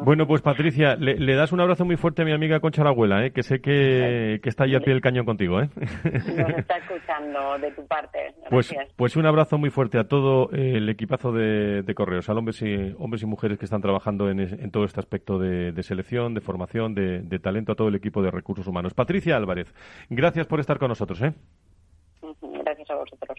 Bueno, 0.00 0.26
pues 0.26 0.42
Patricia, 0.42 0.96
le, 0.96 1.34
das 1.34 1.52
un 1.52 1.60
abrazo 1.60 1.84
muy 1.84 1.96
fuerte 1.96 2.22
a 2.22 2.24
mi 2.24 2.32
amiga 2.32 2.60
Concha 2.60 2.82
la 2.82 2.90
abuela, 2.90 3.24
¿eh? 3.24 3.30
que 3.32 3.42
sé 3.42 3.60
que, 3.60 4.40
está 4.42 4.64
ahí 4.64 4.74
a 4.74 4.80
pie 4.80 4.92
del 4.92 5.02
cañón 5.02 5.24
contigo. 5.24 5.60
¿eh? 5.60 5.68
Nos 5.74 6.48
está 6.58 6.78
escuchando 6.78 7.58
de 7.58 7.70
tu 7.72 7.86
parte. 7.86 8.34
Pues, 8.50 8.74
pues 8.96 9.16
un 9.16 9.26
abrazo 9.26 9.58
muy 9.58 9.70
fuerte 9.70 9.98
a 9.98 10.04
todo 10.04 10.50
el 10.50 10.88
equipazo 10.88 11.32
de, 11.32 11.92
Correos, 11.94 12.28
a 12.28 12.32
hombres 12.32 12.62
y, 12.62 12.94
hombres 12.98 13.22
y 13.22 13.26
mujeres 13.26 13.58
que 13.58 13.64
están 13.64 13.82
trabajando 13.82 14.30
en, 14.30 14.70
todo 14.70 14.84
este 14.84 15.00
aspecto 15.00 15.38
de, 15.38 15.82
selección, 15.82 16.34
de 16.34 16.40
formación, 16.40 16.94
de, 16.94 17.38
talento, 17.38 17.72
a 17.72 17.74
todo 17.74 17.88
el 17.88 17.94
equipo 17.94 18.22
de 18.22 18.30
recursos 18.30 18.66
humanos. 18.66 18.94
Patricia 18.94 19.36
Álvarez, 19.36 19.72
gracias 20.08 20.46
por 20.46 20.60
estar 20.60 20.78
con 20.78 20.88
nosotros. 20.88 21.20
¿eh? 21.22 21.32
Gracias 22.40 22.90
a 22.90 22.94
vosotros. 22.96 23.38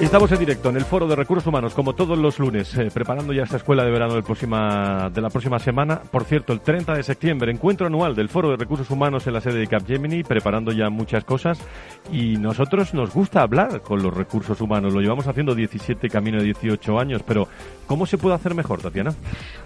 Estamos 0.00 0.30
en 0.30 0.38
directo 0.38 0.68
en 0.68 0.76
el 0.76 0.84
Foro 0.84 1.08
de 1.08 1.16
Recursos 1.16 1.44
Humanos, 1.48 1.74
como 1.74 1.92
todos 1.92 2.16
los 2.16 2.38
lunes, 2.38 2.72
eh, 2.78 2.88
preparando 2.94 3.32
ya 3.32 3.42
esta 3.42 3.56
escuela 3.56 3.84
de 3.84 3.90
verano 3.90 4.14
del 4.14 4.22
próxima, 4.22 5.10
de 5.12 5.20
la 5.20 5.28
próxima 5.28 5.58
semana. 5.58 6.00
Por 6.00 6.22
cierto, 6.22 6.52
el 6.52 6.60
30 6.60 6.94
de 6.94 7.02
septiembre, 7.02 7.50
encuentro 7.50 7.88
anual 7.88 8.14
del 8.14 8.28
Foro 8.28 8.50
de 8.50 8.56
Recursos 8.56 8.88
Humanos 8.90 9.26
en 9.26 9.32
la 9.32 9.40
sede 9.40 9.58
de 9.58 9.66
Capgemini, 9.66 10.22
preparando 10.22 10.70
ya 10.70 10.88
muchas 10.88 11.24
cosas. 11.24 11.58
Y 12.12 12.36
nosotros 12.36 12.94
nos 12.94 13.12
gusta 13.12 13.42
hablar 13.42 13.80
con 13.80 14.00
los 14.00 14.14
recursos 14.14 14.60
humanos. 14.60 14.94
Lo 14.94 15.00
llevamos 15.00 15.26
haciendo 15.26 15.56
17, 15.56 16.08
camino 16.08 16.38
de 16.38 16.44
18 16.44 17.00
años, 17.00 17.24
pero 17.26 17.48
¿cómo 17.88 18.06
se 18.06 18.18
puede 18.18 18.36
hacer 18.36 18.54
mejor, 18.54 18.80
Tatiana? 18.80 19.16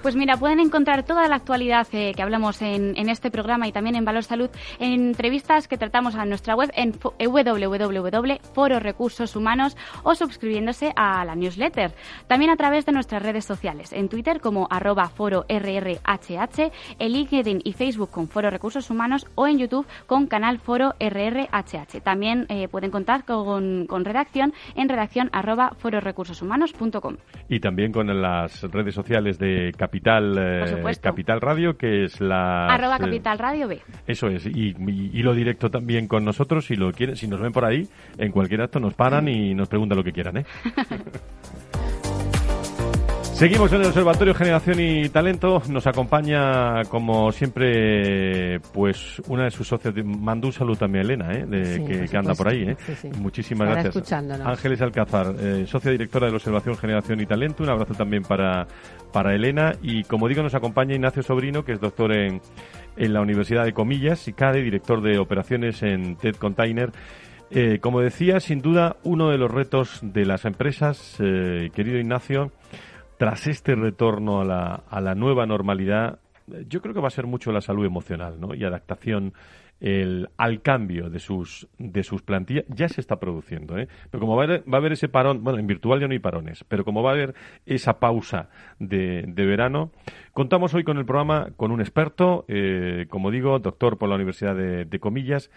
Pues 0.01 0.17
mira, 0.17 0.39
pueden 0.39 0.61
encontrar 0.61 1.03
toda 1.03 1.29
la 1.29 1.37
actualidad 1.37 1.87
eh, 1.93 2.15
que 2.17 2.23
hablamos 2.23 2.63
en, 2.63 2.97
en, 2.97 3.11
este 3.11 3.31
programa 3.31 3.69
y 3.69 3.73
también 3.73 3.97
en 3.97 4.07
Valor 4.07 4.25
Salud 4.25 4.49
en 4.79 4.93
entrevistas 4.93 5.69
que 5.69 5.77
tratamos 5.77 6.15
a 6.15 6.25
nuestra 6.25 6.55
web 6.55 6.71
en 6.75 6.93
www.fororecursoshumanos 6.93 9.77
o 10.05 10.15
suscribiéndose 10.15 10.93
a 10.97 11.25
la 11.25 11.35
newsletter. 11.35 11.93
También 12.27 12.51
a 12.51 12.57
través 12.57 12.85
de 12.87 12.93
nuestras 12.93 13.23
redes 13.23 13.45
sociales, 13.45 13.93
en 13.93 14.09
Twitter 14.09 14.41
como 14.41 14.67
arroba 14.71 15.09
foro 15.09 15.45
RRHH, 15.49 16.71
en 16.99 17.13
LinkedIn 17.13 17.61
y 17.65 17.73
Facebook 17.73 18.11
con 18.11 18.29
Foro 18.29 18.51
Recursos 18.51 18.91
Humanos 18.91 19.27
o 19.35 19.47
en 19.47 19.59
YouTube 19.59 19.87
con 20.07 20.27
canal 20.27 20.59
Foro 20.59 20.95
RRHH. 21.01 22.03
También 22.03 22.47
eh, 22.49 22.69
pueden 22.69 22.91
contar 22.91 23.25
con, 23.25 23.87
con, 23.87 24.05
redacción 24.05 24.53
en 24.75 24.89
redacción 24.89 25.31
arroba 25.33 25.73
fororecursoshumanos.com. 25.79 27.17
Y 27.49 27.61
también 27.61 27.93
con 27.93 28.11
las 28.21 28.63
redes 28.71 28.95
sociales 28.95 29.39
de 29.39 29.73
Capital, 29.77 30.37
eh, 30.39 30.97
Capital 31.01 31.41
Radio, 31.41 31.77
que 31.77 32.05
es 32.05 32.21
la... 32.21 32.67
Arroba 32.67 32.99
Capital 32.99 33.39
Radio 33.39 33.69
B. 33.69 33.81
Eso 34.07 34.29
es, 34.29 34.47
y, 34.47 34.75
y, 34.79 35.23
lo 35.23 35.35
directo 35.35 35.71
también 35.71 36.09
con 36.09 36.25
nosotros, 36.25 36.67
si 36.67 36.77
lo 36.77 36.93
quieren, 36.93 37.17
si 37.17 37.29
nos 37.29 37.41
ven 37.41 37.53
por 37.53 37.65
ahí, 37.65 37.89
en 38.19 38.33
cualquier 38.33 38.63
acto 38.63 38.81
nos 38.81 38.95
paran 38.95 39.29
y 39.29 39.55
nos 39.55 39.69
preguntan 39.69 39.97
lo 39.97 40.05
que 40.05 40.13
quieran, 40.13 40.39
¿eh? 40.39 40.45
Seguimos 43.33 43.73
en 43.73 43.81
el 43.81 43.89
Observatorio 43.89 44.35
Generación 44.35 44.79
y 44.79 45.09
Talento. 45.09 45.63
Nos 45.69 45.87
acompaña, 45.87 46.85
como 46.85 47.33
siempre, 47.33 48.61
pues 48.73 49.21
una 49.27 49.45
de 49.45 49.51
sus 49.51 49.67
socios. 49.67 49.95
Mandó 50.05 50.49
un 50.49 50.53
saludo 50.53 50.77
también 50.77 51.03
a 51.03 51.07
Elena, 51.07 51.33
¿eh? 51.33 51.47
de, 51.47 52.09
que, 52.09 52.17
anda 52.17 52.35
por 52.35 52.49
ahí. 52.49 52.69
¿eh? 52.69 52.77
Muchísimas 53.19 53.69
gracias. 53.69 54.13
Ángeles 54.13 54.81
Alcázar, 54.81 55.35
eh, 55.41 55.67
socia 55.67 55.91
directora 55.91 56.27
del 56.27 56.37
Observación 56.37 56.77
Generación 56.77 57.21
y 57.21 57.27
Talento. 57.27 57.65
Un 57.65 57.71
abrazo 57.71 57.95
también 57.95 58.23
para, 58.23 58.69
para 59.13 59.35
Elena. 59.35 59.73
Y 59.83 60.05
como 60.05 60.29
digo, 60.29 60.43
nos 60.43 60.55
acompaña 60.55 60.95
Ignacio 60.95 61.23
Sobrino, 61.23 61.65
que 61.65 61.73
es 61.73 61.81
doctor 61.81 62.17
en, 62.17 62.41
en 62.97 63.13
la 63.13 63.21
Universidad 63.23 63.65
de 63.65 63.73
Comillas 63.73 64.29
y 64.29 64.35
CADE, 64.35 64.63
director 64.63 65.03
de 65.03 65.19
operaciones 65.19 65.83
en 65.83 66.17
TED 66.17 66.37
Container. 66.37 66.93
Eh, 67.55 67.81
como 67.81 68.01
decía, 68.01 68.41
sin 68.41 68.63
duda, 68.63 68.97
uno 69.03 69.29
de 69.29 69.37
los 69.37 69.51
retos 69.51 70.01
de 70.03 70.25
las 70.25 70.47
empresas, 70.47 71.17
eh, 71.21 71.69
querido 71.75 71.99
Ignacio, 71.99 72.51
tras 73.23 73.47
este 73.47 73.77
retorno 73.77 74.41
a 74.41 74.45
la, 74.45 74.83
a 74.91 75.01
la 75.01 75.15
nueva 75.15 75.47
normalidad, 75.47 76.19
eh, 76.53 76.65
yo 76.69 76.83
creo 76.83 76.93
que 76.93 77.01
va 77.01 77.07
a 77.07 77.13
ser 77.13 77.29
mucho 77.29 77.53
la 77.53 77.61
salud 77.61 77.87
emocional 77.87 78.41
¿no? 78.41 78.53
y 78.53 78.65
adaptación 78.65 79.33
al 80.37 80.63
cambio 80.63 81.09
de 81.09 81.21
sus, 81.21 81.69
de 81.79 82.03
sus 82.03 82.23
plantillas. 82.23 82.65
Ya 82.67 82.89
se 82.89 83.01
está 83.01 83.21
produciendo. 83.21 83.79
¿eh? 83.79 83.87
Pero 84.11 84.21
como 84.21 84.35
va 84.35 84.43
a, 84.43 84.47
haber, 84.47 84.63
va 84.63 84.79
a 84.79 84.81
haber 84.81 84.93
ese 84.93 85.09
parón, 85.09 85.45
bueno, 85.45 85.61
en 85.61 85.69
virtual 85.69 86.01
ya 86.01 86.09
no 86.09 86.15
hay 86.15 86.19
parones, 86.19 86.65
pero 86.67 86.85
como 86.85 87.05
va 87.05 87.11
a 87.11 87.13
haber 87.13 87.35
esa 87.65 88.01
pausa 88.01 88.49
de, 88.81 89.25
de 89.29 89.47
verano, 89.47 89.93
contamos 90.33 90.75
hoy 90.75 90.83
con 90.83 90.99
el 90.99 91.05
programa 91.05 91.51
con 91.57 91.71
un 91.71 91.81
experto, 91.81 92.45
como 93.09 93.31
digo, 93.31 93.61
doctor 93.61 93.99
por 93.99 94.09
la 94.09 94.17
Universidad 94.17 94.57
de, 94.57 94.85
de 94.85 94.99
Comillas, 94.99 95.49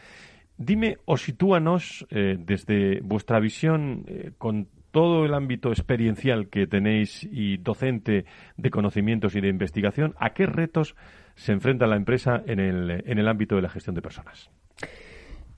Dime 0.57 0.99
o 1.03 1.17
sitúanos 1.17 2.07
eh, 2.09 2.37
desde 2.39 3.01
vuestra 3.01 3.41
visión 3.41 4.05
eh, 4.07 4.31
con 4.37 4.69
todo 4.95 5.25
el 5.25 5.33
ámbito 5.33 5.71
experiencial 5.71 6.47
que 6.47 6.67
tenéis 6.67 7.27
y 7.29 7.57
docente 7.57 8.23
de 8.55 8.69
conocimientos 8.69 9.35
y 9.35 9.41
de 9.41 9.49
investigación, 9.49 10.15
¿a 10.17 10.29
qué 10.29 10.45
retos 10.45 10.95
se 11.35 11.51
enfrenta 11.51 11.85
la 11.85 11.97
empresa 11.97 12.41
en 12.45 12.61
el, 12.61 13.03
en 13.05 13.19
el 13.19 13.27
ámbito 13.27 13.57
de 13.57 13.61
la 13.61 13.67
gestión 13.67 13.93
de 13.93 14.01
personas? 14.01 14.49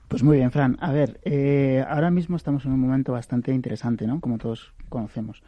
Pues 0.08 0.24
muy 0.24 0.38
bien, 0.38 0.50
Fran. 0.50 0.76
A 0.80 0.90
ver, 0.90 1.20
eh, 1.22 1.84
ahora 1.88 2.10
mismo 2.10 2.36
estamos 2.36 2.64
en 2.64 2.72
un 2.72 2.80
momento 2.80 3.12
bastante 3.12 3.52
interesante, 3.54 4.08
¿no? 4.08 4.18
Como 4.18 4.38
todos 4.38 4.72
conocemos. 4.88 5.44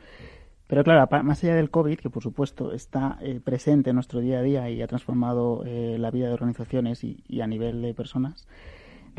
Pero 0.69 0.85
claro, 0.85 1.09
más 1.25 1.43
allá 1.43 1.57
del 1.57 1.71
COVID, 1.71 1.99
que 1.99 2.11
por 2.11 2.23
supuesto 2.23 2.73
está 2.73 3.19
presente 3.43 3.91
en 3.91 3.97
nuestro 3.97 4.21
día 4.21 4.39
a 4.39 4.43
día 4.43 4.71
y 4.71 4.83
ha 4.83 4.87
transformado 4.87 5.65
la 5.65 6.13
vida 6.13 6.29
de 6.29 6.35
organizaciones 6.35 7.03
y, 7.03 7.41
a 7.41 7.49
nivel 7.49 7.83
de 7.83 7.93
personas, 7.93 8.47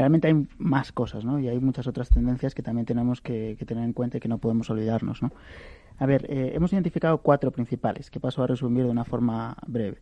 realmente 0.01 0.27
hay 0.27 0.47
más 0.57 0.91
cosas, 0.91 1.23
¿no? 1.25 1.39
Y 1.39 1.47
hay 1.47 1.59
muchas 1.59 1.85
otras 1.85 2.09
tendencias 2.09 2.55
que 2.55 2.63
también 2.63 2.85
tenemos 2.87 3.21
que, 3.21 3.55
tener 3.67 3.83
en 3.83 3.93
cuenta 3.93 4.17
y 4.17 4.19
que 4.19 4.27
no 4.27 4.39
podemos 4.39 4.67
olvidarnos, 4.71 5.21
¿no? 5.21 5.31
A 5.99 6.07
ver, 6.07 6.25
eh, 6.27 6.53
hemos 6.55 6.73
identificado 6.73 7.19
cuatro 7.19 7.51
principales 7.51 8.09
que 8.09 8.19
paso 8.19 8.41
a 8.41 8.47
resumir 8.47 8.85
de 8.85 8.89
una 8.89 9.05
forma 9.05 9.55
breve. 9.67 9.99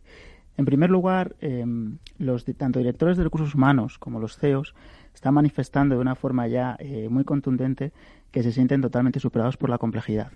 En 0.56 0.64
primer 0.64 0.90
lugar, 0.90 1.36
em, 1.40 1.98
los 2.18 2.46
tanto 2.46 2.78
directores 2.78 3.18
de 3.18 3.24
recursos 3.24 3.54
humanos 3.54 3.98
como 3.98 4.20
los 4.20 4.38
CEOs 4.38 4.74
están 5.14 5.34
manifestando 5.34 5.96
de 5.96 6.00
una 6.00 6.14
forma 6.14 6.48
ya 6.48 6.76
eh, 6.78 7.08
muy 7.10 7.24
contundente 7.24 7.92
que 8.30 8.42
se 8.42 8.52
sienten 8.52 8.80
totalmente 8.80 9.20
superados 9.20 9.58
por 9.58 9.68
la 9.68 9.78
complejidad 9.78 10.32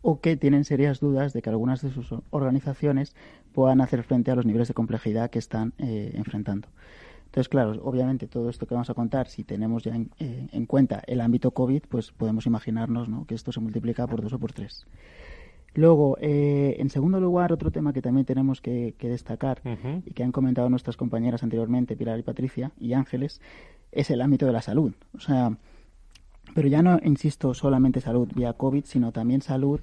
o 0.00 0.20
que 0.20 0.36
tienen 0.36 0.64
serias 0.64 1.00
dudas 1.00 1.32
de 1.32 1.42
que 1.42 1.50
algunas 1.50 1.82
de 1.82 1.90
sus 1.90 2.14
organizaciones 2.30 3.14
puedan 3.52 3.80
hacer 3.80 4.02
frente 4.02 4.30
a 4.30 4.34
los 4.34 4.46
niveles 4.46 4.68
de 4.68 4.74
complejidad 4.74 5.30
que 5.30 5.38
están 5.38 5.74
eh, 5.78 6.12
enfrentando. 6.14 6.68
Entonces, 7.32 7.48
claro, 7.48 7.80
obviamente 7.82 8.28
todo 8.28 8.50
esto 8.50 8.66
que 8.66 8.74
vamos 8.74 8.90
a 8.90 8.94
contar, 8.94 9.26
si 9.26 9.42
tenemos 9.42 9.84
ya 9.84 9.94
en, 9.94 10.10
eh, 10.18 10.66
cuenta 10.66 11.02
el 11.06 11.22
ámbito 11.22 11.52
COVID, 11.52 11.84
pues 11.88 12.12
podemos 12.12 12.44
imaginarnos 12.44 13.08
¿no? 13.08 13.24
que 13.24 13.34
esto 13.34 13.52
se 13.52 13.60
multiplica 13.60 14.06
por 14.06 14.20
dos 14.20 14.34
o 14.34 14.38
por 14.38 14.52
tres. 14.52 14.86
Luego, 15.72 16.18
eh, 16.20 16.76
en 16.78 16.90
segundo 16.90 17.20
lugar, 17.20 17.50
otro 17.50 17.70
tema 17.70 17.94
que 17.94 18.02
también 18.02 18.26
tenemos 18.26 18.60
que, 18.60 18.94
destacar 19.00 19.62
y 20.04 20.10
que 20.10 20.22
han 20.22 20.30
comentado 20.30 20.68
nuestras 20.68 20.98
compañeras 20.98 21.42
anteriormente, 21.42 21.96
Pilar 21.96 22.18
y 22.18 22.22
Patricia, 22.22 22.72
y 22.78 22.92
Ángeles, 22.92 23.40
es 23.92 24.10
el 24.10 24.20
ámbito 24.20 24.44
de 24.44 24.52
la 24.52 24.60
salud. 24.60 24.92
O 25.16 25.20
sea, 25.20 25.56
pero 26.54 26.68
ya 26.68 26.82
no, 26.82 27.00
insisto, 27.02 27.54
solamente 27.54 28.02
salud 28.02 28.28
vía 28.34 28.52
COVID, 28.52 28.84
sino 28.84 29.10
también 29.10 29.40
salud 29.40 29.80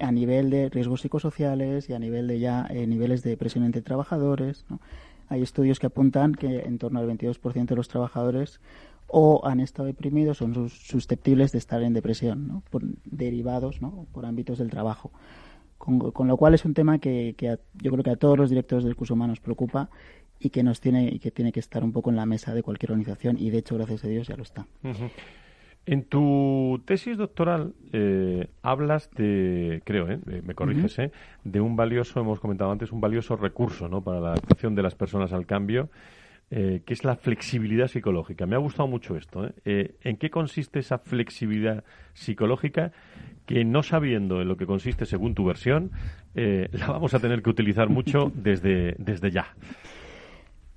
a 0.00 0.10
nivel 0.10 0.50
de 0.50 0.68
riesgos 0.68 1.02
psicosociales 1.02 1.88
y 1.88 1.92
a 1.92 2.00
nivel 2.00 2.26
de 2.26 2.40
ya 2.40 2.66
eh, 2.70 2.88
niveles 2.88 3.22
de 3.22 3.36
presión 3.36 3.64
entre 3.64 3.82
trabajadores. 3.82 4.66
¿no? 4.68 4.80
Hay 5.28 5.42
estudios 5.42 5.78
que 5.78 5.86
apuntan 5.86 6.34
que 6.34 6.60
en 6.60 6.78
torno 6.78 7.00
al 7.00 7.08
22% 7.08 7.66
de 7.66 7.76
los 7.76 7.88
trabajadores 7.88 8.60
o 9.06 9.46
han 9.46 9.60
estado 9.60 9.86
deprimidos 9.86 10.42
o 10.42 10.52
son 10.52 10.68
susceptibles 10.68 11.52
de 11.52 11.58
estar 11.58 11.82
en 11.82 11.94
depresión, 11.94 12.46
¿no? 12.46 12.62
derivados, 13.04 13.80
por 14.12 14.26
ámbitos 14.26 14.58
del 14.58 14.70
trabajo. 14.70 15.10
Con, 15.78 16.28
lo 16.28 16.36
cual 16.36 16.54
es 16.54 16.64
un 16.64 16.74
tema 16.74 16.98
que, 16.98 17.34
yo 17.74 17.92
creo 17.92 18.04
que 18.04 18.10
a 18.10 18.16
todos 18.16 18.36
los 18.36 18.50
directores 18.50 18.84
del 18.84 18.96
curso 18.96 19.14
humano 19.14 19.32
nos 19.32 19.40
preocupa 19.40 19.88
y 20.40 20.50
que 20.50 20.62
nos 20.62 20.80
tiene 20.80 21.08
y 21.08 21.18
que 21.18 21.30
tiene 21.30 21.52
que 21.52 21.60
estar 21.60 21.82
un 21.84 21.92
poco 21.92 22.10
en 22.10 22.16
la 22.16 22.26
mesa 22.26 22.52
de 22.52 22.62
cualquier 22.62 22.92
organización 22.92 23.36
y 23.38 23.50
de 23.50 23.58
hecho 23.58 23.76
gracias 23.76 24.04
a 24.04 24.08
Dios 24.08 24.26
ya 24.26 24.36
lo 24.36 24.42
está. 24.42 24.66
En 25.90 26.02
tu 26.04 26.82
tesis 26.84 27.16
doctoral 27.16 27.72
eh, 27.94 28.46
hablas 28.60 29.10
de, 29.12 29.80
creo, 29.86 30.06
eh, 30.10 30.42
me 30.44 30.54
corriges, 30.54 30.98
eh, 30.98 31.10
de 31.44 31.62
un 31.62 31.76
valioso, 31.76 32.20
hemos 32.20 32.40
comentado 32.40 32.70
antes, 32.70 32.92
un 32.92 33.00
valioso 33.00 33.36
recurso 33.36 33.88
¿no? 33.88 34.02
para 34.02 34.20
la 34.20 34.28
adaptación 34.32 34.74
de 34.74 34.82
las 34.82 34.94
personas 34.94 35.32
al 35.32 35.46
cambio, 35.46 35.88
que 36.50 36.82
es 36.86 37.04
la 37.04 37.16
flexibilidad 37.16 37.88
psicológica. 37.88 38.44
Me 38.46 38.54
ha 38.54 38.58
gustado 38.58 38.86
mucho 38.86 39.16
esto. 39.16 39.50
¿En 39.64 40.16
qué 40.16 40.30
consiste 40.30 40.78
esa 40.78 40.96
flexibilidad 40.96 41.84
psicológica 42.14 42.92
que 43.44 43.66
no 43.66 43.82
sabiendo 43.82 44.40
en 44.40 44.48
lo 44.48 44.56
que 44.56 44.64
consiste 44.64 45.04
según 45.04 45.34
tu 45.34 45.44
versión, 45.44 45.90
la 46.34 46.86
vamos 46.86 47.12
a 47.12 47.18
tener 47.18 47.42
que 47.42 47.50
utilizar 47.50 47.90
mucho 47.90 48.32
desde, 48.34 48.94
desde 48.98 49.30
ya? 49.30 49.54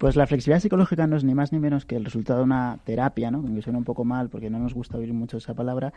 Pues 0.02 0.16
la 0.16 0.26
flexibilidad 0.26 0.60
psicológica 0.60 1.06
no 1.06 1.16
es 1.16 1.24
ni 1.24 1.36
más 1.36 1.52
ni 1.52 1.60
menos 1.60 1.86
que 1.86 1.96
el 1.96 2.04
resultado 2.04 2.40
de 2.40 2.46
una 2.46 2.80
terapia, 2.86 3.30
¿no? 3.30 3.46
que 3.46 3.62
suena 3.62 3.78
un 3.78 3.86
poco 3.86 4.04
mal 4.04 4.30
porque 4.30 4.50
no 4.50 4.58
nos 4.58 4.74
gusta 4.74 4.98
oír 4.98 5.14
mucho 5.14 5.38
esa 5.38 5.54
palabra, 5.54 5.94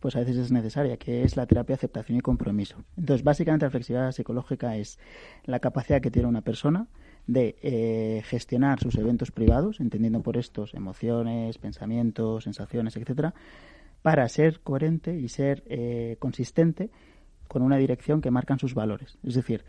pues 0.00 0.16
a 0.16 0.18
veces 0.18 0.38
es 0.38 0.50
necesaria, 0.50 0.96
que 0.96 1.22
es 1.22 1.36
la 1.36 1.46
terapia 1.46 1.76
aceptación 1.76 2.18
y 2.18 2.20
compromiso. 2.20 2.82
Entonces, 2.96 3.22
básicamente 3.22 3.64
la 3.66 3.70
flexibilidad 3.70 4.10
psicológica 4.10 4.76
es 4.76 4.98
la 5.44 5.60
capacidad 5.60 6.00
que 6.00 6.10
tiene 6.10 6.26
una 6.26 6.40
persona 6.40 6.88
de 7.28 7.54
eh, 7.62 8.22
gestionar 8.24 8.80
sus 8.80 8.96
eventos 8.96 9.30
privados, 9.30 9.78
entendiendo 9.78 10.20
por 10.20 10.36
estos 10.36 10.74
emociones, 10.74 11.56
pensamientos, 11.58 12.42
sensaciones, 12.42 12.96
etcétera, 12.96 13.34
para 14.02 14.28
ser 14.28 14.62
coherente 14.62 15.16
y 15.16 15.28
ser 15.28 15.62
eh, 15.66 16.16
consistente 16.18 16.90
con 17.46 17.62
una 17.62 17.76
dirección 17.76 18.20
que 18.20 18.32
marcan 18.32 18.58
sus 18.58 18.74
valores. 18.74 19.16
Es 19.22 19.34
decir, 19.34 19.64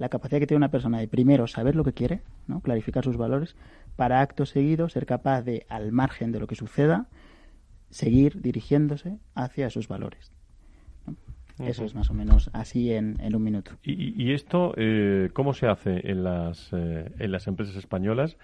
la 0.00 0.08
capacidad 0.08 0.40
que 0.40 0.46
tiene 0.46 0.56
una 0.56 0.70
persona 0.70 0.98
de 0.98 1.06
primero 1.06 1.46
saber 1.46 1.76
lo 1.76 1.84
que 1.84 1.92
quiere, 1.92 2.22
¿no? 2.48 2.60
clarificar 2.62 3.04
sus 3.04 3.18
valores, 3.18 3.54
para 3.96 4.22
acto 4.22 4.46
seguido 4.46 4.88
ser 4.88 5.04
capaz 5.04 5.42
de, 5.42 5.66
al 5.68 5.92
margen 5.92 6.32
de 6.32 6.40
lo 6.40 6.46
que 6.46 6.54
suceda, 6.54 7.06
seguir 7.90 8.40
dirigiéndose 8.40 9.18
hacia 9.34 9.68
sus 9.68 9.88
valores. 9.88 10.32
Eso 11.58 11.84
es 11.84 11.94
más 11.94 12.08
o 12.08 12.14
menos 12.14 12.48
así 12.54 12.90
en, 12.90 13.18
un 13.34 13.42
minuto. 13.42 13.72
¿Y, 13.82 14.32
esto 14.32 14.72
eh, 14.78 15.28
cómo 15.34 15.52
se 15.52 15.66
hace 15.66 16.10
en 16.10 16.24
las, 16.24 16.72
eh, 16.72 17.12
en 17.18 17.30
las 17.30 17.46
empresas 17.46 17.76
españolas? 17.76 18.38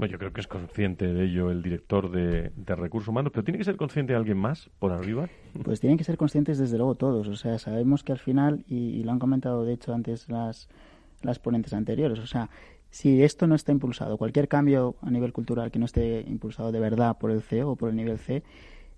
Bueno, 0.00 0.12
yo 0.12 0.18
creo 0.18 0.32
que 0.32 0.40
es 0.40 0.46
consciente 0.46 1.12
de 1.12 1.24
ello 1.24 1.50
el 1.50 1.62
director 1.62 2.10
de, 2.10 2.52
recursos 2.74 3.08
humanos, 3.08 3.32
pero 3.34 3.44
¿tiene 3.44 3.58
que 3.58 3.64
ser 3.64 3.76
consciente 3.76 4.14
alguien 4.14 4.38
más 4.38 4.70
por 4.78 4.92
arriba? 4.92 5.28
Pues 5.62 5.80
tienen 5.80 5.98
que 5.98 6.04
ser 6.04 6.16
conscientes 6.16 6.58
desde 6.58 6.78
luego 6.78 6.94
todos. 6.94 7.28
O 7.28 7.36
sea, 7.36 7.58
sabemos 7.58 8.02
que 8.02 8.12
al 8.12 8.18
final, 8.18 8.64
y, 8.66 9.02
lo 9.02 9.10
han 9.10 9.18
comentado 9.18 9.64
de 9.64 9.74
hecho 9.74 9.92
antes 9.92 10.28
las, 10.30 10.70
las 11.22 11.38
ponentes 11.38 11.72
anteriores, 11.72 12.18
o 12.18 12.26
sea, 12.26 12.50
si 12.90 13.22
esto 13.22 13.46
no 13.46 13.54
está 13.54 13.72
impulsado, 13.72 14.18
cualquier 14.18 14.48
cambio 14.48 14.96
a 15.00 15.10
nivel 15.10 15.32
cultural 15.32 15.70
que 15.70 15.78
no 15.78 15.84
esté 15.84 16.24
impulsado 16.26 16.72
de 16.72 16.80
verdad 16.80 17.18
por 17.18 17.30
el 17.30 17.40
CEO 17.40 17.70
o 17.70 17.76
por 17.76 17.88
el 17.88 17.96
nivel 17.96 18.18
C, 18.18 18.42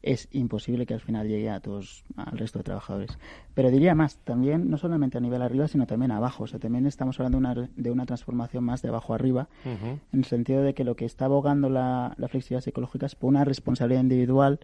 es 0.03 0.29
imposible 0.33 0.85
que 0.85 0.95
al 0.95 1.01
final 1.01 1.29
llegue 1.29 1.49
a 1.49 1.61
todos, 1.61 2.05
al 2.16 2.37
resto 2.37 2.59
de 2.59 2.64
trabajadores. 2.64 3.18
Pero 3.55 3.70
diría 3.70 3.95
más, 3.95 4.16
también 4.18 4.68
no 4.68 4.77
solamente 4.77 5.18
a 5.18 5.20
nivel 5.20 5.43
arriba, 5.43 5.68
sino 5.68 5.87
también 5.87 6.11
abajo. 6.11 6.45
O 6.45 6.47
sea, 6.49 6.59
también 6.59 6.87
estamos 6.87 7.20
hablando 7.20 7.39
de 7.39 7.41
una, 7.41 7.70
de 7.77 7.91
una 7.91 8.07
transformación 8.07 8.64
más 8.64 8.83
de 8.83 8.89
abajo 8.89 9.14
arriba, 9.14 9.49
en 9.64 10.01
el 10.12 10.25
sentido 10.25 10.62
de 10.62 10.75
que 10.75 10.83
lo 10.83 10.97
que 10.97 11.05
está 11.05 11.27
abogando 11.27 11.70
la, 11.70 12.14
la 12.18 12.29
flexibilidad 12.29 12.64
psicológica 12.64 13.07
es 13.07 13.14
por 13.14 13.29
una 13.29 13.45
responsabilidad 13.45 14.03
individual 14.03 14.59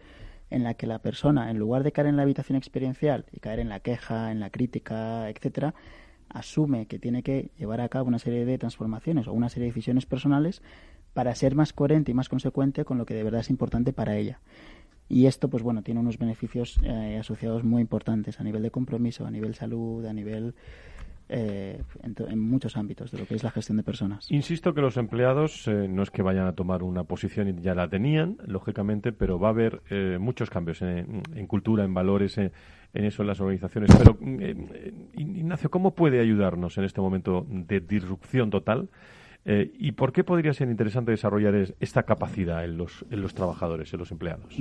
en 0.50 0.64
la 0.64 0.74
que 0.74 0.86
la 0.86 1.00
persona, 1.00 1.50
en 1.50 1.58
lugar 1.58 1.84
de 1.84 1.92
caer 1.92 2.08
en 2.08 2.16
la 2.16 2.22
habitación 2.22 2.56
experiencial 2.56 3.26
y 3.32 3.38
caer 3.38 3.60
en 3.60 3.68
la 3.68 3.80
queja, 3.80 4.32
en 4.32 4.40
la 4.40 4.50
crítica, 4.50 5.28
etcétera, 5.28 5.74
asume 6.28 6.86
que 6.86 6.98
tiene 6.98 7.22
que 7.22 7.50
llevar 7.58 7.80
a 7.80 7.88
cabo 7.88 8.08
una 8.08 8.18
serie 8.18 8.44
de 8.44 8.58
transformaciones 8.58 9.28
o 9.28 9.32
una 9.32 9.48
serie 9.48 9.64
de 9.64 9.70
decisiones 9.70 10.06
personales 10.06 10.62
para 11.14 11.34
ser 11.34 11.54
más 11.54 11.72
coherente 11.72 12.12
y 12.12 12.14
más 12.14 12.28
consecuente 12.28 12.84
con 12.84 12.98
lo 12.98 13.06
que 13.06 13.14
de 13.14 13.24
verdad 13.24 13.40
es 13.40 13.50
importante 13.50 13.92
para 13.92 14.16
ella. 14.16 14.40
Y 15.08 15.26
esto, 15.26 15.48
pues 15.48 15.62
bueno, 15.62 15.82
tiene 15.82 16.00
unos 16.00 16.18
beneficios 16.18 16.78
eh, 16.82 17.16
asociados 17.18 17.64
muy 17.64 17.80
importantes 17.80 18.40
a 18.40 18.44
nivel 18.44 18.62
de 18.62 18.70
compromiso, 18.70 19.26
a 19.26 19.30
nivel 19.30 19.54
salud, 19.54 20.04
a 20.04 20.12
nivel 20.12 20.54
eh, 21.30 21.82
en, 22.02 22.38
muchos 22.38 22.76
ámbitos 22.76 23.10
de 23.10 23.18
lo 23.18 23.26
que 23.26 23.34
es 23.34 23.42
la 23.42 23.50
gestión 23.50 23.78
de 23.78 23.82
personas. 23.82 24.30
Insisto 24.30 24.74
que 24.74 24.82
los 24.82 24.98
empleados 24.98 25.66
eh, 25.66 25.88
no 25.88 26.02
es 26.02 26.10
que 26.10 26.20
vayan 26.22 26.46
a 26.46 26.52
tomar 26.52 26.82
una 26.82 27.04
posición 27.04 27.48
y 27.48 27.62
ya 27.62 27.74
la 27.74 27.88
tenían, 27.88 28.36
lógicamente, 28.46 29.12
pero 29.12 29.38
va 29.38 29.48
a 29.48 29.50
haber 29.52 29.80
muchos 30.20 30.50
cambios 30.50 30.82
en, 30.82 31.46
cultura, 31.46 31.84
en 31.84 31.94
valores, 31.94 32.36
en, 32.36 32.52
eso 32.94 33.22
en 33.22 33.28
las 33.28 33.40
organizaciones. 33.40 33.90
Pero, 33.96 34.16
Ignacio, 35.14 35.70
¿cómo 35.70 35.94
puede 35.94 36.20
ayudarnos 36.20 36.78
en 36.78 36.84
este 36.84 37.00
momento 37.00 37.46
de 37.48 37.80
disrupción 37.80 38.50
total? 38.50 38.88
Eh, 39.44 39.72
¿Y 39.78 39.92
por 39.92 40.12
qué 40.12 40.24
podría 40.24 40.52
ser 40.52 40.68
interesante 40.68 41.10
desarrollar 41.10 41.54
esta 41.80 42.02
capacidad 42.02 42.64
en 42.64 42.76
los, 42.76 43.04
en 43.10 43.22
los 43.22 43.34
trabajadores, 43.34 43.92
en 43.92 43.98
los 44.00 44.10
empleados? 44.10 44.54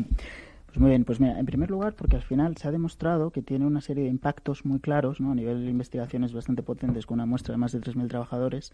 Pues 0.68 0.80
muy 0.80 0.90
bien, 0.90 1.06
pues 1.06 1.20
mira, 1.20 1.40
en 1.40 1.46
primer 1.46 1.72
lugar, 1.72 1.94
porque 1.94 2.18
al 2.18 2.22
final 2.22 2.56
se 2.58 2.68
ha 2.68 2.72
demostrado 2.72 3.32
que 3.32 3.42
tiene 3.42 3.66
una 3.66 3.82
serie 3.82 4.04
de 4.04 4.10
impactos 4.10 4.66
muy 4.66 4.80
claros, 4.80 5.20
¿no? 5.20 5.32
a 5.32 5.36
nivel 5.36 5.64
de 5.64 5.72
investigaciones 5.72 6.34
bastante 6.34 6.62
potentes, 6.62 7.06
con 7.06 7.16
una 7.16 7.26
muestra 7.26 7.54
de 7.54 7.58
más 7.58 7.72
de 7.72 7.80
3.000 7.80 8.08
trabajadores, 8.08 8.74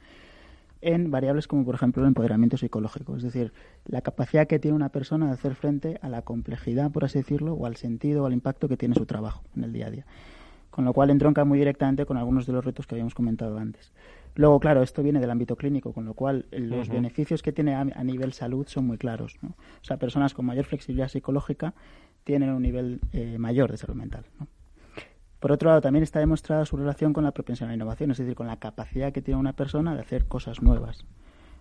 en 0.84 1.12
variables 1.12 1.48
como, 1.48 1.66
por 1.66 1.76
ejemplo, 1.76 2.04
el 2.04 2.08
empoderamiento 2.10 2.58
psicológico. 2.58 3.16
Es 3.16 3.24
decir, 3.24 3.54
la 3.86 4.02
capacidad 4.02 4.48
que 4.48 4.60
tiene 4.60 4.76
una 4.76 4.90
persona 4.90 5.28
de 5.28 5.34
hacer 5.34 5.56
frente 5.56 6.00
a 6.02 6.10
la 6.10 6.22
complejidad, 6.22 6.92
por 6.92 7.06
así 7.06 7.20
decirlo, 7.20 7.54
o 7.54 7.66
al 7.66 7.76
sentido 7.76 8.24
o 8.24 8.26
al 8.26 8.34
impacto 8.34 8.68
que 8.68 8.78
tiene 8.78 8.96
su 8.96 9.06
trabajo 9.06 9.44
en 9.56 9.64
el 9.64 9.74
día 9.74 9.88
a 9.88 9.92
día. 9.92 10.06
Con 10.70 10.86
lo 10.86 10.94
cual 10.94 11.10
entronca 11.10 11.46
muy 11.46 11.60
directamente 11.60 12.06
con 12.06 12.18
algunos 12.18 12.46
de 12.46 12.54
los 12.54 12.66
retos 12.66 12.88
que 12.88 12.96
habíamos 12.96 13.14
comentado 13.14 13.58
antes. 13.58 13.94
Luego, 14.36 14.60
claro, 14.60 14.82
esto 14.82 15.04
viene 15.04 15.20
del 15.20 15.30
ámbito 15.30 15.56
clínico, 15.56 15.94
con 15.94 16.06
lo 16.06 16.16
cual 16.16 16.48
eh, 16.52 16.60
los 16.60 16.90
beneficios 16.90 17.44
que 17.44 17.52
tiene 17.52 17.76
a, 17.76 18.04
nivel 18.04 18.34
salud 18.34 18.66
son 18.68 18.88
muy 18.88 18.98
claros. 18.98 19.38
¿no? 19.42 19.50
O 19.50 19.84
sea, 19.84 19.98
personas 19.98 20.34
con 20.34 20.46
mayor 20.46 20.66
flexibilidad 20.66 21.08
psicológica 21.08 21.76
tienen 22.24 22.50
un 22.50 22.64
nivel 22.64 23.00
eh, 23.12 23.38
mayor 23.38 23.72
de 23.72 23.78
salud 23.78 23.96
mental. 23.96 24.26
¿no? 24.40 24.48
Por 25.44 25.52
otro 25.52 25.68
lado, 25.68 25.82
también 25.82 26.04
está 26.04 26.20
demostrada 26.20 26.64
su 26.64 26.78
relación 26.78 27.12
con 27.12 27.26
la 27.26 27.34
propensión 27.34 27.68
a 27.68 27.72
la 27.72 27.76
innovación, 27.76 28.10
es 28.12 28.18
decir, 28.18 28.34
con 28.34 28.48
la 28.48 28.60
capacidad 28.60 29.12
que 29.12 29.22
tiene 29.22 29.38
una 29.38 29.52
persona 29.52 29.94
de 29.94 30.00
hacer 30.00 30.26
cosas 30.26 30.62
nuevas. 30.62 31.06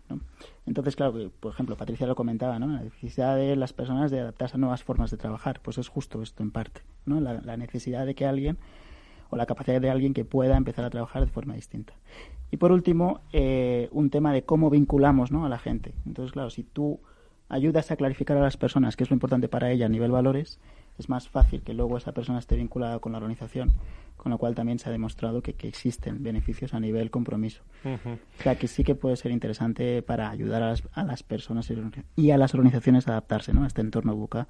¿no? 0.08 0.20
Entonces, 0.66 0.94
claro, 0.94 1.32
por 1.40 1.52
ejemplo, 1.52 1.76
Patricia 1.76 2.06
lo 2.06 2.14
comentaba, 2.14 2.60
¿no? 2.60 2.68
la 2.68 2.82
necesidad 2.82 3.34
de 3.34 3.56
las 3.56 3.72
personas 3.72 4.12
de 4.12 4.20
adaptarse 4.20 4.54
a 4.54 4.58
nuevas 4.58 4.84
formas 4.84 5.10
de 5.10 5.16
trabajar, 5.16 5.58
pues 5.62 5.78
es 5.78 5.88
justo 5.88 6.22
esto 6.22 6.44
en 6.44 6.52
parte, 6.52 6.82
¿no? 7.06 7.20
la 7.20 7.56
necesidad 7.56 8.06
de 8.06 8.14
que 8.14 8.24
alguien 8.24 8.56
o 9.30 9.36
la 9.36 9.46
capacidad 9.46 9.80
de 9.80 9.90
alguien 9.90 10.14
que 10.14 10.24
pueda 10.24 10.56
empezar 10.56 10.84
a 10.84 10.90
trabajar 10.90 11.24
de 11.24 11.32
forma 11.32 11.54
distinta. 11.54 11.92
Y 12.52 12.58
por 12.58 12.70
último, 12.70 13.22
eh, 13.32 13.88
un 13.90 14.10
tema 14.10 14.32
de 14.32 14.44
cómo 14.44 14.70
vinculamos 14.70 15.32
¿no? 15.32 15.44
a 15.44 15.48
la 15.48 15.58
gente. 15.58 15.92
Entonces, 16.06 16.30
claro, 16.30 16.50
si 16.50 16.62
tú 16.62 17.00
ayudas 17.48 17.90
a 17.90 17.96
clarificar 17.96 18.36
a 18.36 18.42
las 18.42 18.56
personas 18.56 18.94
qué 18.94 19.02
es 19.02 19.10
lo 19.10 19.14
importante 19.14 19.48
para 19.48 19.72
ella 19.72 19.86
a 19.86 19.88
nivel 19.88 20.12
valores, 20.12 20.60
es 21.02 21.08
más 21.08 21.28
fácil 21.28 21.62
que 21.62 21.74
luego 21.74 21.98
esa 21.98 22.12
persona 22.12 22.38
esté 22.38 22.56
vinculada 22.56 22.98
con 23.00 23.12
la 23.12 23.18
organización, 23.18 23.72
con 24.16 24.30
lo 24.30 24.38
cual 24.38 24.54
también 24.54 24.78
se 24.78 24.88
ha 24.88 24.92
demostrado 24.92 25.42
que, 25.42 25.54
existen 25.62 26.22
beneficios 26.22 26.74
a 26.74 26.80
nivel 26.80 27.10
compromiso. 27.10 27.62
O 27.84 28.42
sea, 28.42 28.56
que 28.56 28.68
sí 28.68 28.84
que 28.84 28.94
puede 28.94 29.16
ser 29.16 29.32
interesante 29.32 30.02
para 30.02 30.30
ayudar 30.30 30.62
a 30.62 30.68
las, 30.70 30.82
a 30.92 31.04
las 31.04 31.22
personas 31.22 31.72
y 32.16 32.30
a 32.30 32.38
las 32.38 32.54
organizaciones 32.54 33.08
a 33.08 33.12
adaptarse 33.12 33.52
¿no? 33.52 33.64
a 33.64 33.66
este 33.66 33.80
entorno 33.80 34.14
buca 34.14 34.48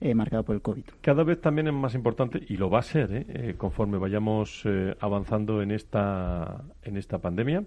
eh, 0.00 0.14
marcado 0.14 0.42
por 0.44 0.56
el 0.56 0.62
COVID. 0.62 0.84
Cada 1.00 1.22
vez 1.22 1.40
también 1.40 1.68
es 1.68 1.74
más 1.74 1.94
importante, 1.94 2.42
y 2.48 2.56
lo 2.56 2.68
va 2.70 2.80
a 2.80 2.82
ser 2.82 3.12
¿eh? 3.12 3.26
Eh, 3.28 3.54
conforme 3.56 3.98
vayamos 3.98 4.64
avanzando 4.98 5.62
en 5.62 5.70
esta, 5.70 6.64
en 6.82 6.96
esta 6.96 7.18
pandemia, 7.18 7.64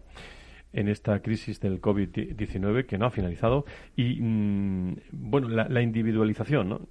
en 0.74 0.90
esta 0.90 1.22
crisis 1.22 1.60
del 1.60 1.82
COVID-19 1.82 2.86
que 2.86 2.98
no 2.98 3.06
ha 3.06 3.12
finalizado. 3.12 3.66
Y, 3.96 4.20
mm, 4.22 4.96
bueno, 5.12 5.48
la, 5.48 5.82
individualización, 5.82 6.70
¿no? 6.70 6.82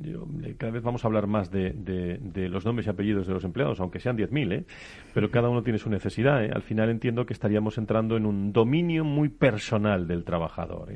cada 0.56 0.72
vez 0.72 0.82
vamos 0.82 1.04
a 1.04 1.08
hablar 1.08 1.26
más 1.26 1.50
de, 1.50 2.48
los 2.50 2.64
nombres 2.64 2.86
y 2.86 2.90
apellidos 2.90 3.26
de 3.26 3.34
los 3.34 3.44
empleados, 3.44 3.80
aunque 3.80 4.00
sean 4.00 4.16
10.000, 4.16 4.52
¿eh? 4.52 4.64
pero 5.12 5.30
cada 5.30 5.48
uno 5.48 5.62
tiene 5.62 5.78
su 5.78 5.90
necesidad. 5.90 6.38
Al 6.38 6.62
final 6.62 6.88
entiendo 6.88 7.26
que 7.26 7.34
estaríamos 7.34 7.76
entrando 7.78 8.16
en 8.16 8.26
un 8.26 8.52
dominio 8.52 9.04
muy 9.04 9.28
personal 9.28 10.06
del 10.06 10.24
trabajador. 10.24 10.92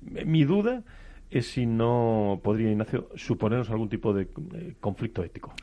Mi 0.00 0.44
duda 0.44 0.82
es 1.30 1.46
si 1.46 1.66
no 1.66 2.40
podría, 2.42 2.70
Ignacio, 2.70 3.08
suponernos 3.14 3.70
algún 3.70 3.88
tipo 3.88 4.12
de 4.12 4.22
eh, 4.54 4.74
conflicto 4.80 5.24
ético. 5.24 5.54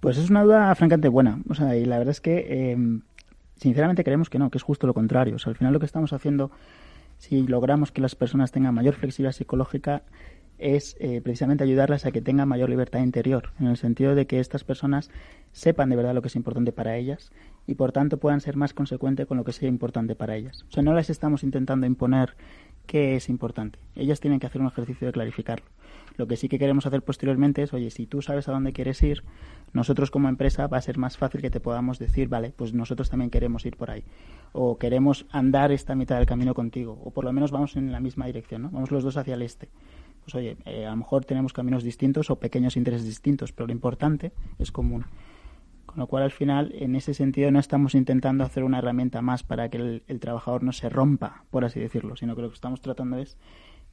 Pues 0.00 0.18
es 0.18 0.30
una 0.30 0.44
duda 0.44 0.74
francamente 0.74 1.08
buena. 1.08 1.40
O 1.48 1.54
sea, 1.54 1.76
y 1.76 1.84
la 1.84 1.98
verdad 1.98 2.12
es 2.12 2.20
que 2.20 2.70
em, 2.72 3.02
sinceramente 3.56 4.04
creemos 4.04 4.30
que 4.30 4.38
no, 4.38 4.50
que 4.50 4.58
es 4.58 4.64
justo 4.64 4.86
lo 4.86 4.94
contrario. 4.94 5.36
O 5.36 5.38
sea, 5.38 5.50
al 5.50 5.56
final 5.56 5.72
lo 5.72 5.80
que 5.80 5.86
estamos 5.86 6.12
haciendo, 6.12 6.50
si 7.18 7.46
logramos 7.46 7.92
que 7.92 8.00
las 8.00 8.14
personas 8.14 8.52
tengan 8.52 8.74
mayor 8.74 8.94
flexibilidad 8.94 9.32
psicológica, 9.32 10.02
es 10.58 10.96
eh, 11.00 11.20
precisamente 11.20 11.64
ayudarlas 11.64 12.06
a 12.06 12.12
que 12.12 12.22
tengan 12.22 12.48
mayor 12.48 12.70
libertad 12.70 13.00
interior, 13.00 13.52
en 13.60 13.66
el 13.66 13.76
sentido 13.76 14.14
de 14.14 14.26
que 14.26 14.40
estas 14.40 14.64
personas 14.64 15.10
sepan 15.52 15.90
de 15.90 15.96
verdad 15.96 16.14
lo 16.14 16.22
que 16.22 16.28
es 16.28 16.36
importante 16.36 16.72
para 16.72 16.96
ellas 16.96 17.30
y 17.66 17.74
por 17.74 17.92
tanto 17.92 18.18
puedan 18.18 18.40
ser 18.40 18.56
más 18.56 18.72
consecuentes 18.72 19.26
con 19.26 19.36
lo 19.36 19.44
que 19.44 19.52
sea 19.52 19.68
importante 19.68 20.14
para 20.14 20.36
ellas. 20.36 20.64
O 20.68 20.72
sea, 20.72 20.82
no 20.82 20.94
les 20.94 21.10
estamos 21.10 21.42
intentando 21.42 21.86
imponer 21.86 22.36
qué 22.86 23.16
es 23.16 23.28
importante. 23.28 23.78
Ellas 23.94 24.20
tienen 24.20 24.40
que 24.40 24.46
hacer 24.46 24.60
un 24.60 24.68
ejercicio 24.68 25.06
de 25.06 25.12
clarificarlo. 25.12 25.66
Lo 26.16 26.26
que 26.26 26.36
sí 26.36 26.48
que 26.48 26.58
queremos 26.58 26.86
hacer 26.86 27.02
posteriormente 27.02 27.62
es, 27.62 27.74
oye, 27.74 27.90
si 27.90 28.06
tú 28.06 28.22
sabes 28.22 28.48
a 28.48 28.52
dónde 28.52 28.72
quieres 28.72 29.02
ir, 29.02 29.22
nosotros 29.72 30.10
como 30.10 30.28
empresa 30.28 30.66
va 30.66 30.78
a 30.78 30.82
ser 30.82 30.96
más 30.96 31.18
fácil 31.18 31.42
que 31.42 31.50
te 31.50 31.60
podamos 31.60 31.98
decir, 31.98 32.28
vale, 32.28 32.54
pues 32.56 32.72
nosotros 32.72 33.10
también 33.10 33.30
queremos 33.30 33.66
ir 33.66 33.76
por 33.76 33.90
ahí. 33.90 34.04
O 34.52 34.78
queremos 34.78 35.26
andar 35.30 35.72
esta 35.72 35.94
mitad 35.94 36.16
del 36.16 36.26
camino 36.26 36.54
contigo. 36.54 36.98
O 37.04 37.10
por 37.10 37.24
lo 37.24 37.32
menos 37.32 37.50
vamos 37.50 37.76
en 37.76 37.92
la 37.92 38.00
misma 38.00 38.26
dirección, 38.26 38.62
¿no? 38.62 38.70
Vamos 38.70 38.90
los 38.90 39.04
dos 39.04 39.16
hacia 39.18 39.34
el 39.34 39.42
este. 39.42 39.68
Pues 40.24 40.34
oye, 40.34 40.56
eh, 40.64 40.86
a 40.86 40.90
lo 40.90 40.96
mejor 40.96 41.24
tenemos 41.24 41.52
caminos 41.52 41.84
distintos 41.84 42.30
o 42.30 42.36
pequeños 42.36 42.76
intereses 42.76 43.06
distintos, 43.06 43.52
pero 43.52 43.66
lo 43.66 43.72
importante 43.72 44.32
es 44.58 44.72
común. 44.72 45.04
Con 45.96 46.02
lo 46.02 46.08
cual, 46.08 46.24
al 46.24 46.30
final, 46.30 46.74
en 46.74 46.94
ese 46.94 47.14
sentido, 47.14 47.50
no 47.50 47.58
estamos 47.58 47.94
intentando 47.94 48.44
hacer 48.44 48.64
una 48.64 48.80
herramienta 48.80 49.22
más 49.22 49.42
para 49.42 49.70
que 49.70 50.02
el, 50.06 50.20
trabajador 50.20 50.62
no 50.62 50.72
se 50.72 50.90
rompa, 50.90 51.44
por 51.50 51.64
así 51.64 51.80
decirlo, 51.80 52.16
sino 52.16 52.36
que 52.36 52.42
lo 52.42 52.50
que 52.50 52.54
estamos 52.54 52.82
tratando 52.82 53.16
es 53.16 53.38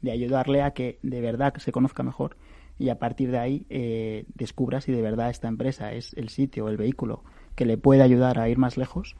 de 0.01 0.11
ayudarle 0.11 0.63
a 0.63 0.71
que 0.71 0.99
de 1.01 1.21
verdad 1.21 1.53
se 1.55 1.71
conozca 1.71 2.03
mejor 2.03 2.35
y 2.77 2.89
a 2.89 2.99
partir 2.99 3.31
de 3.31 3.37
ahí 3.37 3.65
eh, 3.69 4.25
descubra 4.35 4.81
si 4.81 4.91
de 4.91 5.01
verdad 5.01 5.29
esta 5.29 5.47
empresa 5.47 5.93
es 5.93 6.13
el 6.15 6.27
sitio 6.27 6.65
o 6.65 6.67
el 6.67 6.75
vehículo 6.75 7.23
que 7.55 7.65
le 7.65 7.77
puede 7.77 8.01
ayudar 8.01 8.37
a 8.37 8.49
ir 8.49 8.57
más 8.57 8.75
lejos 8.75 9.15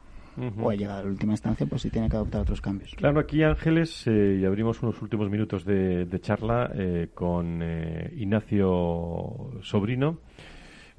o 0.60 0.68
a 0.68 0.74
llegar 0.74 0.98
a 0.98 1.04
la 1.04 1.08
última 1.08 1.32
instancia, 1.32 1.64
pues 1.64 1.80
si 1.80 1.88
tiene 1.88 2.10
que 2.10 2.16
adoptar 2.16 2.42
otros 2.42 2.60
cambios. 2.60 2.94
Claro, 2.96 3.18
aquí 3.18 3.42
Ángeles, 3.44 4.06
eh, 4.08 4.40
y 4.42 4.44
abrimos 4.44 4.82
unos 4.82 5.00
últimos 5.00 5.30
minutos 5.30 5.64
de, 5.64 6.06
charla 6.20 6.70
eh, 6.74 7.08
con 7.14 7.62
Ignacio 8.14 9.52
Sobrino. 9.62 10.18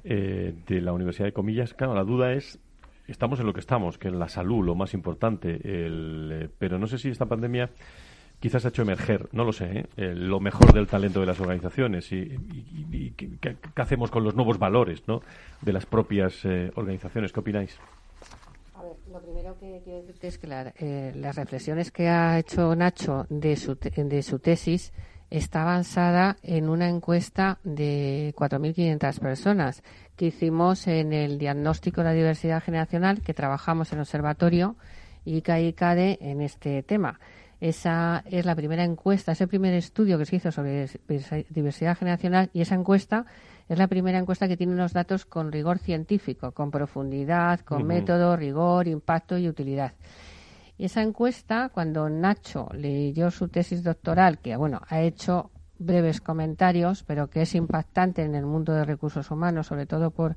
Eh, 0.08 0.54
de 0.68 0.80
la 0.80 0.92
Universidad 0.92 1.26
de 1.26 1.32
Comillas. 1.32 1.74
Claro, 1.74 1.92
la 1.92 2.04
duda 2.04 2.32
es, 2.32 2.60
estamos 3.08 3.40
en 3.40 3.46
lo 3.46 3.52
que 3.52 3.58
estamos, 3.58 3.98
que 3.98 4.06
es 4.06 4.14
la 4.14 4.28
salud, 4.28 4.64
lo 4.64 4.76
más 4.76 4.94
importante, 4.94 5.58
eh, 5.64 6.48
pero 6.60 6.78
no 6.78 6.86
sé 6.86 6.96
si 6.98 7.08
esta 7.08 7.26
pandemia 7.26 7.70
quizás 8.38 8.64
ha 8.64 8.68
hecho 8.68 8.82
emerger, 8.82 9.28
no 9.32 9.42
lo 9.42 9.52
sé, 9.52 9.88
¿eh? 9.96 10.14
lo 10.14 10.38
mejor 10.38 10.72
del 10.72 10.86
talento 10.86 11.18
de 11.18 11.26
las 11.26 11.40
organizaciones 11.40 12.12
y, 12.12 13.14
qué, 13.16 13.56
hacemos 13.74 14.12
con 14.12 14.22
los 14.22 14.36
nuevos 14.36 14.60
valores 14.60 15.02
¿no? 15.08 15.22
de 15.60 15.72
las 15.72 15.86
propias 15.86 16.44
organizaciones. 16.76 17.32
¿Qué 17.32 17.40
opináis? 17.40 17.76
A 18.76 18.82
ver, 18.84 18.92
lo 19.10 19.20
primero 19.20 19.58
que 19.58 19.80
quiero 19.82 20.02
decirte 20.02 20.28
es 20.28 20.38
que 20.38 21.12
las 21.16 21.34
reflexiones 21.34 21.90
que 21.90 22.06
ha 22.06 22.38
hecho 22.38 22.76
Nacho 22.76 23.26
de 23.28 23.56
su, 23.56 23.74
de 23.74 24.22
su 24.22 24.38
tesis 24.38 24.92
está 25.30 25.62
avanzada 25.62 26.36
en 26.42 26.68
una 26.68 26.88
encuesta 26.88 27.58
de 27.64 28.32
4.500 28.36 29.18
personas 29.20 29.82
que 30.16 30.26
hicimos 30.26 30.86
en 30.86 31.12
el 31.12 31.38
diagnóstico 31.38 32.00
de 32.00 32.06
la 32.06 32.12
diversidad 32.12 32.62
generacional 32.62 33.22
que 33.22 33.34
trabajamos 33.34 33.92
en 33.92 33.98
el 33.98 34.02
observatorio 34.02 34.76
ICA 35.24 35.60
y 35.60 35.72
CADE 35.72 36.18
en 36.20 36.40
este 36.40 36.82
tema. 36.82 37.18
Esa 37.60 38.22
es 38.26 38.44
la 38.44 38.54
primera 38.54 38.84
encuesta, 38.84 39.32
es 39.32 39.40
el 39.40 39.48
primer 39.48 39.72
estudio 39.74 40.18
que 40.18 40.26
se 40.26 40.36
hizo 40.36 40.52
sobre 40.52 40.88
diversidad 41.48 41.96
generacional 41.96 42.50
y 42.52 42.60
esa 42.60 42.74
encuesta 42.74 43.24
es 43.68 43.78
la 43.78 43.88
primera 43.88 44.18
encuesta 44.18 44.46
que 44.46 44.56
tiene 44.56 44.74
unos 44.74 44.92
datos 44.92 45.24
con 45.24 45.50
rigor 45.50 45.78
científico, 45.78 46.52
con 46.52 46.70
profundidad, 46.70 47.60
con 47.60 47.84
método, 47.84 48.36
rigor, 48.36 48.86
impacto 48.86 49.38
y 49.38 49.48
utilidad. 49.48 49.92
Y 50.78 50.86
esa 50.86 51.02
encuesta, 51.02 51.70
cuando 51.70 52.08
Nacho 52.08 52.68
leyó 52.74 53.30
su 53.30 53.48
tesis 53.48 53.82
doctoral, 53.82 54.38
que 54.38 54.56
bueno, 54.56 54.80
ha 54.88 55.00
hecho 55.00 55.50
breves 55.78 56.20
comentarios, 56.20 57.02
pero 57.02 57.28
que 57.28 57.42
es 57.42 57.54
impactante 57.54 58.22
en 58.22 58.34
el 58.34 58.46
mundo 58.46 58.72
de 58.72 58.84
recursos 58.84 59.30
humanos, 59.30 59.66
sobre 59.66 59.86
todo 59.86 60.10
por 60.10 60.36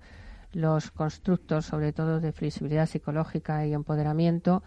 los 0.54 0.92
constructos, 0.92 1.66
sobre 1.66 1.94
todo 1.94 2.20
de 2.20 2.32
flexibilidad 2.32 2.86
psicológica 2.86 3.66
y 3.66 3.74
empoderamiento, 3.74 4.64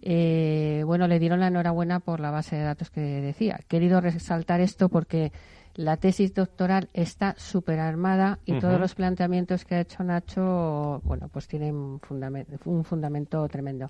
eh, 0.00 0.82
bueno, 0.86 1.08
le 1.08 1.18
dieron 1.18 1.40
la 1.40 1.48
enhorabuena 1.48 2.00
por 2.00 2.20
la 2.20 2.30
base 2.30 2.56
de 2.56 2.62
datos 2.62 2.90
que 2.90 3.00
decía. 3.00 3.58
He 3.60 3.64
querido 3.64 4.00
resaltar 4.00 4.60
esto 4.60 4.88
porque 4.88 5.32
la 5.74 5.96
tesis 5.96 6.34
doctoral 6.34 6.88
está 6.92 7.34
súper 7.36 7.80
armada 7.80 8.38
y 8.44 8.58
todos 8.58 8.80
los 8.80 8.94
planteamientos 8.94 9.64
que 9.64 9.76
ha 9.76 9.80
hecho 9.80 10.02
Nacho, 10.02 11.00
bueno, 11.04 11.28
pues 11.28 11.46
tienen 11.46 11.74
un 11.74 12.84
fundamento, 12.84 13.46
tremendo. 13.48 13.88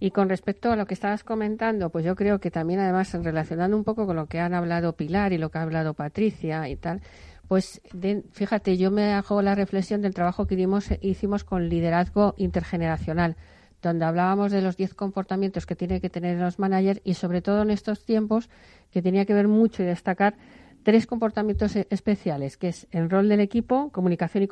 Y 0.00 0.10
con 0.10 0.28
respecto 0.28 0.72
a 0.72 0.76
lo 0.76 0.86
que 0.86 0.94
estabas 0.94 1.24
comentando, 1.24 1.90
pues 1.90 2.04
yo 2.04 2.14
creo 2.14 2.38
que 2.38 2.50
también, 2.50 2.80
además, 2.80 3.12
relacionando 3.12 3.76
un 3.76 3.84
poco 3.84 4.06
con 4.06 4.16
lo 4.16 4.26
que 4.26 4.40
han 4.40 4.54
hablado 4.54 4.94
Pilar 4.94 5.32
y 5.32 5.38
lo 5.38 5.50
que 5.50 5.58
ha 5.58 5.62
hablado 5.62 5.94
Patricia 5.94 6.68
y 6.68 6.76
tal, 6.76 7.00
pues 7.48 7.82
fíjate, 8.32 8.76
yo 8.76 8.90
me 8.90 9.12
hago 9.12 9.42
la 9.42 9.54
reflexión 9.54 10.00
del 10.00 10.14
trabajo 10.14 10.46
que 10.46 10.56
hicimos 11.02 11.44
con 11.44 11.68
liderazgo 11.68 12.34
intergeneracional 12.38 13.36
donde 13.84 14.04
hablábamos 14.04 14.50
de 14.50 14.62
los 14.62 14.76
10 14.76 14.94
comportamientos 14.94 15.66
que 15.66 15.76
tiene 15.76 16.00
que 16.00 16.10
tener 16.10 16.38
los 16.38 16.58
managers 16.58 17.00
y 17.04 17.14
sobre 17.14 17.42
todo 17.42 17.62
en 17.62 17.70
estos 17.70 18.04
tiempos 18.04 18.48
que 18.90 19.02
tenía 19.02 19.24
que 19.24 19.34
ver 19.34 19.46
mucho 19.46 19.82
y 19.82 19.86
destacar 19.86 20.36
tres 20.82 21.06
comportamientos 21.06 21.76
e-, 21.76 21.86
especiales, 21.90 22.56
que 22.56 22.68
es 22.68 22.86
el 22.90 23.08
rol 23.08 23.28
del 23.28 23.40
equipo, 23.40 23.90
comunicación 23.90 24.48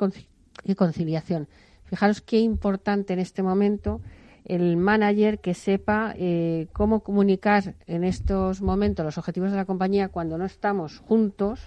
y, 0.63 0.75
conciliación. 0.75 1.47
Fijaros 1.85 2.21
qué 2.21 2.39
importante 2.39 3.13
en 3.13 3.19
este 3.19 3.43
momento 3.43 4.01
el 4.45 4.77
manager 4.77 5.39
que 5.39 5.53
sepa 5.53 6.13
eh, 6.17 6.67
cómo 6.73 7.01
comunicar 7.01 7.75
en 7.87 8.03
estos 8.03 8.61
momentos 8.61 9.05
los 9.05 9.17
objetivos 9.17 9.51
de 9.51 9.57
la 9.57 9.65
compañía 9.65 10.09
cuando 10.09 10.37
no 10.37 10.45
estamos 10.45 10.99
juntos 10.99 11.61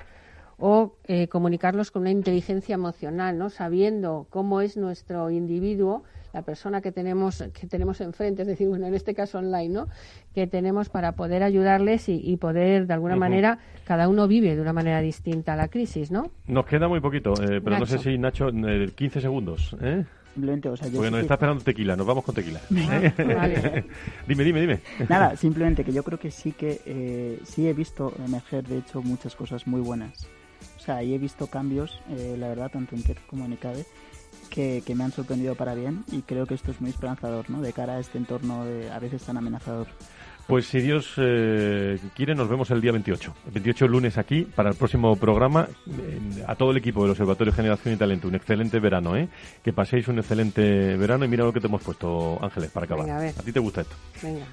o 0.59 0.97
eh, 1.05 1.29
comunicarlos 1.29 1.91
con 1.91 2.03
una 2.03 2.11
inteligencia 2.11 2.75
emocional, 2.75 3.37
¿no? 3.39 3.51
sabiendo 3.51 4.27
cómo 4.31 4.61
es 4.61 4.77
nuestro 4.77 5.31
individuo 5.31 6.05
la 6.37 6.43
persona 6.43 6.83
que 6.83 6.93
tenemos 6.93 7.43
que 7.59 7.67
tenemos 7.67 8.03
enfrente, 8.03 8.43
es 8.43 8.49
decir, 8.49 8.69
bueno, 8.69 8.87
en 8.87 8.95
este 8.95 9.15
caso 9.15 9.39
online, 9.39 9.71
¿no? 9.71 9.89
Que 10.35 10.47
tenemos 10.47 10.91
para 10.91 11.13
poder 11.13 11.43
ayudarles 11.43 12.11
y, 12.11 12.37
poder, 12.37 12.87
de 12.87 12.93
alguna 12.93 13.17
manera, 13.17 13.59
cada 13.87 14.07
uno 14.07 14.29
vive 14.29 14.55
de 14.55 14.61
una 14.61 14.75
manera 14.75 15.01
distinta 15.01 15.57
la 15.57 15.69
crisis, 15.69 16.11
¿no? 16.11 16.31
Nos 16.47 16.67
queda 16.67 16.89
muy 16.89 17.01
poquito, 17.01 17.33
eh, 17.43 17.63
pero 17.65 17.79
no 17.79 17.87
sé 17.87 17.97
si, 17.97 18.19
Nacho, 18.19 18.49
15 18.51 19.21
segundos, 19.23 19.75
¿eh? 19.81 20.05
Simplemente, 20.37 20.69
o 20.69 20.77
sea, 20.77 20.89
yo 20.89 20.97
Porque 20.97 21.11
nos 21.11 21.21
está 21.21 21.35
esperando 21.35 21.65
tequila, 21.65 21.97
nos 21.97 22.07
vamos 22.07 22.23
con 22.23 22.35
tequila. 22.35 22.61
¿Eh? 22.71 23.85
dime, 24.29 24.45
dime, 24.45 24.61
dime. 24.61 24.81
Nada, 25.09 25.35
simplemente 25.39 25.83
que 25.83 25.95
yo 25.95 26.03
creo 26.03 26.19
que 26.19 26.31
sí 26.31 26.53
que 26.53 26.83
eh, 26.85 27.41
sí 27.43 27.67
he 27.67 27.73
visto 27.73 28.13
emerger, 28.23 28.69
de 28.69 28.77
hecho, 28.77 29.01
muchas 29.01 29.35
cosas 29.35 29.67
muy 29.67 29.81
buenas. 29.81 30.29
O 30.77 30.81
sea, 30.81 31.03
y 31.03 31.15
he 31.15 31.19
visto 31.19 31.47
cambios, 31.47 32.03
eh, 32.11 32.37
la 32.39 32.49
verdad, 32.49 32.71
tanto 32.71 32.95
en 32.95 33.03
TED 33.03 33.17
como 33.27 33.47
en 33.47 33.55
ICADE, 33.55 33.87
que, 34.51 34.83
me 34.95 35.05
han 35.05 35.13
sorprendido 35.13 35.55
para 35.55 35.75
bien 35.75 36.05
y 36.13 36.21
creo 36.21 36.45
que 36.45 36.53
esto 36.53 36.71
es 36.71 36.83
muy 36.83 36.91
esperanzador, 36.91 37.49
¿no? 37.49 37.63
De 37.63 37.73
cara 37.73 37.95
a 37.95 38.01
este 38.01 38.19
entorno 38.19 38.67
de, 38.67 38.91
a 38.91 38.99
veces 38.99 39.23
tan 39.23 39.39
amenazador. 39.39 39.87
Pues 40.47 40.67
si 40.67 40.81
Dios 40.81 41.13
eh, 41.17 41.99
quiere, 42.15 42.35
nos 42.37 42.49
vemos 42.49 42.71
el 42.71 42.81
día 42.81 42.93
28. 42.93 43.35
El 43.47 43.53
28 43.53 43.89
lunes 43.89 44.17
aquí 44.17 44.43
para 44.43 44.71
el 44.71 44.77
próximo 44.77 45.17
programa. 45.17 45.69
a 46.47 46.55
todo 46.55 46.71
el 46.71 46.77
equipo 46.77 47.03
del 47.03 47.11
Observatorio 47.11 47.53
Generación 47.53 47.95
y 47.95 47.97
Talento, 47.97 48.29
un 48.29 48.37
excelente 48.37 48.79
verano, 48.79 49.17
¿eh? 49.17 49.29
Que 49.65 49.73
paséis 49.73 50.07
un 50.07 50.19
excelente 50.19 50.97
verano 50.97 51.25
y 51.25 51.29
mira 51.29 51.45
lo 51.45 51.53
que 51.53 51.61
te 51.61 51.67
hemos 51.67 51.83
puesto, 51.83 52.39
Ángeles, 52.43 52.71
para 52.71 52.87
acabar. 52.87 53.11
a, 53.11 53.29
a 53.29 53.33
ti 53.43 53.53
te 53.53 53.59
gusta 53.61 53.81
esto. 53.81 53.97
Venga. 54.23 54.47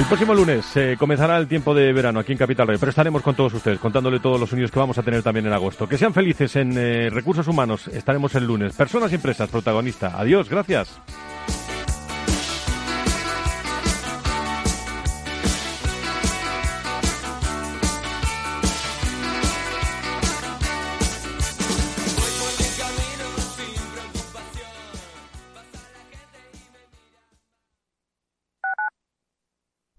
El 0.00 0.06
próximo 0.06 0.34
lunes 0.34 0.64
eh, 0.78 0.96
comenzará 0.98 1.36
el 1.36 1.46
tiempo 1.46 1.74
de 1.74 1.92
verano 1.92 2.20
aquí 2.20 2.32
en 2.32 2.38
Capital 2.38 2.66
Radio, 2.66 2.80
pero 2.80 2.88
estaremos 2.88 3.20
con 3.20 3.34
todos 3.34 3.52
ustedes, 3.52 3.78
contándole 3.78 4.18
todos 4.18 4.40
los 4.40 4.50
unidos 4.50 4.70
que 4.70 4.78
vamos 4.78 4.96
a 4.96 5.02
tener 5.02 5.22
también 5.22 5.46
en 5.46 5.52
agosto. 5.52 5.86
Que 5.86 5.98
sean 5.98 6.14
felices 6.14 6.56
en 6.56 6.72
eh, 6.78 7.10
Recursos 7.10 7.46
Humanos, 7.46 7.86
estaremos 7.86 8.34
el 8.34 8.46
lunes. 8.46 8.74
Personas 8.74 9.12
y 9.12 9.16
empresas, 9.16 9.50
protagonista. 9.50 10.18
Adiós, 10.18 10.48
gracias. 10.48 10.98